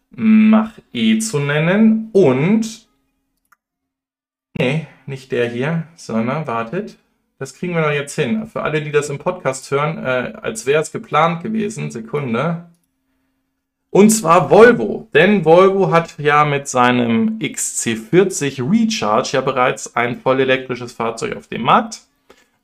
Mach-E 0.10 1.20
zu 1.20 1.40
nennen. 1.40 2.10
Und, 2.14 2.88
nee, 4.58 4.88
nicht 5.06 5.32
der 5.32 5.50
hier, 5.50 5.84
sondern 5.96 6.48
wartet. 6.48 6.98
Das 7.40 7.54
kriegen 7.54 7.76
wir 7.76 7.82
doch 7.82 7.92
jetzt 7.92 8.16
hin. 8.16 8.48
Für 8.48 8.64
alle, 8.64 8.82
die 8.82 8.92
das 8.92 9.10
im 9.10 9.20
Podcast 9.20 9.70
hören, 9.70 10.04
äh, 10.04 10.34
als 10.42 10.66
wäre 10.66 10.82
es 10.82 10.92
geplant 10.92 11.44
gewesen. 11.44 11.92
Sekunde. 11.92 12.66
Und 13.90 14.10
zwar 14.10 14.50
Volvo. 14.50 15.08
Denn 15.14 15.46
Volvo 15.46 15.92
hat 15.92 16.18
ja 16.18 16.46
mit 16.46 16.68
seinem 16.68 17.38
XC40 17.40 18.70
Recharge 18.70 19.30
ja 19.34 19.42
bereits 19.42 19.96
ein 19.96 20.20
voll 20.20 20.42
elektrisches 20.42 20.94
Fahrzeug 20.94 21.38
auf 21.38 21.48
dem 21.48 21.62
Markt 21.62 22.07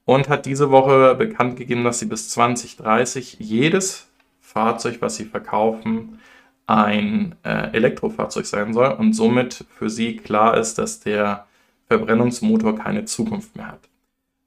und 0.06 0.30
hat 0.30 0.46
diese 0.46 0.72
Woche 0.72 1.16
bekannt 1.16 1.58
gegeben, 1.58 1.84
dass 1.84 2.00
sie 2.00 2.06
bis 2.06 2.30
2030 2.30 3.38
jedes 3.40 4.08
Fahrzeug, 4.42 4.98
was 5.00 5.16
sie 5.16 5.26
verkaufen, 5.26 6.20
ein 6.66 7.36
äh, 7.44 7.74
Elektrofahrzeug 7.74 8.46
sein 8.46 8.74
soll 8.74 8.92
und 8.92 9.14
somit 9.14 9.66
für 9.78 9.90
sie 9.90 10.18
klar 10.18 10.58
ist, 10.58 10.78
dass 10.78 11.00
der 11.00 11.46
Verbrennungsmotor 11.88 12.76
keine 12.76 13.06
Zukunft 13.06 13.56
mehr 13.56 13.68
hat. 13.68 13.90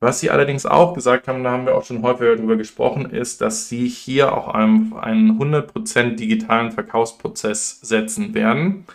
Was 0.00 0.20
sie 0.20 0.30
allerdings 0.30 0.66
auch 0.66 0.94
gesagt 0.94 1.26
haben, 1.26 1.42
da 1.42 1.52
haben 1.52 1.66
wir 1.66 1.74
auch 1.74 1.84
schon 1.84 2.02
häufiger 2.02 2.36
darüber 2.36 2.56
gesprochen, 2.56 3.10
ist, 3.10 3.40
dass 3.40 3.68
sie 3.68 3.88
hier 3.88 4.36
auch 4.36 4.48
einen, 4.48 4.92
einen 4.94 5.38
100% 5.40 6.16
digitalen 6.16 6.70
Verkaufsprozess 6.70 7.80
setzen 7.80 8.34
werden. 8.34 8.86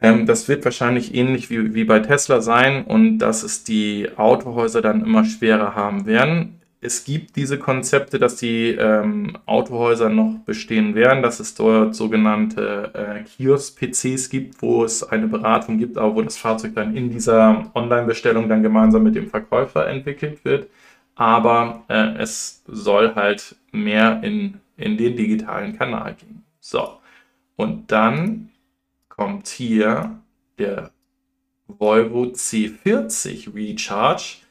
Ähm, 0.00 0.26
das 0.26 0.48
wird 0.48 0.64
wahrscheinlich 0.64 1.14
ähnlich 1.14 1.50
wie, 1.50 1.74
wie 1.74 1.84
bei 1.84 2.00
Tesla 2.00 2.40
sein 2.40 2.84
und 2.84 3.18
dass 3.18 3.42
es 3.42 3.64
die 3.64 4.08
Autohäuser 4.16 4.82
dann 4.82 5.04
immer 5.04 5.24
schwerer 5.24 5.74
haben 5.74 6.06
werden 6.06 6.60
es 6.84 7.04
gibt 7.04 7.36
diese 7.36 7.58
Konzepte, 7.58 8.18
dass 8.18 8.36
die 8.36 8.68
ähm, 8.72 9.38
Autohäuser 9.46 10.10
noch 10.10 10.40
bestehen 10.44 10.94
werden, 10.94 11.22
dass 11.22 11.40
es 11.40 11.54
dort 11.54 11.94
sogenannte 11.94 12.90
äh, 12.92 13.22
Kiosk-PCs 13.22 14.28
gibt, 14.28 14.60
wo 14.60 14.84
es 14.84 15.02
eine 15.02 15.26
Beratung 15.26 15.78
gibt, 15.78 15.96
aber 15.96 16.14
wo 16.14 16.20
das 16.20 16.36
Fahrzeug 16.36 16.74
dann 16.74 16.94
in 16.94 17.08
dieser 17.08 17.70
Online-Bestellung 17.74 18.50
dann 18.50 18.62
gemeinsam 18.62 19.02
mit 19.02 19.14
dem 19.14 19.30
Verkäufer 19.30 19.88
entwickelt 19.88 20.44
wird. 20.44 20.68
Aber 21.14 21.84
äh, 21.88 22.18
es 22.18 22.62
soll 22.66 23.14
halt 23.14 23.56
mehr 23.72 24.20
in, 24.22 24.60
in 24.76 24.98
den 24.98 25.16
digitalen 25.16 25.78
Kanal 25.78 26.14
gehen. 26.14 26.44
So, 26.60 26.98
und 27.56 27.90
dann 27.90 28.50
kommt 29.16 29.48
hier 29.48 30.18
der 30.58 30.90
Volvo 31.66 32.24
C40 32.24 33.54
Recharge 33.54 34.44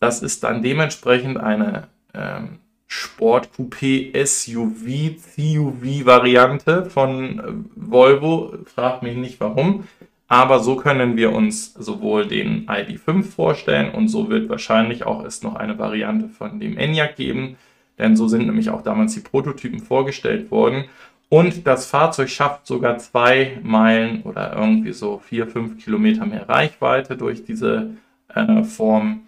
das 0.00 0.22
ist 0.22 0.44
dann 0.44 0.62
dementsprechend 0.62 1.38
eine 1.38 1.88
ähm, 2.14 2.58
Sport-Coupé 2.86 4.14
SUV, 4.24 5.16
CUV-Variante 5.36 6.86
von 6.86 7.38
äh, 7.38 7.42
Volvo. 7.74 8.54
Fragt 8.64 9.02
mich 9.02 9.16
nicht 9.16 9.40
warum. 9.40 9.88
Aber 10.28 10.60
so 10.60 10.76
können 10.76 11.16
wir 11.16 11.32
uns 11.32 11.72
sowohl 11.74 12.26
den 12.26 12.66
ID5 12.66 13.22
vorstellen 13.22 13.90
und 13.94 14.08
so 14.08 14.28
wird 14.28 14.50
wahrscheinlich 14.50 15.04
auch 15.04 15.24
es 15.24 15.42
noch 15.42 15.56
eine 15.56 15.78
Variante 15.78 16.28
von 16.28 16.60
dem 16.60 16.76
Enyaq 16.76 17.16
geben, 17.16 17.56
denn 17.98 18.14
so 18.14 18.28
sind 18.28 18.44
nämlich 18.44 18.68
auch 18.68 18.82
damals 18.82 19.14
die 19.14 19.20
Prototypen 19.20 19.80
vorgestellt 19.80 20.50
worden. 20.50 20.84
Und 21.30 21.66
das 21.66 21.86
Fahrzeug 21.86 22.30
schafft 22.30 22.66
sogar 22.66 22.98
zwei 22.98 23.58
Meilen 23.62 24.22
oder 24.22 24.56
irgendwie 24.56 24.92
so 24.92 25.18
vier, 25.18 25.46
fünf 25.46 25.82
Kilometer 25.82 26.24
mehr 26.24 26.48
Reichweite 26.48 27.16
durch 27.16 27.44
diese 27.44 27.90
äh, 28.34 28.64
Form. 28.64 29.22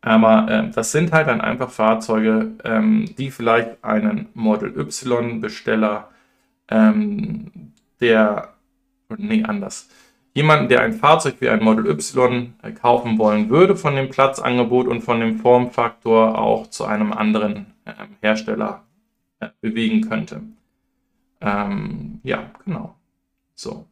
Aber 0.00 0.48
äh, 0.50 0.70
das 0.70 0.92
sind 0.92 1.12
halt 1.12 1.28
dann 1.28 1.40
einfach 1.40 1.70
Fahrzeuge, 1.70 2.52
ähm, 2.64 3.06
die 3.16 3.30
vielleicht 3.30 3.82
einen 3.84 4.28
Model 4.34 4.76
Y-Besteller, 4.76 6.08
ähm, 6.68 7.72
der, 8.00 8.54
nee, 9.16 9.44
anders, 9.44 9.88
jemanden, 10.34 10.68
der 10.68 10.82
ein 10.82 10.92
Fahrzeug 10.94 11.36
wie 11.40 11.48
ein 11.48 11.62
Model 11.62 11.86
Y 11.86 12.54
äh, 12.62 12.72
kaufen 12.72 13.18
wollen 13.18 13.50
würde, 13.50 13.76
von 13.76 13.94
dem 13.94 14.10
Platzangebot 14.10 14.88
und 14.88 15.02
von 15.02 15.20
dem 15.20 15.38
Formfaktor 15.38 16.38
auch 16.38 16.68
zu 16.68 16.84
einem 16.84 17.12
anderen 17.12 17.66
äh, 17.84 17.92
Hersteller 18.20 18.82
bewegen 19.60 20.08
könnte. 20.08 20.40
Ähm, 21.40 22.20
ja, 22.22 22.50
genau. 22.64 22.94
So. 23.54 23.86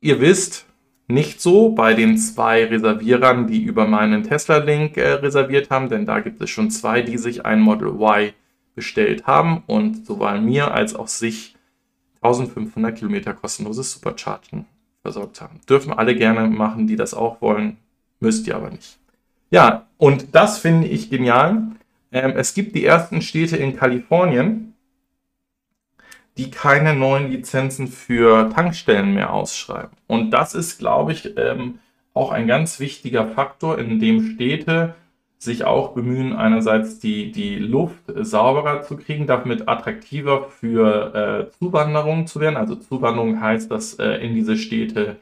Ihr 0.00 0.20
wisst, 0.20 0.66
nicht 1.08 1.40
so 1.40 1.70
bei 1.70 1.94
den 1.94 2.16
zwei 2.16 2.64
Reservierern, 2.64 3.46
die 3.46 3.62
über 3.62 3.86
meinen 3.86 4.22
Tesla-Link 4.22 4.96
äh, 4.96 5.12
reserviert 5.12 5.70
haben, 5.70 5.88
denn 5.88 6.06
da 6.06 6.20
gibt 6.20 6.40
es 6.40 6.50
schon 6.50 6.70
zwei, 6.70 7.02
die 7.02 7.18
sich 7.18 7.44
ein 7.44 7.60
Model 7.60 7.88
Y 7.88 8.32
bestellt 8.74 9.26
haben 9.26 9.62
und 9.66 10.06
sowohl 10.06 10.40
mir 10.40 10.72
als 10.72 10.94
auch 10.94 11.08
sich 11.08 11.56
1500 12.22 12.96
Kilometer 12.96 13.34
kostenloses 13.34 13.92
Superchargen 13.92 14.66
versorgt 15.02 15.40
haben. 15.40 15.60
Dürfen 15.68 15.92
alle 15.92 16.14
gerne 16.14 16.48
machen, 16.48 16.86
die 16.86 16.96
das 16.96 17.14
auch 17.14 17.40
wollen, 17.40 17.76
müsst 18.20 18.46
ihr 18.46 18.56
aber 18.56 18.70
nicht. 18.70 18.98
Ja, 19.50 19.86
und 19.98 20.34
das 20.34 20.58
finde 20.58 20.86
ich 20.86 21.10
genial. 21.10 21.62
Ähm, 22.10 22.32
es 22.36 22.54
gibt 22.54 22.74
die 22.74 22.84
ersten 22.84 23.20
Städte 23.20 23.56
in 23.56 23.76
Kalifornien, 23.76 24.71
die 26.38 26.50
keine 26.50 26.94
neuen 26.94 27.30
Lizenzen 27.30 27.88
für 27.88 28.50
Tankstellen 28.50 29.14
mehr 29.14 29.32
ausschreiben. 29.32 29.90
Und 30.06 30.30
das 30.30 30.54
ist, 30.54 30.78
glaube 30.78 31.12
ich, 31.12 31.36
ähm, 31.36 31.78
auch 32.14 32.30
ein 32.30 32.46
ganz 32.46 32.80
wichtiger 32.80 33.26
Faktor, 33.26 33.78
in 33.78 34.00
dem 34.00 34.34
Städte 34.34 34.94
sich 35.38 35.64
auch 35.64 35.92
bemühen, 35.92 36.34
einerseits 36.34 37.00
die, 37.00 37.32
die 37.32 37.58
Luft 37.58 38.04
sauberer 38.14 38.82
zu 38.82 38.96
kriegen, 38.96 39.26
damit 39.26 39.68
attraktiver 39.68 40.48
für 40.48 41.48
äh, 41.50 41.58
Zuwanderung 41.58 42.28
zu 42.28 42.38
werden. 42.40 42.56
Also 42.56 42.76
Zuwanderung 42.76 43.40
heißt, 43.40 43.70
dass 43.70 43.94
äh, 43.94 44.24
in 44.24 44.36
diese 44.36 44.56
Städte 44.56 45.16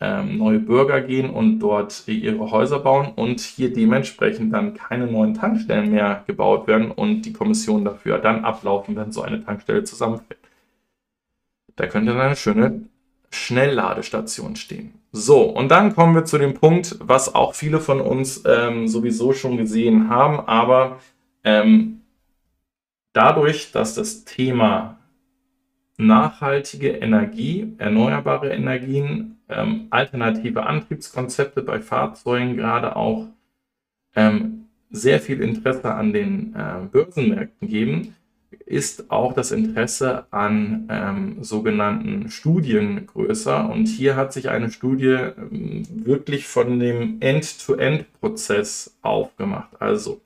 ähm, 0.00 0.38
neue 0.38 0.60
Bürger 0.60 1.00
gehen 1.00 1.30
und 1.30 1.58
dort 1.58 2.06
ihre 2.06 2.50
Häuser 2.50 2.78
bauen 2.78 3.12
und 3.16 3.40
hier 3.40 3.72
dementsprechend 3.72 4.52
dann 4.52 4.74
keine 4.74 5.06
neuen 5.06 5.34
Tankstellen 5.34 5.90
mehr 5.90 6.22
gebaut 6.26 6.68
werden 6.68 6.90
und 6.92 7.22
die 7.22 7.32
Kommission 7.32 7.84
dafür 7.84 8.18
dann 8.18 8.44
ablaufen, 8.44 8.94
wenn 8.94 9.12
so 9.12 9.22
eine 9.22 9.44
Tankstelle 9.44 9.82
zusammenfällt. 9.82 10.43
Da 11.76 11.86
könnte 11.86 12.12
dann 12.12 12.20
eine 12.20 12.36
schöne 12.36 12.82
Schnellladestation 13.30 14.56
stehen. 14.56 14.94
So, 15.12 15.42
und 15.42 15.68
dann 15.70 15.94
kommen 15.94 16.14
wir 16.14 16.24
zu 16.24 16.38
dem 16.38 16.54
Punkt, 16.54 16.96
was 17.00 17.34
auch 17.34 17.54
viele 17.54 17.80
von 17.80 18.00
uns 18.00 18.42
ähm, 18.46 18.88
sowieso 18.88 19.32
schon 19.32 19.56
gesehen 19.56 20.08
haben, 20.08 20.40
aber 20.40 20.98
ähm, 21.44 22.00
dadurch, 23.12 23.72
dass 23.72 23.94
das 23.94 24.24
Thema 24.24 24.98
nachhaltige 25.96 26.90
Energie, 26.90 27.74
erneuerbare 27.78 28.50
Energien, 28.50 29.38
ähm, 29.48 29.86
alternative 29.90 30.66
Antriebskonzepte 30.66 31.62
bei 31.62 31.80
Fahrzeugen 31.80 32.56
gerade 32.56 32.96
auch 32.96 33.28
ähm, 34.16 34.66
sehr 34.90 35.20
viel 35.20 35.40
Interesse 35.40 35.94
an 35.94 36.12
den 36.12 36.54
äh, 36.54 36.86
Börsenmärkten 36.90 37.68
geben, 37.68 38.16
ist 38.66 39.10
auch 39.10 39.34
das 39.34 39.52
Interesse 39.52 40.26
an 40.30 40.88
ähm, 40.90 41.42
sogenannten 41.42 42.30
Studien 42.30 43.06
größer. 43.06 43.68
Und 43.68 43.86
hier 43.86 44.16
hat 44.16 44.32
sich 44.32 44.48
eine 44.48 44.70
Studie 44.70 45.16
ähm, 45.16 45.82
wirklich 45.90 46.46
von 46.46 46.78
dem 46.78 47.18
End-to-End-Prozess 47.20 48.96
aufgemacht. 49.02 49.80
Also 49.80 50.20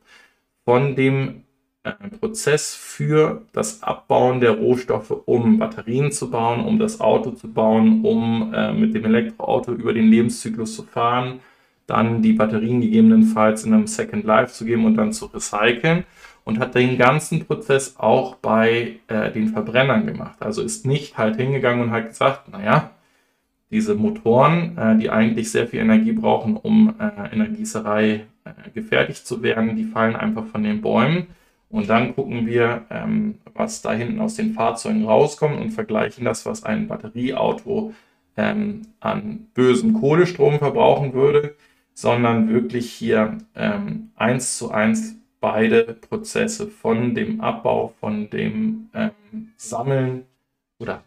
von 0.64 0.94
dem 0.94 1.42
äh, 1.82 1.92
Prozess 2.20 2.74
für 2.74 3.42
das 3.52 3.82
Abbauen 3.82 4.40
der 4.40 4.52
Rohstoffe, 4.52 5.14
um 5.24 5.58
Batterien 5.58 6.12
zu 6.12 6.30
bauen, 6.30 6.64
um 6.64 6.78
das 6.78 7.00
Auto 7.00 7.32
zu 7.32 7.52
bauen, 7.52 8.04
um 8.04 8.52
äh, 8.54 8.72
mit 8.72 8.94
dem 8.94 9.04
Elektroauto 9.04 9.72
über 9.72 9.92
den 9.92 10.10
Lebenszyklus 10.10 10.76
zu 10.76 10.84
fahren, 10.84 11.40
dann 11.88 12.22
die 12.22 12.34
Batterien 12.34 12.80
gegebenenfalls 12.82 13.64
in 13.64 13.72
einem 13.72 13.86
Second 13.86 14.24
Life 14.24 14.52
zu 14.52 14.64
geben 14.64 14.84
und 14.84 14.96
dann 14.96 15.12
zu 15.12 15.26
recyceln 15.26 16.04
und 16.48 16.60
hat 16.60 16.74
den 16.74 16.96
ganzen 16.96 17.44
Prozess 17.44 17.96
auch 17.98 18.36
bei 18.36 19.00
äh, 19.08 19.30
den 19.30 19.48
Verbrennern 19.48 20.06
gemacht. 20.06 20.38
Also 20.40 20.62
ist 20.62 20.86
nicht 20.86 21.18
halt 21.18 21.36
hingegangen 21.36 21.82
und 21.82 21.90
hat 21.90 22.08
gesagt, 22.08 22.48
naja, 22.50 22.92
diese 23.70 23.94
Motoren, 23.94 24.78
äh, 24.78 24.96
die 24.96 25.10
eigentlich 25.10 25.50
sehr 25.50 25.68
viel 25.68 25.80
Energie 25.80 26.12
brauchen, 26.12 26.56
um 26.56 26.94
äh, 26.98 27.34
in 27.34 27.40
der 27.40 27.48
Gießerei 27.48 28.24
äh, 28.44 28.70
gefertigt 28.72 29.26
zu 29.26 29.42
werden, 29.42 29.76
die 29.76 29.84
fallen 29.84 30.16
einfach 30.16 30.46
von 30.46 30.62
den 30.62 30.80
Bäumen. 30.80 31.26
Und 31.68 31.90
dann 31.90 32.14
gucken 32.14 32.46
wir, 32.46 32.86
ähm, 32.88 33.34
was 33.52 33.82
da 33.82 33.92
hinten 33.92 34.18
aus 34.18 34.36
den 34.36 34.54
Fahrzeugen 34.54 35.04
rauskommt 35.04 35.60
und 35.60 35.72
vergleichen 35.72 36.24
das, 36.24 36.46
was 36.46 36.64
ein 36.64 36.88
Batterieauto 36.88 37.92
ähm, 38.38 38.86
an 39.00 39.48
bösem 39.52 40.00
Kohlestrom 40.00 40.60
verbrauchen 40.60 41.12
würde, 41.12 41.56
sondern 41.92 42.48
wirklich 42.48 42.90
hier 42.90 43.36
ähm, 43.54 44.12
eins 44.16 44.56
zu 44.56 44.70
eins 44.70 45.17
beide 45.40 45.84
Prozesse 45.94 46.68
von 46.68 47.14
dem 47.14 47.40
Abbau, 47.40 47.94
von 48.00 48.30
dem 48.30 48.90
ähm, 48.94 49.52
Sammeln 49.56 50.24
oder 50.78 51.02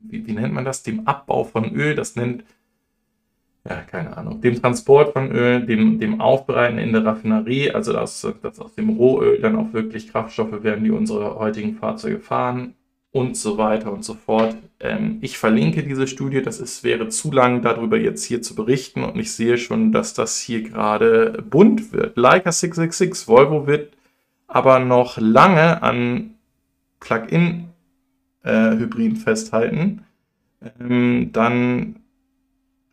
wie, 0.00 0.26
wie, 0.26 0.32
nennt 0.32 0.52
man 0.52 0.64
das? 0.64 0.82
Dem 0.82 1.06
Abbau 1.06 1.44
von 1.44 1.74
Öl, 1.74 1.94
das 1.94 2.16
nennt, 2.16 2.44
ja, 3.68 3.80
keine 3.82 4.16
Ahnung, 4.16 4.40
dem 4.40 4.60
Transport 4.60 5.12
von 5.14 5.30
Öl, 5.32 5.64
dem, 5.64 5.98
dem 5.98 6.20
Aufbereiten 6.20 6.78
in 6.78 6.92
der 6.92 7.04
Raffinerie, 7.04 7.70
also 7.70 7.92
dass, 7.92 8.26
dass 8.42 8.60
aus 8.60 8.74
dem 8.74 8.90
Rohöl 8.90 9.40
dann 9.40 9.56
auch 9.56 9.72
wirklich 9.72 10.12
Kraftstoffe 10.12 10.62
werden, 10.62 10.84
die 10.84 10.90
unsere 10.90 11.36
heutigen 11.38 11.74
Fahrzeuge 11.74 12.20
fahren 12.20 12.74
und 13.14 13.36
so 13.36 13.58
weiter 13.58 13.92
und 13.92 14.04
so 14.04 14.14
fort. 14.14 14.56
Ähm, 14.80 15.18
ich 15.20 15.38
verlinke 15.38 15.84
diese 15.84 16.08
Studie, 16.08 16.42
das 16.42 16.58
ist, 16.58 16.82
wäre 16.82 17.08
zu 17.08 17.30
lang 17.30 17.62
darüber 17.62 17.96
jetzt 17.96 18.24
hier 18.24 18.42
zu 18.42 18.56
berichten 18.56 19.04
und 19.04 19.16
ich 19.16 19.32
sehe 19.32 19.56
schon, 19.56 19.92
dass 19.92 20.14
das 20.14 20.40
hier 20.40 20.64
gerade 20.64 21.44
bunt 21.48 21.92
wird. 21.92 22.16
Leica 22.16 22.50
666, 22.50 23.28
Volvo 23.28 23.68
wird 23.68 23.96
aber 24.48 24.80
noch 24.80 25.16
lange 25.16 25.80
an 25.80 26.34
Plug-in-Hybriden 26.98 29.16
äh, 29.16 29.20
festhalten. 29.20 30.02
Ähm, 30.80 31.30
dann 31.32 32.00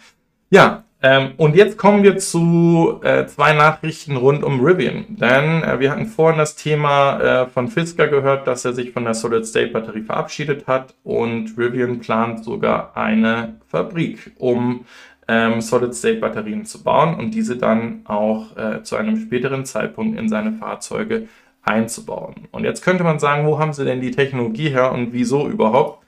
Ja, 0.49 0.83
ähm, 1.01 1.33
und 1.37 1.55
jetzt 1.55 1.77
kommen 1.77 2.03
wir 2.03 2.17
zu 2.17 2.99
äh, 3.03 3.25
zwei 3.27 3.53
Nachrichten 3.53 4.17
rund 4.17 4.43
um 4.43 4.59
Rivian. 4.59 5.05
Denn 5.09 5.63
äh, 5.63 5.79
wir 5.79 5.91
hatten 5.91 6.07
vorhin 6.07 6.39
das 6.39 6.55
Thema 6.55 7.19
äh, 7.19 7.47
von 7.47 7.67
Fisker 7.67 8.07
gehört, 8.07 8.47
dass 8.47 8.65
er 8.65 8.73
sich 8.73 8.91
von 8.91 9.03
der 9.05 9.13
Solid-State-Batterie 9.13 10.01
verabschiedet 10.01 10.67
hat 10.67 10.95
und 11.03 11.57
Rivian 11.57 11.99
plant 11.99 12.43
sogar 12.43 12.97
eine 12.97 13.55
Fabrik, 13.67 14.31
um 14.37 14.85
ähm, 15.27 15.61
Solid-State-Batterien 15.61 16.65
zu 16.65 16.83
bauen 16.83 17.15
und 17.15 17.31
diese 17.31 17.57
dann 17.57 18.01
auch 18.05 18.57
äh, 18.57 18.83
zu 18.83 18.95
einem 18.95 19.17
späteren 19.17 19.65
Zeitpunkt 19.65 20.19
in 20.19 20.27
seine 20.27 20.53
Fahrzeuge 20.53 21.23
zu 21.23 21.44
einzubauen. 21.65 22.47
Und 22.51 22.63
jetzt 22.63 22.83
könnte 22.83 23.03
man 23.03 23.19
sagen, 23.19 23.45
wo 23.45 23.59
haben 23.59 23.73
sie 23.73 23.85
denn 23.85 24.01
die 24.01 24.11
Technologie 24.11 24.69
her 24.69 24.91
und 24.91 25.13
wieso 25.13 25.47
überhaupt? 25.47 26.03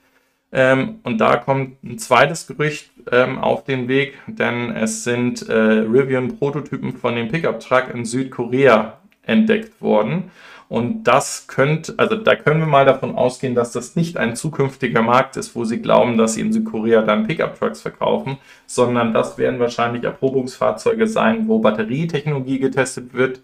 Ähm, 0.52 1.00
und 1.04 1.20
da 1.20 1.38
kommt 1.38 1.84
ein 1.84 1.98
zweites 2.00 2.48
Gerücht 2.48 2.92
ähm, 3.12 3.38
auf 3.40 3.66
den 3.66 3.88
Weg, 3.88 4.18
denn 4.28 4.72
es 4.72 5.04
sind 5.04 5.48
äh, 5.50 5.54
Rivian-Prototypen 5.54 6.94
von 6.94 7.16
dem 7.16 7.28
Pickup-Truck 7.28 7.94
in 7.94 8.06
Südkorea 8.06 9.00
entdeckt 9.24 9.82
worden. 9.82 10.32
Und 10.70 11.06
das 11.06 11.48
könnte, 11.48 11.94
also 11.98 12.16
da 12.16 12.36
können 12.36 12.60
wir 12.60 12.68
mal 12.68 12.86
davon 12.86 13.16
ausgehen, 13.16 13.56
dass 13.56 13.72
das 13.72 13.96
nicht 13.96 14.18
ein 14.18 14.36
zukünftiger 14.36 15.02
Markt 15.02 15.38
ist, 15.38 15.56
wo 15.56 15.64
sie 15.64 15.82
glauben, 15.82 16.18
dass 16.18 16.34
sie 16.34 16.42
in 16.42 16.52
Südkorea 16.52 17.04
dann 17.04 17.26
Pickup-Trucks 17.26 17.82
verkaufen, 17.82 18.38
sondern 18.66 19.14
das 19.14 19.38
werden 19.38 19.60
wahrscheinlich 19.60 20.04
Erprobungsfahrzeuge 20.04 21.08
sein, 21.08 21.48
wo 21.48 21.60
Batterietechnologie 21.60 22.60
getestet 22.60 23.14
wird, 23.14 23.42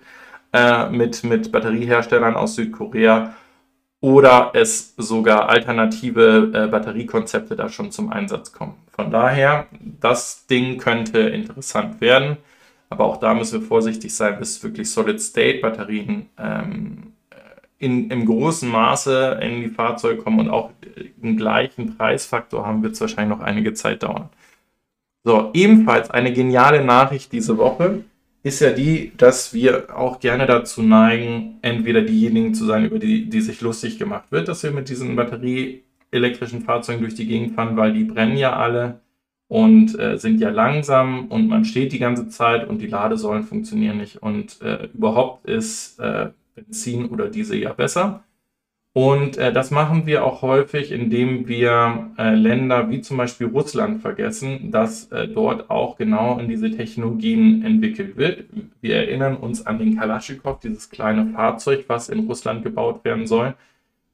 äh, 0.54 0.90
mit, 0.90 1.24
mit 1.24 1.52
Batterieherstellern 1.52 2.36
aus 2.36 2.56
Südkorea 2.56 3.34
oder 4.00 4.52
es 4.54 4.96
sogar 4.98 5.50
alternative 5.50 6.52
äh, 6.54 6.68
Batteriekonzepte 6.68 7.56
da 7.56 7.70
schon 7.70 7.92
zum 7.92 8.12
Einsatz 8.12 8.52
kommen. 8.52 8.76
Von 8.92 9.12
daher, 9.12 9.68
das 10.00 10.46
Ding 10.48 10.78
könnte 10.78 11.20
interessant 11.20 12.02
werden, 12.02 12.38
aber 12.90 13.06
auch 13.06 13.18
da 13.18 13.34
müssen 13.34 13.62
wir 13.62 13.68
vorsichtig 13.68 14.14
sein, 14.14 14.38
bis 14.40 14.62
wirklich 14.64 14.92
Solid-State-Batterien 14.92 16.30
ähm, 16.38 17.14
in, 17.80 18.10
im 18.10 18.26
großen 18.26 18.70
Maße 18.70 19.40
in 19.42 19.62
die 19.62 19.70
Fahrzeuge 19.70 20.22
kommen 20.22 20.40
und 20.42 20.50
auch 20.50 20.72
den 21.18 21.38
gleichen 21.38 21.98
Preisfaktor 21.98 22.66
haben, 22.66 22.84
wird 22.84 22.94
es 22.94 23.02
wahrscheinlich 23.02 23.38
noch 23.38 23.44
einige 23.44 23.74
Zeit 23.74 24.04
dauern. 24.04 24.30
So, 25.24 25.52
ebenfalls 25.54 26.10
eine 26.10 26.34
geniale 26.34 26.84
Nachricht 26.84 27.32
diese 27.32 27.58
Woche. 27.58 28.04
Ist 28.44 28.60
ja 28.60 28.72
die, 28.72 29.14
dass 29.18 29.54
wir 29.54 29.98
auch 29.98 30.20
gerne 30.20 30.46
dazu 30.46 30.84
neigen, 30.84 31.60
entweder 31.62 32.02
diejenigen 32.02 32.54
zu 32.54 32.66
sein, 32.66 32.86
über 32.86 33.00
die, 33.00 33.30
die 33.30 33.42
sich 33.42 33.62
lustig 33.62 33.98
gemacht 33.98 34.32
wird, 34.32 34.50
dass 34.50 34.64
wir 34.64 34.72
mit 34.72 34.90
diesen 34.90 35.16
batterieelektrischen 35.16 36.62
Fahrzeugen 36.62 37.02
durch 37.02 37.16
die 37.16 37.26
Gegend 37.26 37.56
fahren, 37.56 37.78
weil 37.78 37.94
die 37.94 38.04
brennen 38.04 38.38
ja 38.38 38.54
alle 38.58 39.00
und 39.48 39.98
äh, 39.98 40.18
sind 40.18 40.42
ja 40.42 40.50
langsam 40.50 41.28
und 41.28 41.48
man 41.48 41.64
steht 41.64 41.94
die 41.94 42.00
ganze 42.00 42.28
Zeit 42.28 42.68
und 42.68 42.82
die 42.82 42.88
Ladesäulen 42.88 43.44
funktionieren 43.44 43.98
nicht 43.98 44.22
und 44.22 44.62
äh, 44.62 44.90
überhaupt 44.94 45.46
ist 45.46 46.00
äh, 46.00 46.32
Benzin 46.56 47.06
oder 47.06 47.30
Diesel 47.30 47.60
ja 47.60 47.72
besser. 47.72 48.24
Und 48.96 49.38
äh, 49.38 49.52
das 49.52 49.72
machen 49.72 50.06
wir 50.06 50.24
auch 50.24 50.44
häufig, 50.44 50.92
indem 50.92 51.48
wir 51.48 52.12
äh, 52.20 52.36
Länder 52.36 52.92
wie 52.92 53.02
zum 53.02 53.18
Beispiel 53.18 53.48
Russland 53.48 54.02
vergessen, 54.02 54.70
dass 54.70 55.12
äh, 55.12 55.28
dort 55.28 55.72
auch 55.72 55.98
genau 55.98 56.38
in 56.38 56.48
diese 56.48 56.70
Technologien 56.70 57.66
entwickelt 57.66 58.18
wird. 58.18 58.46
Wir 58.82 58.98
erinnern 58.98 59.36
uns 59.36 59.66
an 59.66 59.80
den 59.80 59.98
Kalaschnikow, 59.98 60.60
dieses 60.60 60.92
kleine 60.92 61.26
Fahrzeug, 61.34 61.86
was 61.88 62.10
in 62.10 62.28
Russland 62.28 62.64
gebaut 62.64 63.04
werden 63.04 63.26
soll. 63.26 63.56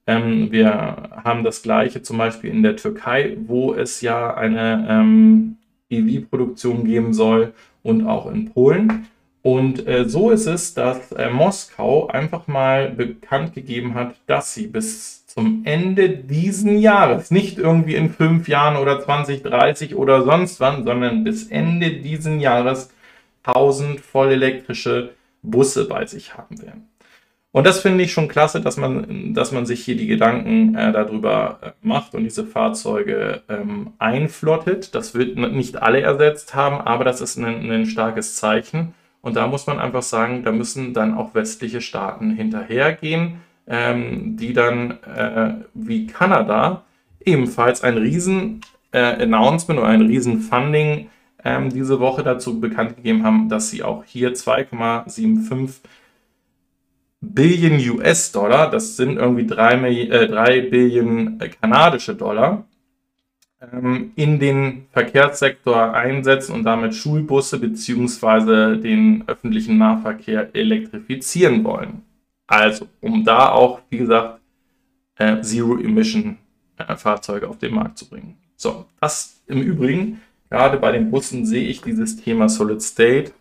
Ähm, 0.07 0.49
wir 0.49 1.09
haben 1.25 1.43
das 1.43 1.61
gleiche 1.61 2.01
zum 2.01 2.17
Beispiel 2.17 2.49
in 2.49 2.63
der 2.63 2.77
Türkei, 2.77 3.35
wo 3.47 3.73
es 3.73 3.99
ja 3.99 4.33
eine 4.33 4.87
ähm, 4.89 5.57
EV-Produktion 5.89 6.85
geben 6.85 7.13
soll 7.13 7.53
und 7.83 8.07
auch 8.07 8.31
in 8.31 8.53
Polen. 8.53 9.07
Und 9.41 9.87
äh, 9.87 10.07
so 10.07 10.31
ist 10.31 10.47
es, 10.47 10.73
dass 10.73 11.11
äh, 11.13 11.29
Moskau 11.29 12.07
einfach 12.07 12.47
mal 12.47 12.89
bekannt 12.89 13.53
gegeben 13.53 13.93
hat, 13.93 14.15
dass 14.27 14.53
sie 14.53 14.67
bis 14.67 15.25
zum 15.27 15.61
Ende 15.63 16.09
diesen 16.09 16.79
Jahres, 16.79 17.31
nicht 17.31 17.57
irgendwie 17.57 17.95
in 17.95 18.11
fünf 18.11 18.47
Jahren 18.47 18.75
oder 18.75 18.99
2030 18.99 19.95
oder 19.95 20.23
sonst 20.23 20.59
wann, 20.59 20.83
sondern 20.83 21.23
bis 21.23 21.47
Ende 21.47 21.91
diesen 21.91 22.41
Jahres 22.41 22.89
1000 23.43 24.01
vollelektrische 24.01 25.11
Busse 25.41 25.87
bei 25.87 26.05
sich 26.05 26.35
haben 26.35 26.61
werden. 26.61 26.89
Und 27.51 27.65
das 27.65 27.79
finde 27.79 28.03
ich 28.03 28.11
schon 28.11 28.27
klasse, 28.27 28.61
dass 28.61 28.77
man, 28.77 29.33
dass 29.33 29.51
man 29.51 29.65
sich 29.65 29.83
hier 29.83 29.95
die 29.95 30.05
Gedanken 30.07 30.75
äh, 30.75 30.91
darüber 30.91 31.59
äh, 31.61 31.71
macht 31.81 32.13
und 32.13 32.23
diese 32.23 32.45
Fahrzeuge 32.45 33.41
ähm, 33.49 33.93
einflottet. 33.97 34.93
Das 34.93 35.15
wird 35.15 35.35
nicht 35.35 35.81
alle 35.81 36.01
ersetzt 36.01 36.53
haben, 36.53 36.79
aber 36.79 37.05
das 37.05 37.21
ist 37.21 37.37
ein, 37.37 37.71
ein 37.71 37.85
starkes 37.87 38.35
Zeichen. 38.35 38.93
Und 39.21 39.35
da 39.35 39.47
muss 39.47 39.67
man 39.67 39.79
einfach 39.79 40.01
sagen, 40.01 40.43
da 40.43 40.51
müssen 40.51 40.93
dann 40.93 41.15
auch 41.15 41.35
westliche 41.35 41.81
Staaten 41.81 42.31
hinterhergehen, 42.31 43.41
ähm, 43.67 44.37
die 44.37 44.53
dann 44.53 44.91
äh, 45.03 45.55
wie 45.73 46.07
Kanada 46.07 46.83
ebenfalls 47.23 47.83
ein 47.83 47.97
riesen 47.97 48.61
äh, 48.91 49.23
Announcement 49.23 49.79
oder 49.79 49.89
ein 49.89 50.01
riesen 50.01 50.39
Funding 50.39 51.09
ähm, 51.43 51.69
diese 51.69 51.99
Woche 51.99 52.23
dazu 52.23 52.59
bekannt 52.59 52.95
gegeben 52.95 53.23
haben, 53.23 53.49
dass 53.49 53.69
sie 53.69 53.83
auch 53.83 54.03
hier 54.03 54.33
2,75 54.33 55.81
Billion 57.21 57.97
US-Dollar, 57.97 58.69
das 58.69 58.95
sind 58.95 59.17
irgendwie 59.17 59.45
3, 59.45 59.73
äh, 59.83 60.27
3 60.27 60.61
Billion 60.61 61.39
äh, 61.39 61.49
kanadische 61.49 62.15
Dollar, 62.15 62.65
in 64.15 64.39
den 64.39 64.85
Verkehrssektor 64.91 65.93
einsetzen 65.93 66.55
und 66.55 66.63
damit 66.63 66.95
Schulbusse 66.95 67.59
bzw. 67.59 68.77
den 68.77 69.25
öffentlichen 69.27 69.77
Nahverkehr 69.77 70.55
elektrifizieren 70.55 71.65
wollen. 71.65 72.03
Also, 72.47 72.87
um 73.01 73.25
da 73.25 73.49
auch, 73.49 73.81
wie 73.89 73.97
gesagt, 73.97 74.39
äh, 75.17 75.41
Zero-Emission-Fahrzeuge 75.41 77.49
auf 77.49 77.57
den 77.57 77.75
Markt 77.75 77.97
zu 77.97 78.09
bringen. 78.09 78.37
So, 78.55 78.85
das 79.01 79.41
im 79.47 79.61
Übrigen, 79.61 80.21
gerade 80.49 80.77
bei 80.77 80.93
den 80.93 81.11
Bussen 81.11 81.45
sehe 81.45 81.67
ich 81.67 81.81
dieses 81.81 82.15
Thema 82.15 82.47
Solid 82.47 82.81
State 82.81 83.33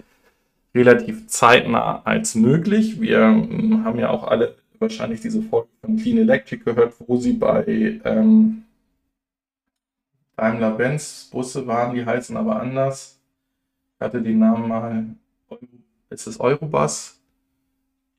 relativ 0.74 1.28
zeitnah 1.28 2.02
als 2.04 2.34
möglich. 2.34 3.00
Wir 3.00 3.20
ähm, 3.20 3.84
haben 3.84 3.98
ja 3.98 4.10
auch 4.10 4.26
alle 4.26 4.56
wahrscheinlich 4.80 5.20
diese 5.20 5.42
Folge 5.42 5.68
von 5.80 5.96
Clean 5.96 6.18
Electric 6.18 6.64
gehört, 6.64 6.94
wo 7.06 7.16
sie 7.16 7.32
bei 7.32 8.00
ähm, 8.04 8.64
Daimler-Benz 10.38 11.28
Busse 11.32 11.66
waren, 11.66 11.94
die 11.94 12.06
heißen 12.06 12.36
aber 12.36 12.60
anders. 12.60 13.20
Ich 13.96 14.00
hatte 14.00 14.22
die 14.22 14.34
Namen 14.34 14.68
mal, 14.68 15.06
ist 16.10 16.26
es 16.26 16.38
Eurobus? 16.38 17.20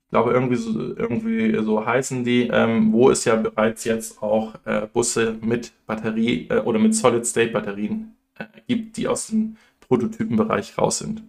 Ich 0.05 0.11
glaube, 0.11 0.31
irgendwie 0.31 0.55
so, 0.55 0.95
irgendwie 0.95 1.63
so 1.63 1.85
heißen 1.85 2.23
die, 2.23 2.47
ähm, 2.47 2.91
wo 2.91 3.09
es 3.09 3.25
ja 3.25 3.35
bereits 3.35 3.83
jetzt 3.85 4.21
auch 4.21 4.55
äh, 4.65 4.87
Busse 4.91 5.37
mit 5.41 5.71
Batterie 5.85 6.47
äh, 6.49 6.59
oder 6.59 6.79
mit 6.79 6.95
Solid-State-Batterien 6.95 8.15
äh, 8.37 8.45
gibt, 8.67 8.97
die 8.97 9.07
aus 9.07 9.27
dem 9.27 9.55
Prototypenbereich 9.87 10.77
raus 10.77 10.99
sind. 10.99 11.23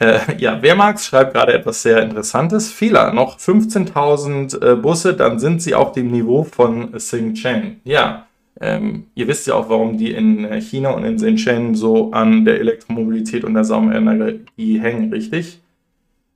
Äh, 0.00 0.18
ja, 0.38 0.62
Wehrmax 0.62 1.06
schreibt 1.06 1.34
gerade 1.34 1.52
etwas 1.52 1.82
sehr 1.82 2.02
Interessantes. 2.02 2.72
Fehler, 2.72 3.12
noch 3.12 3.38
15.000 3.38 4.72
äh, 4.72 4.76
Busse, 4.76 5.14
dann 5.14 5.38
sind 5.38 5.60
sie 5.60 5.74
auf 5.74 5.92
dem 5.92 6.10
Niveau 6.10 6.42
von 6.42 6.92
Xinjiang. 6.92 7.76
Ja, 7.84 8.26
ähm, 8.58 9.08
ihr 9.14 9.28
wisst 9.28 9.46
ja 9.46 9.54
auch, 9.54 9.68
warum 9.68 9.98
die 9.98 10.12
in 10.12 10.46
äh, 10.46 10.60
China 10.62 10.90
und 10.90 11.04
in 11.04 11.16
Xinjiang 11.16 11.74
so 11.74 12.12
an 12.12 12.46
der 12.46 12.60
Elektromobilität 12.60 13.44
und 13.44 13.52
der 13.52 13.64
Saumenergie 13.64 14.80
hängen, 14.80 15.12
richtig? 15.12 15.60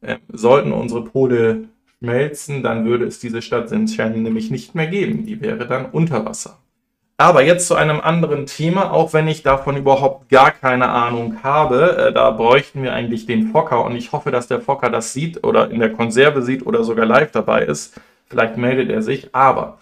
Ähm, 0.03 0.19
sollten 0.31 0.73
unsere 0.73 1.03
Pole 1.03 1.65
schmelzen, 1.99 2.63
dann 2.63 2.85
würde 2.85 3.07
es 3.07 3.19
diese 3.19 3.41
Stadt 3.41 3.67
Xinjiang 3.67 4.23
nämlich 4.23 4.51
nicht 4.51 4.75
mehr 4.75 4.89
geben. 4.89 5.25
Die 5.25 5.41
wäre 5.41 5.67
dann 5.67 5.87
unter 5.87 6.27
Wasser. 6.27 6.59
Aber 7.17 7.43
jetzt 7.43 7.69
zu 7.69 7.77
einem 7.77 8.01
anderen 8.01 8.47
Thema, 8.47 8.93
auch 8.93 9.13
wenn 9.13 9.29
ich 9.29 9.45
davon 9.45 9.77
überhaupt 9.77 10.29
gar 10.31 10.51
keine 10.51 10.89
Ahnung 10.89 11.43
habe. 11.45 11.97
Äh, 12.09 12.13
da 12.13 12.31
bräuchten 12.31 12.83
wir 12.83 12.93
eigentlich 12.93 13.27
den 13.27 13.53
Fokker 13.53 13.85
und 13.85 13.95
ich 13.95 14.13
hoffe, 14.13 14.33
dass 14.33 14.49
der 14.49 14.61
Fokker 14.61 14.91
das 14.91 15.13
sieht 15.13 15.45
oder 15.45 15.71
in 15.71 15.79
der 15.79 15.93
Konserve 15.93 16.43
sieht 16.43 16.67
oder 16.67 16.83
sogar 16.83 17.07
live 17.07 17.31
dabei 17.31 17.63
ist. 17.63 18.01
Vielleicht 18.27 18.57
meldet 18.57 18.91
er 18.91 19.03
sich. 19.03 19.33
Aber 19.33 19.79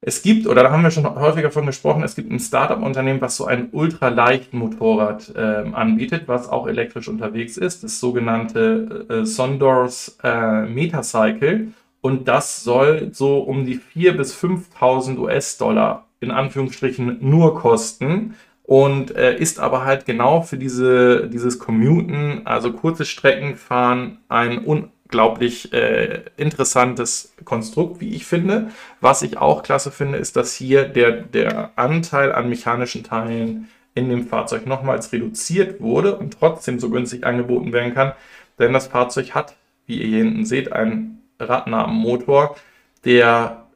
es 0.00 0.22
gibt, 0.22 0.46
oder 0.46 0.62
da 0.62 0.70
haben 0.70 0.84
wir 0.84 0.92
schon 0.92 1.12
häufiger 1.12 1.50
von 1.50 1.66
gesprochen, 1.66 2.04
es 2.04 2.14
gibt 2.14 2.30
ein 2.30 2.38
Startup-Unternehmen, 2.38 3.20
was 3.20 3.36
so 3.36 3.46
ein 3.46 3.70
ultraleichten 3.72 4.58
Motorrad 4.58 5.34
äh, 5.34 5.64
anbietet, 5.72 6.28
was 6.28 6.48
auch 6.48 6.68
elektrisch 6.68 7.08
unterwegs 7.08 7.56
ist, 7.56 7.82
das 7.82 7.98
sogenannte 7.98 9.06
äh, 9.10 9.24
Sondors 9.24 10.18
äh, 10.22 10.62
Metacycle. 10.62 11.72
Und 12.00 12.28
das 12.28 12.62
soll 12.62 13.10
so 13.12 13.38
um 13.40 13.64
die 13.64 13.80
4.000 13.80 14.12
bis 14.12 14.36
5.000 14.40 15.18
US-Dollar 15.18 16.07
in 16.20 16.30
Anführungsstrichen 16.30 17.18
nur 17.20 17.54
kosten 17.54 18.34
und 18.68 19.16
äh, 19.16 19.34
ist 19.36 19.60
aber 19.60 19.84
halt 19.84 20.04
genau 20.04 20.42
für 20.42 20.58
diese, 20.58 21.28
dieses 21.28 21.58
Commuten, 21.58 22.42
also 22.44 22.72
kurze 22.72 23.06
Strecken 23.06 23.56
fahren, 23.56 24.18
ein 24.28 24.58
unglaublich 24.58 25.72
äh, 25.72 26.22
interessantes 26.36 27.32
Konstrukt, 27.44 28.00
wie 28.02 28.14
ich 28.14 28.26
finde. 28.26 28.70
Was 29.00 29.22
ich 29.22 29.38
auch 29.38 29.62
klasse 29.62 29.90
finde, 29.90 30.18
ist, 30.18 30.36
dass 30.36 30.54
hier 30.54 30.84
der, 30.84 31.12
der 31.12 31.70
Anteil 31.76 32.30
an 32.32 32.50
mechanischen 32.50 33.04
Teilen 33.04 33.68
in 33.94 34.10
dem 34.10 34.26
Fahrzeug 34.26 34.66
nochmals 34.66 35.12
reduziert 35.12 35.80
wurde 35.80 36.16
und 36.16 36.38
trotzdem 36.38 36.78
so 36.78 36.90
günstig 36.90 37.24
angeboten 37.24 37.72
werden 37.72 37.94
kann. 37.94 38.12
Denn 38.58 38.74
das 38.74 38.88
Fahrzeug 38.88 39.34
hat, 39.34 39.56
wie 39.86 39.98
ihr 40.00 40.06
hier 40.08 40.24
hinten 40.24 40.44
seht, 40.44 40.72
einen 40.72 41.22
radnahen 41.40 41.94
Motor, 41.94 42.56
der 43.04 43.67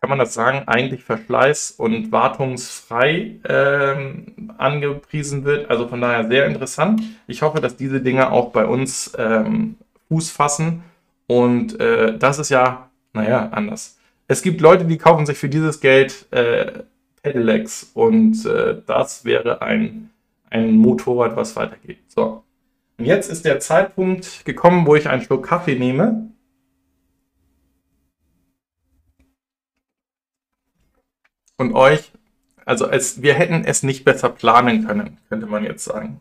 kann 0.00 0.08
man 0.08 0.18
das 0.18 0.32
sagen, 0.32 0.62
eigentlich 0.66 1.02
verschleiß- 1.02 1.76
und 1.76 2.10
wartungsfrei 2.10 3.36
ähm, 3.46 4.52
angepriesen 4.56 5.44
wird. 5.44 5.68
Also 5.68 5.88
von 5.88 6.00
daher 6.00 6.26
sehr 6.26 6.46
interessant. 6.46 7.02
Ich 7.26 7.42
hoffe, 7.42 7.60
dass 7.60 7.76
diese 7.76 8.00
Dinge 8.00 8.32
auch 8.32 8.50
bei 8.50 8.64
uns 8.64 9.12
ähm, 9.18 9.76
Fuß 10.08 10.30
fassen. 10.30 10.82
Und 11.26 11.78
äh, 11.80 12.16
das 12.16 12.38
ist 12.38 12.48
ja, 12.48 12.88
naja, 13.12 13.50
anders. 13.52 13.98
Es 14.26 14.40
gibt 14.42 14.62
Leute, 14.62 14.86
die 14.86 14.96
kaufen 14.96 15.26
sich 15.26 15.36
für 15.36 15.50
dieses 15.50 15.80
Geld 15.80 16.26
äh, 16.32 16.82
Pedelecs 17.22 17.90
und 17.92 18.46
äh, 18.46 18.80
das 18.86 19.26
wäre 19.26 19.60
ein, 19.60 20.10
ein 20.48 20.76
Motorrad, 20.76 21.36
was 21.36 21.56
weitergeht. 21.56 21.98
So. 22.08 22.42
Und 22.96 23.04
jetzt 23.04 23.30
ist 23.30 23.44
der 23.44 23.60
Zeitpunkt 23.60 24.46
gekommen, 24.46 24.86
wo 24.86 24.94
ich 24.94 25.08
einen 25.08 25.22
Schluck 25.22 25.46
Kaffee 25.46 25.78
nehme 25.78 26.30
und 31.60 31.74
euch, 31.74 32.10
also 32.64 32.88
es, 32.88 33.22
wir 33.22 33.34
hätten 33.34 33.64
es 33.64 33.82
nicht 33.82 34.04
besser 34.04 34.30
planen 34.30 34.86
können, 34.86 35.18
könnte 35.28 35.46
man 35.46 35.62
jetzt 35.62 35.84
sagen. 35.84 36.20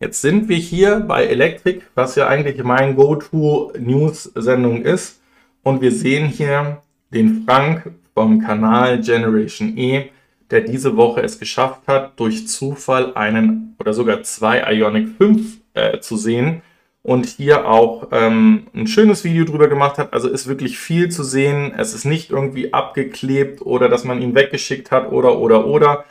Jetzt 0.00 0.20
sind 0.20 0.48
wir 0.48 0.56
hier 0.56 0.98
bei 1.00 1.24
Electric, 1.24 1.82
was 1.94 2.16
ja 2.16 2.26
eigentlich 2.26 2.62
mein 2.64 2.96
Go-To-News-Sendung 2.96 4.82
ist. 4.82 5.20
Und 5.62 5.80
wir 5.80 5.92
sehen 5.92 6.26
hier 6.26 6.82
den 7.10 7.44
Frank 7.46 7.92
vom 8.12 8.40
Kanal 8.40 9.00
Generation 9.00 9.78
E, 9.78 10.10
der 10.50 10.62
diese 10.62 10.96
Woche 10.96 11.22
es 11.22 11.38
geschafft 11.38 11.82
hat, 11.86 12.18
durch 12.18 12.48
Zufall 12.48 13.14
einen 13.14 13.76
oder 13.78 13.94
sogar 13.94 14.24
zwei 14.24 14.58
Ionic 14.74 15.10
5 15.16 15.58
äh, 15.74 16.00
zu 16.00 16.16
sehen 16.16 16.62
und 17.02 17.26
hier 17.26 17.68
auch 17.68 18.08
ähm, 18.12 18.66
ein 18.74 18.86
schönes 18.86 19.24
Video 19.24 19.44
drüber 19.44 19.68
gemacht 19.68 19.98
hat. 19.98 20.12
Also 20.12 20.28
ist 20.28 20.46
wirklich 20.46 20.78
viel 20.78 21.10
zu 21.10 21.24
sehen. 21.24 21.72
Es 21.76 21.94
ist 21.94 22.04
nicht 22.04 22.30
irgendwie 22.30 22.72
abgeklebt 22.72 23.62
oder 23.62 23.88
dass 23.88 24.04
man 24.04 24.22
ihn 24.22 24.34
weggeschickt 24.34 24.90
hat 24.90 25.10
oder 25.10 25.38
oder 25.38 25.66
oder. 25.66 26.04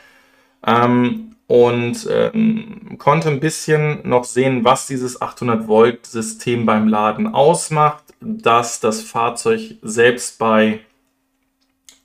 Ähm, 0.65 1.35
und 1.47 2.07
ähm, 2.09 2.97
konnte 2.97 3.29
ein 3.29 3.41
bisschen 3.41 4.07
noch 4.07 4.23
sehen, 4.23 4.63
was 4.63 4.87
dieses 4.87 5.21
800 5.21 5.67
Volt 5.67 6.05
System 6.05 6.65
beim 6.65 6.87
Laden 6.87 7.33
ausmacht, 7.33 8.03
dass 8.21 8.79
das 8.79 9.01
Fahrzeug 9.01 9.75
selbst 9.81 10.39
bei 10.39 10.79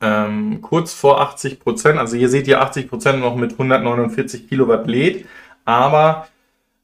ähm, 0.01 0.61
kurz 0.63 0.95
vor 0.95 1.21
80 1.21 1.61
Prozent, 1.61 1.99
also 1.99 2.17
hier 2.17 2.29
seht 2.29 2.49
ihr 2.49 2.61
80 2.61 2.89
Prozent 2.89 3.21
noch 3.21 3.37
mit 3.37 3.53
149 3.53 4.49
Kilowatt 4.49 4.87
lädt, 4.89 5.27
aber 5.65 6.27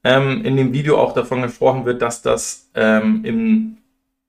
ähm, 0.04 0.44
in 0.44 0.56
dem 0.56 0.72
Video 0.72 0.98
auch 0.98 1.14
davon 1.14 1.42
gesprochen 1.42 1.84
wird, 1.84 2.02
dass 2.02 2.22
das 2.22 2.70
ähm, 2.74 3.24
im 3.24 3.76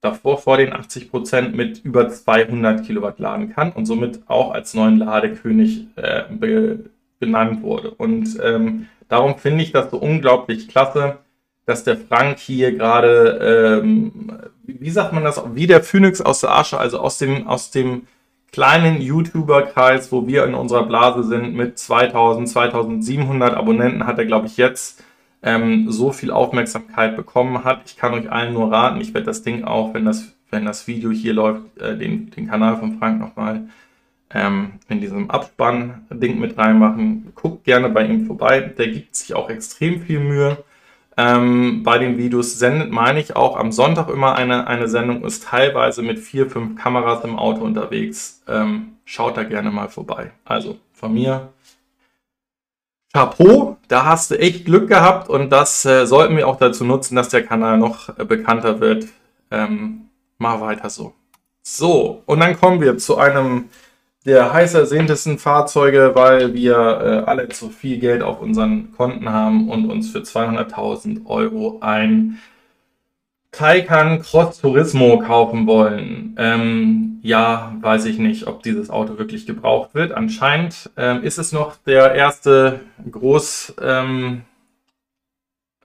davor 0.04 0.38
vor 0.38 0.58
den 0.58 0.74
80 0.74 1.10
Prozent 1.10 1.56
mit 1.56 1.84
über 1.84 2.10
200 2.10 2.86
Kilowatt 2.86 3.20
laden 3.20 3.50
kann 3.50 3.72
und 3.72 3.86
somit 3.86 4.22
auch 4.28 4.52
als 4.52 4.74
neuen 4.74 4.98
Ladekönig 4.98 5.88
äh, 5.96 6.24
be 6.30 6.80
benannt 7.20 7.62
wurde. 7.62 7.92
Und 7.92 8.38
ähm, 8.44 8.88
darum 9.08 9.38
finde 9.38 9.64
ich 9.64 9.72
das 9.72 9.90
so 9.92 9.98
unglaublich 9.98 10.68
klasse, 10.68 11.20
dass 11.66 11.86
der 11.86 11.96
Frank 11.96 12.38
hier 12.38 12.74
gerade, 12.74 13.82
ähm, 13.82 14.42
wie 14.64 14.90
sagt 14.90 15.14
man 15.14 15.24
das, 15.24 15.42
wie 15.54 15.66
der 15.66 15.82
Phoenix 15.84 16.20
aus 16.20 16.42
der 16.42 16.52
Asche, 16.52 16.78
also 16.78 17.00
aus 17.00 17.18
dem, 17.20 17.48
aus 17.48 17.72
dem 17.72 18.08
kleinen 18.52 19.02
YouTuber-Kreis, 19.02 20.12
wo 20.12 20.28
wir 20.28 20.44
in 20.44 20.54
unserer 20.54 20.84
Blase 20.84 21.24
sind, 21.24 21.56
mit 21.56 21.80
2000, 21.80 22.50
2700 22.50 23.54
Abonnenten, 23.54 24.06
hat 24.06 24.20
er, 24.20 24.26
glaube 24.26 24.48
ich, 24.48 24.58
jetzt 24.58 25.02
ähm, 25.44 25.92
so 25.92 26.12
viel 26.12 26.32
Aufmerksamkeit 26.32 27.16
bekommen 27.16 27.64
hat. 27.64 27.82
Ich 27.86 27.98
kann 27.98 28.14
euch 28.14 28.32
allen 28.32 28.54
nur 28.54 28.72
raten, 28.72 29.02
ich 29.02 29.14
werde 29.14 29.26
das 29.26 29.44
Ding 29.44 29.64
auch, 29.64 29.94
wenn 29.94 30.06
das, 30.06 30.34
wenn 30.50 30.66
das 30.66 30.88
Video 30.88 31.12
hier 31.12 31.34
läuft, 31.34 31.78
äh, 31.80 31.98
den, 31.98 32.32
den 32.32 32.48
Kanal 32.48 32.78
von 32.78 32.98
Frank 32.98 33.20
nochmal 33.20 33.68
ähm, 34.34 34.74
in 34.90 35.02
diesem 35.02 35.30
Abspann-Ding 35.30 36.40
mit 36.40 36.58
reinmachen. 36.58 37.34
Guckt 37.36 37.64
gerne 37.66 37.90
bei 37.90 38.06
ihm 38.06 38.26
vorbei. 38.26 38.62
Der 38.62 38.88
gibt 38.88 39.16
sich 39.16 39.36
auch 39.36 39.50
extrem 39.50 40.02
viel 40.02 40.20
Mühe. 40.20 40.58
Ähm, 41.16 41.84
bei 41.84 42.00
den 42.00 42.18
Videos 42.18 42.58
sendet, 42.58 42.92
meine 42.92 43.20
ich, 43.20 43.36
auch 43.36 43.56
am 43.56 43.72
Sonntag 43.72 44.10
immer 44.10 44.36
eine, 44.36 44.66
eine 44.66 44.88
Sendung, 44.88 45.24
ist 45.24 45.44
teilweise 45.44 46.02
mit 46.02 46.18
vier, 46.18 46.50
fünf 46.50 46.82
Kameras 46.82 47.24
im 47.24 47.38
Auto 47.38 47.64
unterwegs. 47.64 48.42
Ähm, 48.48 48.94
schaut 49.06 49.38
da 49.38 49.44
gerne 49.44 49.70
mal 49.70 49.90
vorbei. 49.90 50.32
Also 50.44 50.78
von 50.94 51.14
mir 51.14 51.50
Chapeau, 53.14 53.78
da 53.88 54.06
hast 54.06 54.32
du 54.32 54.40
echt 54.40 54.66
Glück 54.66 54.90
gehabt 54.90 55.30
und 55.30 55.52
das 55.52 55.86
äh, 55.86 56.08
sollten 56.08 56.36
wir 56.36 56.48
auch 56.48 56.58
dazu 56.58 56.84
nutzen, 56.84 57.16
dass 57.16 57.30
der 57.30 57.46
Kanal 57.46 57.78
noch 57.78 58.18
äh, 58.18 58.26
bekannter 58.26 58.80
wird. 58.80 59.06
Ähm, 59.52 60.10
mal 60.40 60.60
weiter 60.62 60.90
so. 60.90 61.14
So, 61.62 62.24
und 62.26 62.40
dann 62.40 62.60
kommen 62.60 62.82
wir 62.82 62.98
zu 62.98 63.18
einem 63.18 63.70
der 64.26 64.54
heiß 64.54 64.74
ersehntesten 64.74 65.38
Fahrzeuge, 65.38 66.12
weil 66.16 66.54
wir 66.54 66.76
äh, 66.76 67.30
alle 67.30 67.50
zu 67.50 67.70
viel 67.70 68.00
Geld 68.00 68.24
auf 68.24 68.42
unseren 68.42 68.94
Konten 68.94 69.30
haben 69.30 69.70
und 69.70 69.90
uns 69.92 70.10
für 70.10 70.20
200.000 70.20 71.26
Euro 71.26 71.80
ein 71.82 72.40
Taycan 73.54 74.20
Cross 74.22 74.62
Turismo 74.62 75.20
kaufen 75.20 75.68
wollen. 75.68 76.36
Ähm, 76.40 77.20
ja, 77.22 77.78
weiß 77.82 78.06
ich 78.06 78.18
nicht, 78.18 78.48
ob 78.48 78.64
dieses 78.64 78.90
Auto 78.90 79.20
wirklich 79.20 79.46
gebraucht 79.46 79.94
wird. 79.94 80.12
Anscheinend 80.12 80.90
ähm, 80.98 81.24
ist 81.24 81.38
es 81.38 81.52
noch 81.52 81.78
der 81.86 82.16
erste 82.16 82.82
Groß 83.10 83.76
ähm, 83.80 84.42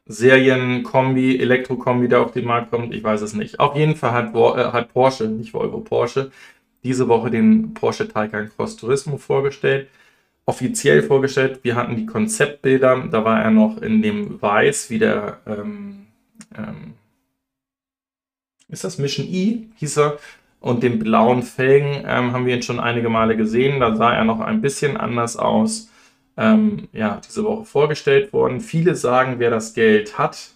Serienkombi, 0.06 1.38
Elektrokombi, 1.38 2.08
der 2.08 2.22
auf 2.22 2.32
den 2.32 2.46
Markt 2.46 2.70
kommt. 2.70 2.94
Ich 2.94 3.04
weiß 3.04 3.20
es 3.20 3.34
nicht. 3.34 3.60
Auf 3.60 3.76
jeden 3.76 3.96
Fall 3.96 4.12
hat, 4.12 4.34
äh, 4.34 4.72
hat 4.72 4.92
Porsche, 4.94 5.28
nicht 5.28 5.52
Volvo, 5.52 5.80
Porsche, 5.80 6.30
diese 6.82 7.06
Woche 7.06 7.30
den 7.30 7.74
Porsche 7.74 8.08
Taycan 8.08 8.48
Cross 8.48 8.76
Turismo 8.76 9.18
vorgestellt. 9.18 9.88
Offiziell 10.46 11.02
vorgestellt. 11.02 11.60
Wir 11.62 11.76
hatten 11.76 11.96
die 11.96 12.06
Konzeptbilder. 12.06 13.08
Da 13.10 13.24
war 13.26 13.42
er 13.42 13.50
noch 13.50 13.82
in 13.82 14.00
dem 14.00 14.40
Weiß, 14.40 14.88
wie 14.88 14.98
der 14.98 15.40
ähm, 15.46 16.06
ähm, 16.56 16.94
ist 18.68 18.84
das 18.84 18.98
Mission 18.98 19.26
E, 19.26 19.68
hieß 19.76 19.98
er. 19.98 20.18
Und 20.60 20.82
den 20.82 20.98
blauen 20.98 21.42
Felgen 21.42 22.04
ähm, 22.06 22.32
haben 22.32 22.46
wir 22.46 22.54
ihn 22.54 22.62
schon 22.62 22.80
einige 22.80 23.08
Male 23.08 23.36
gesehen. 23.36 23.80
Da 23.80 23.94
sah 23.94 24.12
er 24.12 24.24
noch 24.24 24.40
ein 24.40 24.60
bisschen 24.60 24.96
anders 24.96 25.36
aus. 25.36 25.88
Ähm, 26.36 26.88
ja, 26.92 27.20
diese 27.26 27.44
Woche 27.44 27.64
vorgestellt 27.64 28.32
worden. 28.32 28.60
Viele 28.60 28.94
sagen, 28.96 29.38
wer 29.38 29.50
das 29.50 29.74
Geld 29.74 30.18
hat, 30.18 30.50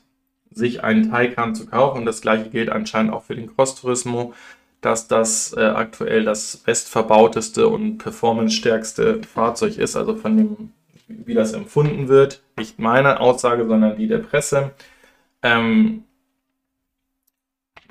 sich 0.51 0.83
einen 0.83 1.11
Taycan 1.11 1.55
zu 1.55 1.67
kaufen. 1.67 1.99
Und 1.99 2.07
das 2.07 2.21
gleiche 2.21 2.51
gilt 2.51 2.69
anscheinend 2.71 3.13
auch 3.13 3.23
für 3.23 3.37
den 3.37 3.55
Cross 3.55 3.81
Turismo, 3.81 4.35
dass 4.81 5.07
das 5.07 5.55
äh, 5.57 5.61
aktuell 5.61 6.25
das 6.25 6.57
bestverbauteste 6.57 7.69
und 7.69 7.99
performance-stärkste 7.99 9.23
Fahrzeug 9.23 9.79
ist. 9.79 9.97
Also 9.97 10.17
von 10.17 10.37
dem, 10.37 10.73
wie 11.07 11.35
das 11.35 11.53
empfunden 11.53 12.09
wird. 12.09 12.43
Nicht 12.59 12.81
meine 12.81 13.21
Aussage, 13.21 13.67
sondern 13.67 13.97
die 13.97 14.09
der 14.09 14.19
Presse. 14.19 14.73
Ähm, 15.45 16.03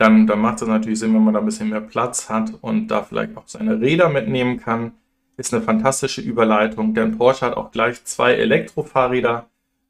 dann, 0.01 0.25
dann 0.25 0.39
macht 0.39 0.61
es 0.63 0.67
natürlich 0.67 0.97
Sinn, 0.97 1.13
wenn 1.13 1.23
man 1.23 1.35
da 1.35 1.39
ein 1.39 1.45
bisschen 1.45 1.69
mehr 1.69 1.79
Platz 1.79 2.27
hat 2.27 2.51
und 2.61 2.87
da 2.87 3.03
vielleicht 3.03 3.37
auch 3.37 3.43
seine 3.45 3.79
Räder 3.79 4.09
mitnehmen 4.09 4.59
kann. 4.59 4.93
Ist 5.37 5.53
eine 5.53 5.63
fantastische 5.63 6.21
Überleitung, 6.21 6.95
denn 6.95 7.17
Porsche 7.17 7.45
hat 7.45 7.55
auch 7.55 7.71
gleich 7.71 8.03
zwei 8.03 8.33
Elektrofahrräder 8.33 9.45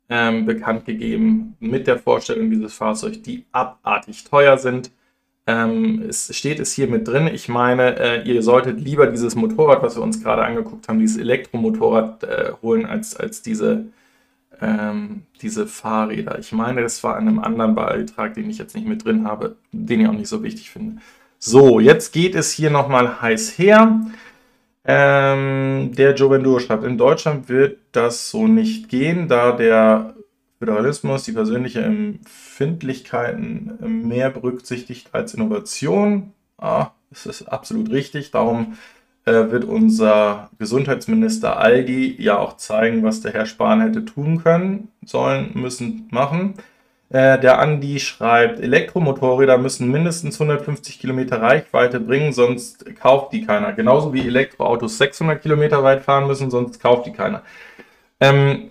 ähm, 0.09 0.45
bekannt 0.45 0.84
gegeben 0.86 1.55
mit 1.62 1.88
der 1.88 1.97
Vorstellung 1.97 2.49
dieses 2.49 2.74
Fahrzeugs, 2.74 3.22
die 3.22 3.45
abartig 3.53 4.26
teuer 4.26 4.57
sind. 4.57 4.91
Ähm, 5.47 6.03
es 6.09 6.36
steht 6.36 6.59
es 6.59 6.74
hier 6.74 6.88
mit 6.88 7.07
drin. 7.07 7.28
Ich 7.28 7.47
meine, 7.47 7.97
äh, 7.97 8.24
ihr 8.24 8.43
solltet 8.43 8.82
lieber 8.82 9.07
dieses 9.07 9.36
Motorrad, 9.36 9.82
was 9.82 9.95
wir 9.95 10.03
uns 10.03 10.22
gerade 10.22 10.43
angeguckt 10.43 10.89
haben, 10.89 10.99
dieses 10.99 11.18
Elektromotorrad 11.18 12.24
äh, 12.24 12.51
holen, 12.62 12.86
als, 12.86 13.16
als 13.16 13.41
diese 13.41 13.86
ähm, 14.62 15.24
diese 15.41 15.68
Fahrräder. 15.68 16.39
Ich 16.39 16.51
meine, 16.51 16.82
das 16.82 17.03
war 17.03 17.18
in 17.20 17.28
einem 17.28 17.39
anderen 17.39 17.76
Beitrag, 17.76 18.36
den 18.36 18.49
ich 18.49 18.57
jetzt 18.57 18.76
nicht 18.76 18.88
mit 18.88 19.03
drin 19.03 19.28
habe, 19.28 19.57
den 19.72 20.01
ich 20.01 20.07
auch 20.07 20.14
nicht 20.14 20.30
so 20.30 20.43
wichtig 20.43 20.70
finde. 20.70 21.01
So, 21.39 21.80
jetzt 21.80 22.14
geht 22.14 22.36
es 22.36 22.51
hier 22.51 22.70
nochmal 22.70 23.22
heiß 23.22 23.57
her. 23.57 23.99
Ähm, 24.86 25.91
der 25.95 26.14
Joe 26.16 26.59
schreibt, 26.59 26.84
in 26.84 26.97
Deutschland 26.97 27.49
wird 27.49 27.80
das 27.91 28.30
so 28.30 28.47
nicht 28.47 28.89
gehen, 28.89 29.28
da 29.28 29.51
der 29.51 30.16
Föderalismus 30.59 31.24
die 31.24 31.32
persönlichen 31.32 31.84
Empfindlichkeiten 31.84 33.80
mehr 34.07 34.30
berücksichtigt 34.30 35.09
als 35.12 35.34
Innovation. 35.34 36.34
Ah, 36.57 36.91
das 37.09 37.26
ist 37.26 37.43
absolut 37.43 37.89
richtig. 37.89 38.30
Darum 38.30 38.78
äh, 39.26 39.51
wird 39.51 39.65
unser 39.65 40.49
Gesundheitsminister 40.57 41.57
Aldi 41.57 42.15
ja 42.19 42.38
auch 42.39 42.57
zeigen, 42.57 43.03
was 43.03 43.22
der 43.22 43.34
Herr 43.34 43.45
Spahn 43.45 43.82
hätte 43.82 44.05
tun 44.05 44.43
können, 44.43 44.89
sollen, 45.05 45.51
müssen, 45.53 46.07
machen. 46.11 46.55
Äh, 47.09 47.39
der 47.39 47.59
Andi 47.59 47.99
schreibt, 47.99 48.59
Elektromotorräder 48.59 49.57
müssen 49.57 49.91
mindestens 49.91 50.39
150 50.39 50.99
Kilometer 50.99 51.41
Reichweite 51.41 51.99
bringen, 51.99 52.34
sonst 52.34 52.86
kauft 52.95 53.34
die 53.34 53.45
keiner. 53.45 53.74
Genauso 53.74 54.13
wie 54.13 54.26
Elektroautos 54.26 54.97
600 54.97 55.41
Kilometer 55.41 55.84
weit 55.84 56.03
fahren 56.03 56.28
müssen, 56.28 56.49
sonst 56.49 56.82
kauft 56.82 57.05
die 57.05 57.11
keiner. 57.11 57.43
Ähm, 58.19 58.69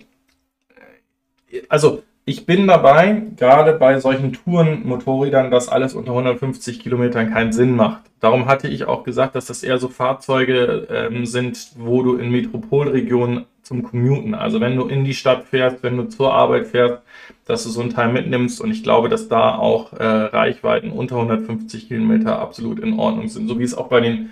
also 1.69 2.03
ich 2.25 2.45
bin 2.45 2.67
dabei, 2.67 3.23
gerade 3.35 3.73
bei 3.73 3.99
solchen 3.99 4.33
Tourenmotorrädern, 4.33 5.49
dass 5.49 5.69
alles 5.69 5.95
unter 5.95 6.11
150 6.11 6.79
Kilometern 6.79 7.31
keinen 7.31 7.51
Sinn 7.51 7.75
macht. 7.75 8.03
Darum 8.19 8.45
hatte 8.45 8.67
ich 8.67 8.85
auch 8.85 9.03
gesagt, 9.03 9.35
dass 9.35 9.47
das 9.47 9.63
eher 9.63 9.79
so 9.79 9.89
Fahrzeuge 9.89 10.87
ähm, 10.89 11.25
sind, 11.25 11.71
wo 11.77 12.03
du 12.03 12.17
in 12.17 12.31
Metropolregionen 12.31 13.45
zum 13.63 13.83
Commuten, 13.83 14.35
also 14.35 14.59
wenn 14.59 14.75
du 14.75 14.87
in 14.87 15.05
die 15.05 15.13
Stadt 15.13 15.45
fährst, 15.45 15.81
wenn 15.81 15.97
du 15.97 16.03
zur 16.03 16.33
Arbeit 16.33 16.67
fährst, 16.67 17.01
dass 17.45 17.63
du 17.63 17.69
so 17.69 17.81
ein 17.81 17.89
Teil 17.89 18.11
mitnimmst. 18.11 18.61
Und 18.61 18.71
ich 18.71 18.83
glaube, 18.83 19.09
dass 19.09 19.27
da 19.27 19.55
auch 19.55 19.93
äh, 19.93 20.03
Reichweiten 20.03 20.91
unter 20.91 21.15
150 21.15 21.87
Kilometer 21.87 22.39
absolut 22.39 22.79
in 22.79 22.99
Ordnung 22.99 23.29
sind, 23.29 23.47
so 23.47 23.59
wie 23.59 23.63
es 23.63 23.73
auch 23.73 23.87
bei 23.87 24.01
den 24.01 24.31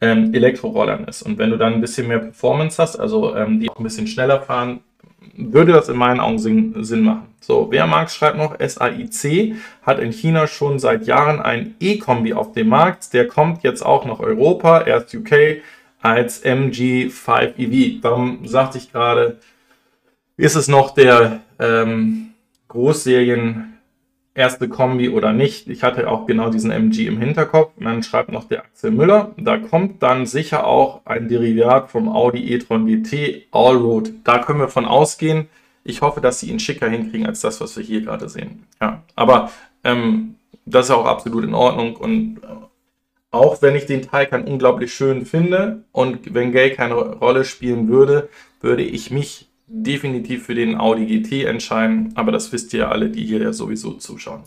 ähm, 0.00 0.34
Elektrorollern 0.34 1.04
ist. 1.04 1.22
Und 1.22 1.38
wenn 1.38 1.50
du 1.50 1.58
dann 1.58 1.74
ein 1.74 1.80
bisschen 1.80 2.08
mehr 2.08 2.18
Performance 2.18 2.82
hast, 2.82 2.96
also 2.96 3.36
ähm, 3.36 3.60
die 3.60 3.70
auch 3.70 3.78
ein 3.78 3.84
bisschen 3.84 4.06
schneller 4.06 4.40
fahren, 4.40 4.80
würde 5.36 5.72
das 5.72 5.88
in 5.88 5.96
meinen 5.96 6.20
Augen 6.20 6.38
Sinn, 6.38 7.04
machen. 7.04 7.26
So, 7.40 7.68
wer 7.70 7.86
mag, 7.86 8.10
schreibt 8.10 8.36
noch, 8.36 8.56
SAIC 8.58 9.54
hat 9.82 9.98
in 9.98 10.12
China 10.12 10.46
schon 10.46 10.78
seit 10.78 11.06
Jahren 11.06 11.40
ein 11.40 11.74
E-Kombi 11.80 12.34
auf 12.34 12.52
dem 12.52 12.68
Markt. 12.68 13.12
Der 13.12 13.26
kommt 13.26 13.62
jetzt 13.62 13.82
auch 13.82 14.04
nach 14.04 14.20
Europa, 14.20 14.82
erst 14.82 15.14
UK, 15.14 15.62
als 16.02 16.44
MG5 16.44 17.58
EV. 17.58 18.00
Darum 18.02 18.46
sagte 18.46 18.78
ich 18.78 18.92
gerade, 18.92 19.38
ist 20.36 20.54
es 20.54 20.68
noch 20.68 20.94
der 20.94 21.40
ähm, 21.58 22.30
Großserien 22.68 23.79
erste 24.34 24.68
Kombi 24.68 25.08
oder 25.08 25.32
nicht. 25.32 25.68
Ich 25.68 25.82
hatte 25.82 26.08
auch 26.08 26.26
genau 26.26 26.50
diesen 26.50 26.70
MG 26.70 27.06
im 27.06 27.18
Hinterkopf. 27.18 27.72
Und 27.76 27.84
dann 27.84 28.02
schreibt 28.02 28.30
noch 28.30 28.44
der 28.44 28.60
Axel 28.64 28.90
Müller. 28.90 29.32
Da 29.36 29.58
kommt 29.58 30.02
dann 30.02 30.26
sicher 30.26 30.66
auch 30.66 31.04
ein 31.04 31.28
Derivat 31.28 31.90
vom 31.90 32.08
Audi 32.08 32.52
e-tron 32.52 32.86
GT 32.86 33.46
Allroad. 33.50 34.12
Da 34.24 34.38
können 34.38 34.60
wir 34.60 34.68
von 34.68 34.86
ausgehen. 34.86 35.48
Ich 35.82 36.02
hoffe, 36.02 36.20
dass 36.20 36.40
sie 36.40 36.50
ihn 36.50 36.60
schicker 36.60 36.88
hinkriegen 36.88 37.26
als 37.26 37.40
das, 37.40 37.60
was 37.60 37.76
wir 37.76 37.84
hier 37.84 38.02
gerade 38.02 38.28
sehen. 38.28 38.66
Ja, 38.80 39.02
aber 39.16 39.50
ähm, 39.82 40.36
das 40.64 40.86
ist 40.86 40.92
auch 40.92 41.06
absolut 41.06 41.44
in 41.44 41.54
Ordnung. 41.54 41.96
Und 41.96 42.38
äh, 42.38 42.46
auch 43.30 43.62
wenn 43.62 43.76
ich 43.76 43.86
den 43.86 44.02
Taycan 44.02 44.44
unglaublich 44.44 44.92
schön 44.92 45.24
finde 45.24 45.84
und 45.92 46.34
wenn 46.34 46.52
Geld 46.52 46.76
keine 46.76 46.94
Rolle 46.94 47.44
spielen 47.44 47.88
würde, 47.88 48.28
würde 48.60 48.82
ich 48.82 49.10
mich 49.10 49.49
definitiv 49.72 50.46
für 50.46 50.54
den 50.54 50.76
Audi 50.76 51.06
GT 51.06 51.44
entscheiden, 51.44 52.12
aber 52.16 52.32
das 52.32 52.52
wisst 52.52 52.74
ihr 52.74 52.90
alle, 52.90 53.08
die 53.08 53.24
hier 53.24 53.40
ja 53.40 53.52
sowieso 53.52 53.92
zuschauen. 53.94 54.42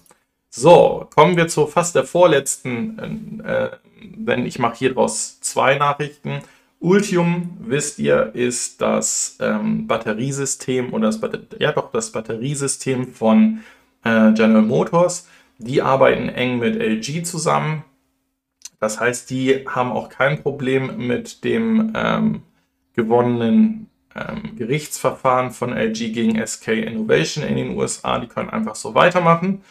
So, 0.49 1.07
kommen 1.15 1.37
wir 1.37 1.47
zu 1.47 1.65
fast 1.65 1.95
der 1.95 2.03
vorletzten, 2.03 3.41
äh, 3.43 3.69
denn 4.01 4.45
ich 4.45 4.59
mache 4.59 4.75
hier 4.75 4.93
draus 4.93 5.39
zwei 5.39 5.75
Nachrichten. 5.75 6.41
Ultium, 6.79 7.57
wisst 7.61 7.97
ihr, 7.99 8.31
ist 8.35 8.81
das 8.81 9.37
ähm, 9.39 9.87
Batteriesystem 9.87 10.93
oder 10.93 11.09
das, 11.09 11.19
ja 11.57 11.71
doch, 11.71 11.91
das 11.91 12.11
Batteriesystem 12.11 13.07
von 13.07 13.61
äh, 14.03 14.33
General 14.33 14.61
Motors. 14.61 15.29
Die 15.57 15.81
arbeiten 15.81 16.27
eng 16.27 16.59
mit 16.59 16.75
LG 16.75 17.23
zusammen. 17.23 17.85
Das 18.81 18.99
heißt, 18.99 19.29
die 19.29 19.65
haben 19.67 19.91
auch 19.91 20.09
kein 20.09 20.43
Problem 20.43 21.07
mit 21.07 21.45
dem 21.45 21.93
ähm, 21.95 22.41
gewonnenen 22.93 23.87
ähm, 24.15 24.55
Gerichtsverfahren 24.55 25.51
von 25.51 25.73
LG 25.73 26.13
gegen 26.13 26.45
SK 26.45 26.69
Innovation 26.69 27.43
in 27.43 27.55
den 27.55 27.77
USA. 27.77 28.19
Die 28.19 28.27
können 28.27 28.49
einfach 28.49 28.75
so 28.75 28.95
weitermachen. 28.95 29.61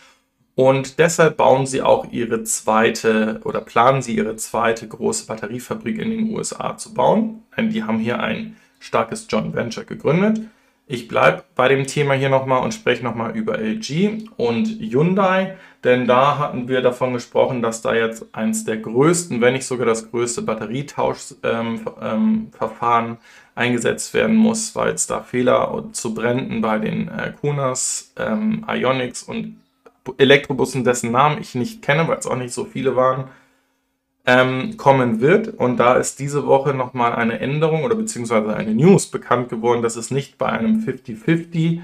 Und 0.55 0.99
deshalb 0.99 1.39
bauen 1.39 1.67
sie 1.67 1.81
auch 1.81 2.11
ihre 2.13 2.45
zweite 2.45 3.41
oder 3.45 3.63
planen 3.63 4.03
sie 4.03 4.15
ihre 4.15 4.37
zweite 4.37 4.87
große 4.87 5.27
Batteriefabrik 5.27 5.99
in 5.99 6.11
den 6.11 6.35
USA 6.35 6.77
zu 6.77 6.93
bauen. 6.93 7.43
Die 7.59 7.85
haben 7.85 7.99
hier 7.99 8.21
ein 8.21 8.57
starkes 8.79 9.27
Joint 9.31 9.55
Venture 9.55 9.85
gegründet. 9.85 10.41
Ich 10.87 11.09
bleibe 11.09 11.45
bei 11.55 11.69
dem 11.69 11.87
Thema 11.87 12.15
hier 12.15 12.29
nochmal 12.29 12.63
und 12.63 12.75
spreche 12.75 13.03
nochmal 13.03 13.35
über 13.37 13.59
LG 13.59 14.29
und 14.37 14.67
Hyundai, 14.67 15.57
denn 15.85 16.07
da 16.07 16.39
hatten 16.39 16.69
wir 16.69 16.83
davon 16.83 17.15
gesprochen, 17.15 17.63
dass 17.63 17.81
da 17.83 17.95
jetzt 17.95 18.27
eins 18.35 18.65
der 18.65 18.77
größten, 18.77 19.41
wenn 19.41 19.55
nicht 19.55 19.65
sogar 19.65 19.87
das 19.87 20.11
größte 20.11 20.43
Batterietauschverfahren 20.43 21.79
ähm, 22.03 22.49
ähm, 22.61 23.17
eingesetzt 23.55 24.15
werden 24.15 24.37
muss, 24.37 24.75
weil 24.75 24.95
es 24.95 25.07
da 25.07 25.21
Fehler 25.21 25.85
zu 25.93 26.15
Bränden 26.15 26.61
bei 26.61 26.79
den 26.79 27.09
äh, 27.09 27.33
Kunas, 27.41 28.13
ähm, 28.17 28.65
Ionics 28.69 29.23
und 29.23 29.61
Elektrobussen, 30.19 30.85
dessen 30.85 31.13
Namen 31.13 31.41
ich 31.41 31.55
nicht 31.55 31.83
kenne, 31.83 32.09
weil 32.09 32.19
es 32.19 32.27
auch 32.27 32.37
nicht 32.37 32.53
so 32.53 32.65
viele 32.65 32.97
waren, 32.97 33.29
ähm, 34.27 34.77
kommen 34.77 35.21
wird. 35.21 35.49
Und 35.49 35.77
da 35.77 35.95
ist 35.95 36.19
diese 36.19 36.47
Woche 36.47 36.75
nochmal 36.75 37.15
eine 37.15 37.41
Änderung 37.41 37.85
oder 37.85 37.95
beziehungsweise 37.95 38.55
eine 38.55 38.75
News 38.75 39.07
bekannt 39.07 39.49
geworden, 39.49 39.83
dass 39.83 39.97
es 39.97 40.11
nicht 40.11 40.39
bei 40.39 40.47
einem 40.47 40.81
50-50 40.81 41.81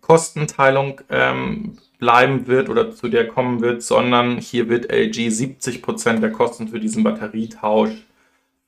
Kostenteilung 0.00 1.00
ähm, 1.10 1.78
bleiben 1.98 2.46
wird 2.46 2.68
oder 2.68 2.90
zu 2.92 3.08
der 3.08 3.28
kommen 3.28 3.60
wird, 3.60 3.82
sondern 3.82 4.38
hier 4.38 4.68
wird 4.68 4.90
LG 4.90 5.28
70% 5.28 6.18
der 6.18 6.32
Kosten 6.32 6.68
für 6.68 6.80
diesen 6.80 7.04
Batterietausch 7.04 7.92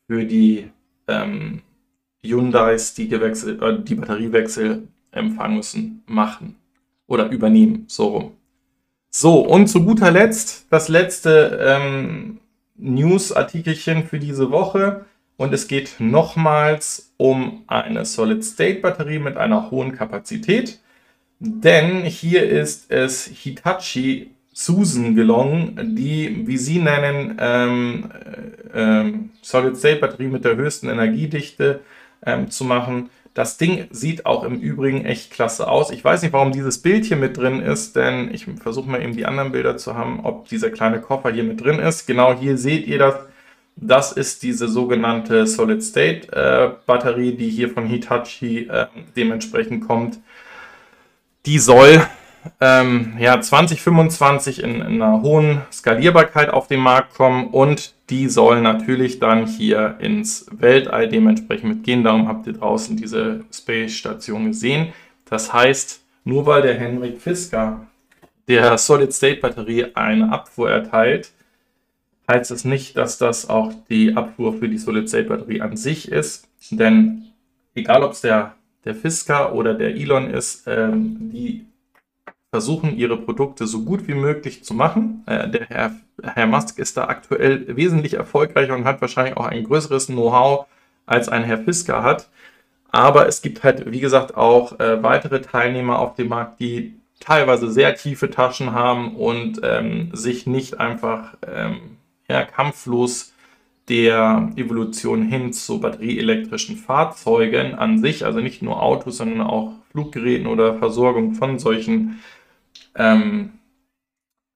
für 0.07 0.25
die 0.25 0.69
ähm, 1.09 1.63
Hyundais, 2.25 2.95
die, 2.95 3.09
gewechselt, 3.09 3.63
äh, 3.63 3.83
die 3.83 3.95
Batteriewechsel 3.95 4.89
empfangen 5.13 5.57
müssen, 5.57 6.03
machen 6.07 6.57
oder 7.07 7.31
übernehmen, 7.31 7.85
so 7.87 8.09
rum. 8.09 8.33
So, 9.11 9.47
und 9.47 9.69
zu 9.69 9.85
guter 9.85 10.11
Letzt 10.11 10.67
das 10.71 10.89
letzte 10.89 11.61
ähm, 11.63 12.41
News-Artikelchen 12.77 14.05
für 14.05 14.19
diese 14.19 14.51
Woche. 14.51 15.05
Und 15.37 15.53
es 15.53 15.69
geht 15.69 15.97
nochmals 15.99 17.13
um 17.17 17.63
eine 17.67 18.05
Solid-State-Batterie 18.05 19.19
mit 19.19 19.37
einer 19.37 19.71
hohen 19.71 19.93
Kapazität. 19.93 20.81
Denn 21.41 22.05
hier 22.05 22.49
ist 22.49 22.91
es 22.91 23.25
Hitachi 23.27 24.31
Susan 24.53 25.17
gelungen, 25.17 25.97
die, 25.97 26.47
wie 26.47 26.57
sie 26.57 26.79
nennen, 26.79 27.37
ähm, 27.41 28.11
äh, 28.73 29.13
Solid-State-Batterie 29.43 30.29
mit 30.29 30.45
der 30.45 30.57
höchsten 30.57 30.89
Energiedichte 30.89 31.81
ähm, 32.27 32.51
zu 32.51 32.65
machen. 32.65 33.11
Das 33.35 33.57
Ding 33.57 33.89
sieht 33.91 34.27
auch 34.27 34.45
im 34.45 34.61
Übrigen 34.61 35.05
echt 35.05 35.33
klasse 35.33 35.67
aus. 35.67 35.91
Ich 35.91 36.05
weiß 36.05 36.23
nicht, 36.23 36.33
warum 36.33 36.53
dieses 36.53 36.81
Bild 36.81 37.05
hier 37.05 37.17
mit 37.17 37.37
drin 37.37 37.61
ist, 37.61 37.97
denn 37.97 38.33
ich 38.33 38.47
versuche 38.63 38.89
mal 38.89 39.03
eben 39.03 39.17
die 39.17 39.27
anderen 39.27 39.51
Bilder 39.51 39.77
zu 39.77 39.97
haben, 39.97 40.21
ob 40.25 40.49
dieser 40.49 40.71
kleine 40.71 41.01
Koffer 41.01 41.33
hier 41.33 41.43
mit 41.43 41.61
drin 41.61 41.81
ist. 41.81 42.07
Genau 42.07 42.35
hier 42.39 42.57
seht 42.57 42.87
ihr 42.87 42.99
das. 42.99 43.17
Das 43.77 44.13
ist 44.13 44.45
diese 44.45 44.69
sogenannte 44.69 45.49
Solid-State-Batterie, 45.49 47.31
äh, 47.31 47.37
die 47.37 47.51
hier 47.51 47.71
von 47.71 47.87
Hitachi 47.87 48.69
äh, 48.69 48.87
dementsprechend 49.17 49.85
kommt. 49.85 50.21
Die 51.45 51.59
soll 51.59 52.07
ähm, 52.61 53.15
ja, 53.19 53.41
2025 53.41 54.63
in, 54.63 54.77
in, 54.77 55.03
einer 55.03 55.23
hohen 55.23 55.63
Skalierbarkeit 55.73 56.51
auf 56.51 56.69
den 56.69 56.81
Markt 56.81 57.15
kommen 57.15 57.49
und 57.49 57.94
die 58.11 58.29
soll 58.29 58.61
natürlich 58.61 59.19
dann 59.19 59.47
hier 59.47 59.97
ins 59.99 60.47
Weltall 60.51 61.09
dementsprechend 61.09 61.77
mitgehen. 61.77 62.05
Darum 62.05 62.29
habt 62.29 62.47
ihr 62.47 62.53
draußen 62.53 62.97
diese 62.97 63.45
Space 63.53 63.93
Station 63.93 64.47
gesehen. 64.47 64.93
Das 65.25 65.53
heißt, 65.53 66.03
nur 66.25 66.47
weil 66.47 66.63
der 66.63 66.75
Henrik 66.75 67.21
Fisker 67.21 67.87
der 68.47 68.77
Solid-State-Batterie 68.77 69.95
eine 69.95 70.31
Abfuhr 70.31 70.71
erteilt, 70.71 71.33
heißt 72.29 72.51
es 72.51 72.65
nicht, 72.65 72.97
dass 72.97 73.19
das 73.19 73.49
auch 73.49 73.73
die 73.89 74.17
Abfuhr 74.17 74.55
für 74.55 74.69
die 74.69 74.79
Solid-State-Batterie 74.79 75.63
an 75.63 75.77
sich 75.77 76.11
ist. 76.11 76.49
Denn 76.71 77.25
egal 77.75 78.03
ob 78.03 78.13
es 78.13 78.21
der, 78.21 78.55
der 78.85 78.95
Fisker 78.95 79.55
oder 79.55 79.75
der 79.75 79.95
Elon 79.95 80.31
ist, 80.31 80.65
ähm, 80.67 81.31
die 81.33 81.67
versuchen, 82.55 82.97
ihre 82.97 83.17
Produkte 83.17 83.67
so 83.67 83.83
gut 83.83 84.07
wie 84.07 84.15
möglich 84.15 84.63
zu 84.63 84.75
machen. 84.75 85.25
Äh, 85.27 85.49
der 85.49 85.67
Herr, 85.67 85.91
Herr 86.23 86.47
Musk 86.47 86.79
ist 86.79 86.97
da 86.97 87.09
aktuell 87.09 87.77
wesentlich 87.77 88.15
erfolgreicher 88.15 88.77
und 88.77 88.85
hat 88.85 89.01
wahrscheinlich 89.01 89.37
auch 89.37 89.47
ein 89.47 89.65
größeres 89.65 90.07
Know-how 90.07 90.67
als 91.05 91.29
ein 91.29 91.43
Herr 91.43 91.59
Fisker 91.59 92.05
hat. 92.05 92.29
Aber 92.93 93.27
es 93.27 93.43
gibt 93.43 93.65
halt, 93.65 93.91
wie 93.91 93.99
gesagt, 93.99 94.37
auch 94.37 94.79
äh, 94.79 95.03
weitere 95.03 95.41
Teilnehmer 95.41 95.99
auf 95.99 96.15
dem 96.15 96.29
Markt, 96.29 96.61
die 96.61 96.95
teilweise 97.19 97.69
sehr 97.73 97.97
tiefe 97.97 98.31
Taschen 98.31 98.71
haben 98.71 99.17
und 99.17 99.61
ähm, 99.65 100.11
sich 100.13 100.47
nicht 100.47 100.79
einfach 100.79 101.35
ähm, 101.45 101.97
ja, 102.29 102.45
kampflos 102.45 103.33
der 103.89 104.53
Evolution 104.55 105.23
hin 105.23 105.53
zu 105.53 105.81
batterieelektrischen 105.81 106.77
Fahrzeugen 106.77 107.75
an 107.75 107.99
sich, 107.99 108.25
also 108.25 108.39
nicht 108.39 108.63
nur 108.63 108.81
Autos, 108.81 109.17
sondern 109.17 109.41
auch 109.41 109.73
Fluggeräten 109.91 110.47
oder 110.47 110.75
Versorgung 110.75 111.35
von 111.35 111.59
solchen 111.59 112.21
ähm, 112.95 113.59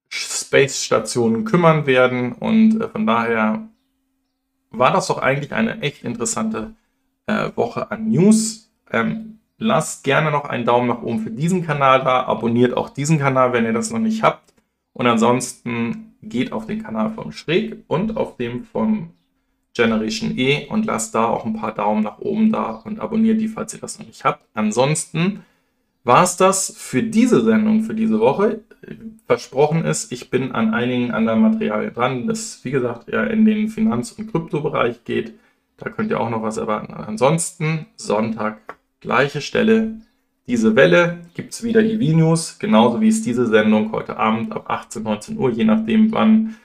Space-Stationen 0.09 1.45
kümmern 1.45 1.87
werden. 1.87 2.33
Und 2.33 2.81
äh, 2.81 2.89
von 2.89 3.07
daher 3.07 3.69
war 4.71 4.93
das 4.93 5.07
doch 5.09 5.19
eigentlich 5.19 5.53
eine 5.53 5.81
echt 5.83 6.05
interessante 6.05 6.75
äh, 7.27 7.51
Woche 7.55 7.91
an 7.91 8.09
News. 8.09 8.71
Ähm, 8.91 9.41
lasst 9.59 10.05
gerne 10.05 10.31
noch 10.31 10.45
einen 10.45 10.65
Daumen 10.65 10.89
nach 10.89 11.03
oben 11.03 11.21
für 11.21 11.31
diesen 11.31 11.65
Kanal 11.67 12.03
da. 12.03 12.25
Abonniert 12.25 12.77
auch 12.77 12.91
diesen 12.91 13.19
Kanal, 13.19 13.53
wenn 13.53 13.65
ihr 13.65 13.73
das 13.73 13.91
noch 13.91 13.99
nicht 13.99 14.23
habt. 14.23 14.55
Und 14.93 15.07
ansonsten 15.07 16.17
geht 16.23 16.53
auf 16.53 16.67
den 16.67 16.83
Kanal 16.83 17.11
vom 17.11 17.33
Schräg 17.33 17.85
und 17.87 18.17
auf 18.17 18.37
dem 18.37 18.65
vom 18.65 19.13
Generation 19.75 20.37
E 20.37 20.67
und 20.67 20.87
lasst 20.87 21.15
da 21.15 21.27
auch 21.27 21.45
ein 21.45 21.55
paar 21.55 21.73
Daumen 21.73 22.03
nach 22.03 22.19
oben 22.19 22.51
da 22.51 22.83
und 22.85 22.99
abonniert 22.99 23.41
die, 23.41 23.47
falls 23.47 23.75
ihr 23.75 23.81
das 23.81 23.99
noch 23.99 24.07
nicht 24.07 24.25
habt. 24.25 24.45
Ansonsten 24.55 25.45
war 26.09 26.25
es 26.25 26.39
das 26.39 26.75
für 26.75 27.03
diese 27.03 27.43
Sendung, 27.43 27.83
für 27.83 27.95
diese 27.95 28.19
Woche. 28.19 28.63
Versprochen 29.27 29.85
ist, 29.85 30.11
ich 30.11 30.31
bin 30.31 30.53
an 30.53 30.73
einigen 30.73 31.11
anderen 31.11 31.43
Materialien 31.43 31.93
dran, 31.93 32.27
das 32.27 32.65
wie 32.65 32.71
gesagt 32.71 33.13
ja 33.13 33.25
in 33.25 33.45
den 33.45 33.69
Finanz- 33.69 34.13
und 34.13 34.33
Kryptobereich 34.33 35.05
geht. 35.05 35.35
Da 35.77 35.91
könnt 35.91 36.11
ihr 36.11 36.19
auch 36.19 36.31
noch 36.31 36.43
was 36.43 36.57
erwarten. 36.57 36.95
Ansonsten 36.95 37.87
Sonntag, 37.97 38.79
gleiche 39.01 39.43
Stelle. 39.43 40.01
Diese 40.47 40.75
Welle 40.77 41.19
gibt 41.35 41.53
es 41.53 41.63
wieder 41.63 41.83
EV 41.83 42.17
News, 42.17 42.59
genauso 42.59 43.03
wie 43.03 43.09
es 43.09 43.21
diese 43.21 43.47
Sendung 43.47 43.93
heute 43.93 44.17
Abend 44.17 44.53
ab 44.53 44.71
18, 44.71 45.03
19 45.03 45.39
Uhr, 45.39 45.51
je 45.51 45.65
nachdem 45.65 46.11
wann 46.11 46.57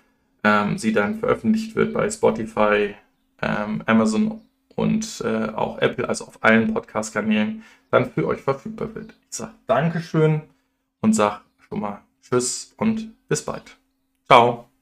ähm, 0.46 0.78
sie 0.78 0.94
dann 0.94 1.16
veröffentlicht 1.16 1.76
wird 1.76 1.94
bei 1.94 2.10
Spotify, 2.10 2.96
ähm, 3.42 3.84
Amazon 3.88 4.40
und 4.76 5.22
äh, 5.24 5.50
auch 5.50 5.80
Apple, 5.80 6.08
also 6.08 6.26
auf 6.26 6.44
allen 6.44 6.74
Podcast-Kanälen, 6.74 7.64
dann 7.92 8.12
für 8.12 8.28
euch 8.28 8.42
verfügbar 8.42 8.94
wird. 8.96 9.14
Ich 9.30 9.38
sage 9.38 9.54
Dankeschön 9.68 10.42
und 11.02 11.14
sage 11.14 11.42
schon 11.60 11.80
mal 11.82 12.02
Tschüss 12.22 12.74
und 12.78 13.14
bis 13.28 13.44
bald. 13.44 13.78
Ciao. 14.26 14.73